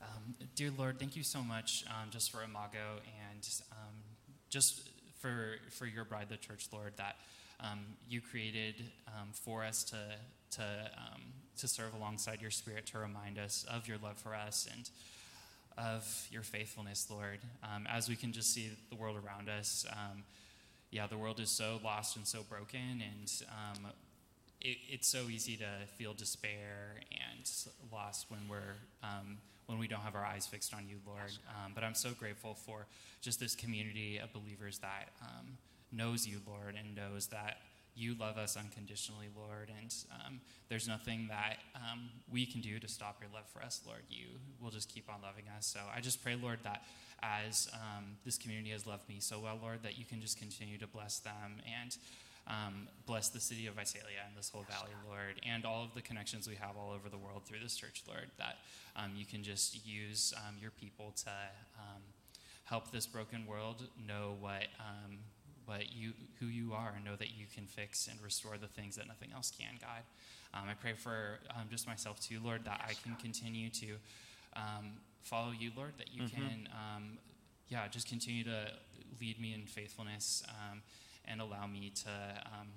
Um, 0.00 0.34
dear 0.54 0.70
Lord, 0.76 0.98
thank 1.00 1.16
you 1.16 1.24
so 1.24 1.42
much 1.42 1.84
um, 1.88 2.10
just 2.10 2.30
for 2.30 2.42
Imago 2.44 3.00
and 3.30 3.48
um, 3.72 3.94
just 4.48 4.88
for, 5.18 5.56
for 5.70 5.86
your 5.86 6.04
bride, 6.04 6.28
the 6.28 6.36
church, 6.36 6.68
Lord, 6.72 6.92
that 6.98 7.16
um, 7.60 7.80
you 8.08 8.20
created 8.20 8.76
um, 9.08 9.28
for 9.32 9.64
us 9.64 9.84
to, 9.84 9.96
to, 10.52 10.62
um, 10.96 11.22
to 11.58 11.68
serve 11.68 11.94
alongside 11.94 12.40
your 12.40 12.50
spirit 12.50 12.86
to 12.86 12.98
remind 12.98 13.38
us 13.38 13.64
of 13.70 13.88
your 13.88 13.98
love 14.02 14.18
for 14.18 14.34
us 14.34 14.68
and 14.72 14.90
of 15.78 16.28
your 16.30 16.42
faithfulness, 16.42 17.08
Lord. 17.10 17.40
as 17.88 18.08
we 18.08 18.16
can 18.16 18.32
just 18.32 18.52
see 18.52 18.70
the 18.90 18.96
world 18.96 19.16
around 19.16 19.48
us, 19.48 19.84
yeah, 20.90 21.06
the 21.06 21.18
world 21.18 21.40
is 21.40 21.50
so 21.50 21.80
lost 21.84 22.16
and 22.16 22.26
so 22.26 22.40
broken, 22.48 23.02
and 23.02 23.30
it, 24.60 24.78
it's 24.88 25.08
so 25.08 25.28
easy 25.30 25.56
to 25.56 25.68
feel 25.96 26.14
despair 26.14 27.00
and 27.10 27.50
lost 27.92 28.26
when 28.30 28.40
we're 28.48 28.76
um, 29.02 29.38
when 29.66 29.78
we 29.78 29.88
don't 29.88 30.00
have 30.00 30.14
our 30.14 30.24
eyes 30.24 30.46
fixed 30.46 30.72
on 30.72 30.86
you, 30.88 30.96
Lord. 31.04 31.32
Um, 31.48 31.72
but 31.74 31.82
I'm 31.82 31.94
so 31.94 32.10
grateful 32.18 32.54
for 32.54 32.86
just 33.20 33.40
this 33.40 33.56
community 33.56 34.18
of 34.18 34.32
believers 34.32 34.78
that 34.78 35.08
um, 35.20 35.58
knows 35.92 36.26
you, 36.26 36.40
Lord, 36.46 36.74
and 36.78 36.94
knows 36.94 37.28
that 37.28 37.58
you 37.94 38.14
love 38.14 38.36
us 38.36 38.56
unconditionally, 38.56 39.28
Lord. 39.34 39.70
And 39.80 39.94
um, 40.12 40.40
there's 40.68 40.86
nothing 40.86 41.28
that 41.28 41.56
um, 41.74 42.10
we 42.30 42.44
can 42.44 42.60
do 42.60 42.78
to 42.78 42.88
stop 42.88 43.16
your 43.20 43.30
love 43.32 43.46
for 43.52 43.62
us, 43.62 43.80
Lord. 43.86 44.02
You 44.10 44.26
will 44.60 44.70
just 44.70 44.92
keep 44.92 45.08
on 45.08 45.22
loving 45.22 45.44
us. 45.56 45.66
So 45.66 45.80
I 45.94 46.00
just 46.00 46.22
pray, 46.22 46.36
Lord, 46.40 46.58
that 46.64 46.82
as 47.22 47.68
um, 47.72 48.16
this 48.24 48.36
community 48.36 48.70
has 48.70 48.86
loved 48.86 49.08
me 49.08 49.16
so 49.20 49.40
well, 49.40 49.58
Lord, 49.60 49.82
that 49.82 49.98
you 49.98 50.04
can 50.04 50.20
just 50.20 50.38
continue 50.38 50.76
to 50.78 50.86
bless 50.86 51.20
them 51.20 51.62
and 51.82 51.96
um, 52.46 52.88
bless 53.06 53.30
the 53.30 53.40
city 53.40 53.66
of 53.66 53.74
Visalia 53.74 54.22
and 54.26 54.36
this 54.36 54.50
whole 54.50 54.64
valley, 54.68 54.92
Lord, 55.08 55.40
and 55.44 55.64
all 55.64 55.82
of 55.82 55.94
the 55.94 56.02
connections 56.02 56.46
we 56.46 56.54
have 56.56 56.76
all 56.76 56.92
over 56.92 57.08
the 57.08 57.18
world 57.18 57.42
through 57.44 57.58
this 57.60 57.74
church, 57.74 58.04
Lord, 58.06 58.30
that 58.38 58.58
um, 58.94 59.12
you 59.16 59.24
can 59.24 59.42
just 59.42 59.84
use 59.84 60.32
um, 60.46 60.54
your 60.60 60.70
people 60.70 61.12
to 61.24 61.30
help 62.64 62.90
this 62.92 63.06
broken 63.06 63.46
world 63.46 63.88
know 64.06 64.36
what, 64.40 64.66
um, 65.68 65.74
what 65.74 65.92
you, 65.92 66.12
who 66.40 66.46
you 66.46 66.72
are 66.72 66.92
and 66.96 67.04
know 67.04 67.16
that 67.16 67.30
you 67.36 67.46
can 67.54 67.66
fix 67.66 68.08
and 68.08 68.20
restore 68.22 68.56
the 68.58 68.68
things 68.68 68.96
that 68.96 69.06
nothing 69.06 69.30
else 69.34 69.52
can, 69.56 69.74
God. 69.80 70.02
Um, 70.54 70.68
I 70.70 70.74
pray 70.74 70.94
for 70.94 71.40
just 71.70 71.86
myself 71.86 72.20
too, 72.20 72.40
Lord, 72.42 72.64
that 72.64 72.80
I 72.88 72.94
can 73.02 73.16
continue 73.16 73.70
to 73.70 73.96
follow 75.22 75.52
you, 75.52 75.70
Lord, 75.76 75.92
that 75.98 76.14
you 76.14 76.22
mm-hmm. 76.22 76.36
can, 76.36 76.68
yeah, 77.68 77.88
just 77.88 78.08
continue 78.08 78.44
to 78.44 78.70
lead 79.20 79.40
me 79.40 79.54
in 79.54 79.66
faithfulness 79.66 80.42
and 81.26 81.40
allow 81.40 81.66
me 81.66 81.90
to 81.94 82.10
um, 82.46 82.68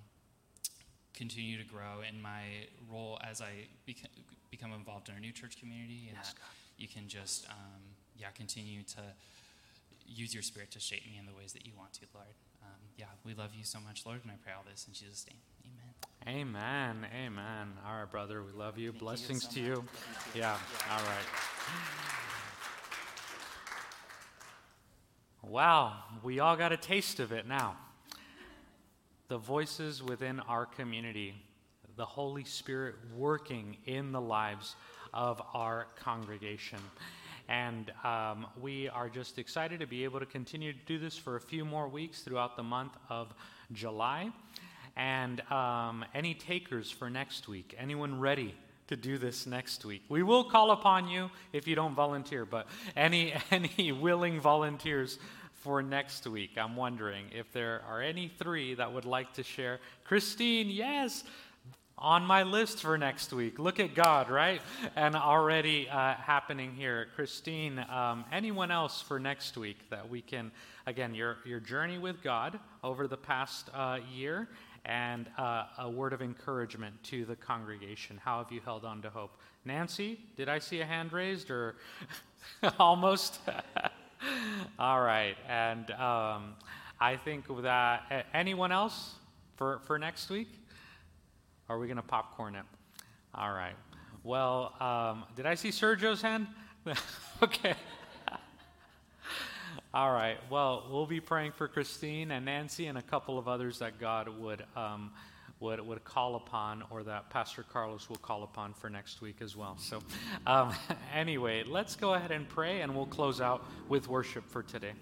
continue 1.13 1.57
to 1.57 1.63
grow 1.63 2.01
in 2.07 2.21
my 2.21 2.67
role 2.91 3.19
as 3.29 3.41
I 3.41 3.67
beca- 3.87 4.07
become 4.49 4.73
involved 4.73 5.09
in 5.09 5.15
our 5.15 5.21
new 5.21 5.31
church 5.31 5.59
community. 5.59 6.07
And 6.07 6.17
yes, 6.17 6.33
you 6.77 6.87
can 6.87 7.07
just, 7.07 7.45
um, 7.49 7.81
yeah, 8.17 8.29
continue 8.35 8.83
to 8.83 9.01
use 10.07 10.33
your 10.33 10.43
spirit 10.43 10.71
to 10.71 10.79
shape 10.79 11.05
me 11.05 11.17
in 11.19 11.25
the 11.25 11.33
ways 11.33 11.53
that 11.53 11.65
you 11.65 11.73
want 11.77 11.93
to, 11.93 12.05
Lord. 12.13 12.33
Um, 12.69 12.75
yeah, 12.97 13.05
we 13.25 13.33
love 13.33 13.51
you 13.57 13.63
so 13.63 13.79
much, 13.79 14.05
Lord, 14.05 14.19
and 14.23 14.31
I 14.31 14.35
pray 14.43 14.53
all 14.55 14.63
this 14.69 14.85
in 14.87 14.93
Jesus' 14.93 15.25
name. 15.27 15.39
Amen. 16.27 16.53
Amen. 16.53 17.07
Amen. 17.25 17.73
All 17.87 17.99
right, 17.99 18.11
brother, 18.11 18.43
we 18.43 18.51
love 18.51 18.77
you. 18.77 18.91
Thank 18.91 19.01
Blessings 19.01 19.43
you 19.43 19.49
so 19.49 19.53
to 19.55 19.61
you. 19.61 19.83
Yeah, 20.35 20.57
all 20.91 21.03
right. 21.03 21.25
Wow, 25.41 25.93
we 26.21 26.39
all 26.39 26.55
got 26.55 26.71
a 26.71 26.77
taste 26.77 27.19
of 27.19 27.31
it 27.31 27.47
now 27.47 27.77
the 29.29 29.37
voices 29.37 30.01
within 30.01 30.39
our 30.41 30.65
community, 30.65 31.35
the 31.95 32.05
Holy 32.05 32.43
Spirit 32.43 32.95
working 33.15 33.77
in 33.85 34.11
the 34.11 34.19
lives 34.19 34.75
of 35.13 35.39
our 35.53 35.85
congregation. 35.97 36.79
And 37.49 37.91
um, 38.03 38.45
we 38.61 38.89
are 38.89 39.09
just 39.09 39.39
excited 39.39 39.79
to 39.79 39.87
be 39.87 40.03
able 40.03 40.19
to 40.19 40.25
continue 40.27 40.71
to 40.71 40.79
do 40.85 40.99
this 40.99 41.17
for 41.17 41.35
a 41.35 41.41
few 41.41 41.65
more 41.65 41.87
weeks 41.87 42.21
throughout 42.21 42.55
the 42.55 42.61
month 42.61 42.95
of 43.09 43.33
July. 43.73 44.29
And 44.95 45.41
um, 45.49 46.05
any 46.13 46.35
takers 46.35 46.91
for 46.91 47.09
next 47.09 47.47
week? 47.47 47.75
Anyone 47.79 48.19
ready 48.19 48.53
to 48.87 48.95
do 48.95 49.17
this 49.17 49.47
next 49.47 49.83
week? 49.83 50.03
We 50.09 50.21
will 50.21 50.43
call 50.43 50.69
upon 50.69 51.07
you 51.07 51.31
if 51.51 51.67
you 51.67 51.73
don't 51.73 51.95
volunteer, 51.95 52.45
but 52.45 52.67
any, 52.95 53.33
any 53.51 53.93
willing 53.93 54.39
volunteers 54.39 55.17
for 55.55 55.81
next 55.81 56.27
week. 56.27 56.51
I'm 56.55 56.75
wondering 56.75 57.25
if 57.31 57.51
there 57.51 57.81
are 57.89 57.99
any 57.99 58.27
three 58.27 58.75
that 58.75 58.93
would 58.93 59.05
like 59.05 59.33
to 59.33 59.43
share. 59.43 59.79
Christine, 60.05 60.69
yes, 60.69 61.23
on 61.99 62.25
my 62.25 62.43
list 62.43 62.81
for 62.81 62.97
next 62.97 63.33
week. 63.33 63.59
Look 63.59 63.79
at 63.79 63.93
God, 63.93 64.29
right? 64.29 64.61
And 64.95 65.15
already 65.15 65.89
uh, 65.89 66.15
happening 66.15 66.73
here. 66.73 67.07
Christine, 67.15 67.79
um, 67.89 68.23
anyone 68.31 68.71
else 68.71 69.01
for 69.01 69.19
next 69.19 69.57
week 69.57 69.77
that 69.89 70.09
we 70.09 70.21
can, 70.21 70.51
again, 70.87 71.13
your, 71.13 71.37
your 71.45 71.59
journey 71.59 71.97
with 71.97 72.23
God 72.23 72.59
over 72.83 73.07
the 73.07 73.17
past 73.17 73.69
uh, 73.73 73.99
year 74.13 74.47
and 74.85 75.27
uh, 75.37 75.65
a 75.79 75.89
word 75.89 76.13
of 76.13 76.21
encouragement 76.21 76.95
to 77.03 77.25
the 77.25 77.35
congregation. 77.35 78.19
How 78.23 78.41
have 78.41 78.51
you 78.51 78.61
held 78.63 78.85
on 78.85 79.01
to 79.01 79.09
hope? 79.09 79.37
Nancy, 79.65 80.19
did 80.37 80.47
I 80.47 80.59
see 80.59 80.79
a 80.79 80.85
hand 80.85 81.11
raised 81.11 81.51
or 81.51 81.75
almost? 82.79 83.39
All 84.79 85.01
right. 85.01 85.35
And 85.49 85.91
um, 85.91 86.55
I 86.99 87.17
think 87.17 87.45
that 87.61 88.25
anyone 88.33 88.71
else 88.71 89.15
for, 89.57 89.81
for 89.85 89.99
next 89.99 90.29
week? 90.29 90.47
Are 91.69 91.77
we 91.77 91.85
going 91.85 91.97
to 91.97 92.03
popcorn 92.03 92.55
it? 92.55 92.63
All 93.35 93.53
right. 93.53 93.75
Well, 94.23 94.73
um, 94.79 95.23
did 95.35 95.45
I 95.45 95.53
see 95.53 95.69
Sergio's 95.69 96.19
hand? 96.19 96.47
okay. 97.43 97.75
All 99.93 100.11
right. 100.11 100.37
Well, 100.49 100.87
we'll 100.89 101.05
be 101.05 101.19
praying 101.19 101.51
for 101.51 101.67
Christine 101.67 102.31
and 102.31 102.45
Nancy 102.45 102.87
and 102.87 102.97
a 102.97 103.03
couple 103.03 103.37
of 103.37 103.47
others 103.47 103.79
that 103.79 103.99
God 103.99 104.29
would 104.39 104.63
um, 104.75 105.11
would, 105.59 105.79
would 105.85 106.03
call 106.03 106.35
upon 106.35 106.83
or 106.89 107.03
that 107.03 107.29
Pastor 107.29 107.63
Carlos 107.63 108.09
will 108.09 108.17
call 108.17 108.43
upon 108.43 108.73
for 108.73 108.89
next 108.89 109.21
week 109.21 109.35
as 109.41 109.55
well. 109.55 109.77
So, 109.77 109.99
um, 110.47 110.73
anyway, 111.13 111.63
let's 111.67 111.95
go 111.95 112.13
ahead 112.13 112.31
and 112.31 112.47
pray 112.49 112.81
and 112.81 112.95
we'll 112.95 113.05
close 113.05 113.41
out 113.41 113.65
with 113.89 114.07
worship 114.07 114.49
for 114.49 114.63
today. 114.63 114.93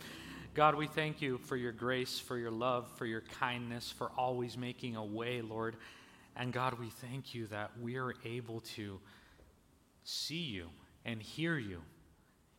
God, 0.54 0.76
we 0.76 0.88
thank 0.88 1.22
you 1.22 1.38
for 1.38 1.56
your 1.56 1.72
grace, 1.72 2.20
for 2.20 2.38
your 2.38 2.50
love, 2.50 2.90
for 2.98 3.06
your 3.06 3.22
kindness, 3.40 3.94
for 3.96 4.12
always 4.18 4.58
making 4.58 4.96
a 4.96 5.06
way, 5.06 5.42
Lord. 5.42 5.76
And 6.38 6.54
God, 6.54 6.80
we 6.80 6.90
thank 6.90 7.34
you 7.34 7.48
that 7.48 7.72
we 7.82 7.98
are 7.98 8.14
able 8.24 8.62
to 8.76 9.00
see 10.04 10.36
you 10.36 10.68
and 11.04 11.22
hear 11.22 11.58
you 11.58 11.82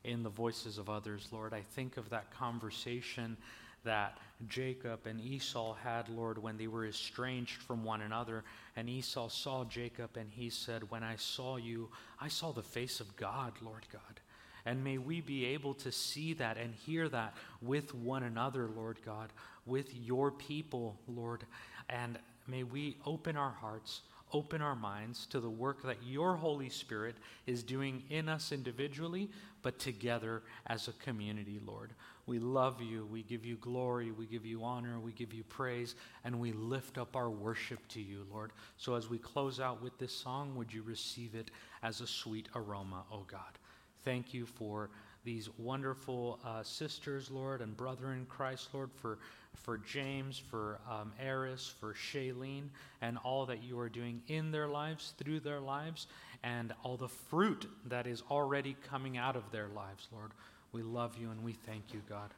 in 0.02 0.24
the 0.24 0.30
voices 0.30 0.78
of 0.78 0.90
others, 0.90 1.28
Lord. 1.30 1.54
I 1.54 1.60
think 1.60 1.96
of 1.96 2.10
that 2.10 2.32
conversation 2.32 3.36
that 3.84 4.18
Jacob 4.48 5.06
and 5.06 5.20
Esau 5.20 5.74
had, 5.74 6.08
Lord, 6.08 6.42
when 6.42 6.56
they 6.56 6.66
were 6.66 6.86
estranged 6.86 7.62
from 7.62 7.84
one 7.84 8.00
another. 8.00 8.42
And 8.74 8.88
Esau 8.88 9.28
saw 9.28 9.64
Jacob, 9.64 10.16
and 10.16 10.28
he 10.28 10.50
said, 10.50 10.90
When 10.90 11.04
I 11.04 11.14
saw 11.14 11.56
you, 11.56 11.88
I 12.20 12.28
saw 12.28 12.50
the 12.50 12.62
face 12.62 12.98
of 12.98 13.16
God, 13.16 13.52
Lord 13.62 13.86
God. 13.92 14.20
And 14.64 14.82
may 14.82 14.98
we 14.98 15.20
be 15.20 15.46
able 15.46 15.74
to 15.74 15.92
see 15.92 16.34
that 16.34 16.58
and 16.58 16.74
hear 16.74 17.08
that 17.08 17.34
with 17.62 17.94
one 17.94 18.24
another, 18.24 18.68
Lord 18.68 18.98
God, 19.06 19.32
with 19.66 19.94
your 19.94 20.32
people, 20.32 20.98
Lord. 21.06 21.44
And 21.88 22.18
may 22.48 22.62
we 22.62 22.96
open 23.06 23.36
our 23.36 23.52
hearts, 23.52 24.02
open 24.32 24.60
our 24.60 24.76
minds 24.76 25.26
to 25.26 25.40
the 25.40 25.50
work 25.50 25.82
that 25.82 26.02
your 26.04 26.36
Holy 26.36 26.68
Spirit 26.68 27.16
is 27.46 27.62
doing 27.62 28.02
in 28.10 28.28
us 28.28 28.52
individually, 28.52 29.30
but 29.62 29.78
together 29.78 30.42
as 30.66 30.88
a 30.88 30.92
community, 30.92 31.60
Lord. 31.64 31.92
We 32.26 32.38
love 32.38 32.82
you. 32.82 33.06
We 33.10 33.22
give 33.22 33.46
you 33.46 33.56
glory. 33.56 34.10
We 34.10 34.26
give 34.26 34.44
you 34.44 34.62
honor. 34.62 35.00
We 35.00 35.12
give 35.12 35.32
you 35.32 35.44
praise. 35.44 35.94
And 36.24 36.38
we 36.38 36.52
lift 36.52 36.98
up 36.98 37.16
our 37.16 37.30
worship 37.30 37.80
to 37.88 38.02
you, 38.02 38.26
Lord. 38.30 38.52
So 38.76 38.94
as 38.94 39.08
we 39.08 39.18
close 39.18 39.60
out 39.60 39.82
with 39.82 39.98
this 39.98 40.12
song, 40.12 40.54
would 40.56 40.72
you 40.72 40.82
receive 40.82 41.34
it 41.34 41.50
as 41.82 42.02
a 42.02 42.06
sweet 42.06 42.48
aroma, 42.54 43.04
O 43.10 43.24
God? 43.26 43.58
Thank 44.04 44.34
you 44.34 44.44
for 44.44 44.90
these 45.24 45.48
wonderful 45.58 46.38
uh, 46.44 46.62
sisters, 46.62 47.30
Lord, 47.30 47.60
and 47.60 47.76
brother 47.76 48.12
in 48.12 48.26
Christ, 48.26 48.68
Lord, 48.72 48.90
for, 48.94 49.18
for 49.56 49.78
James, 49.78 50.40
for 50.50 50.78
um, 50.90 51.12
Eris, 51.20 51.72
for 51.80 51.94
Shailene, 51.94 52.68
and 53.02 53.18
all 53.24 53.46
that 53.46 53.62
you 53.62 53.78
are 53.78 53.88
doing 53.88 54.22
in 54.28 54.50
their 54.50 54.68
lives, 54.68 55.14
through 55.18 55.40
their 55.40 55.60
lives, 55.60 56.06
and 56.42 56.72
all 56.82 56.96
the 56.96 57.08
fruit 57.08 57.66
that 57.86 58.06
is 58.06 58.22
already 58.30 58.76
coming 58.88 59.16
out 59.16 59.36
of 59.36 59.50
their 59.50 59.68
lives, 59.68 60.08
Lord. 60.12 60.30
We 60.72 60.82
love 60.82 61.16
you 61.18 61.30
and 61.30 61.42
we 61.42 61.52
thank 61.52 61.92
you, 61.92 62.02
God. 62.08 62.30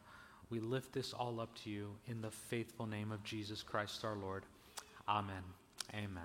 We 0.51 0.61
lift 0.61 0.93
this 0.93 1.13
all 1.13 1.41
up 1.41 1.55
to 1.63 1.71
you 1.71 1.91
in 2.09 2.21
the 2.21 2.31
faithful 2.31 2.87
name 2.87 3.13
of 3.13 3.23
Jesus 3.23 3.63
Christ 3.63 4.05
our 4.05 4.17
Lord. 4.17 4.45
Amen. 5.09 5.43
Amen. 5.95 6.23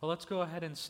Well, 0.00 0.08
let's 0.08 0.24
go 0.24 0.42
ahead 0.42 0.62
and. 0.62 0.76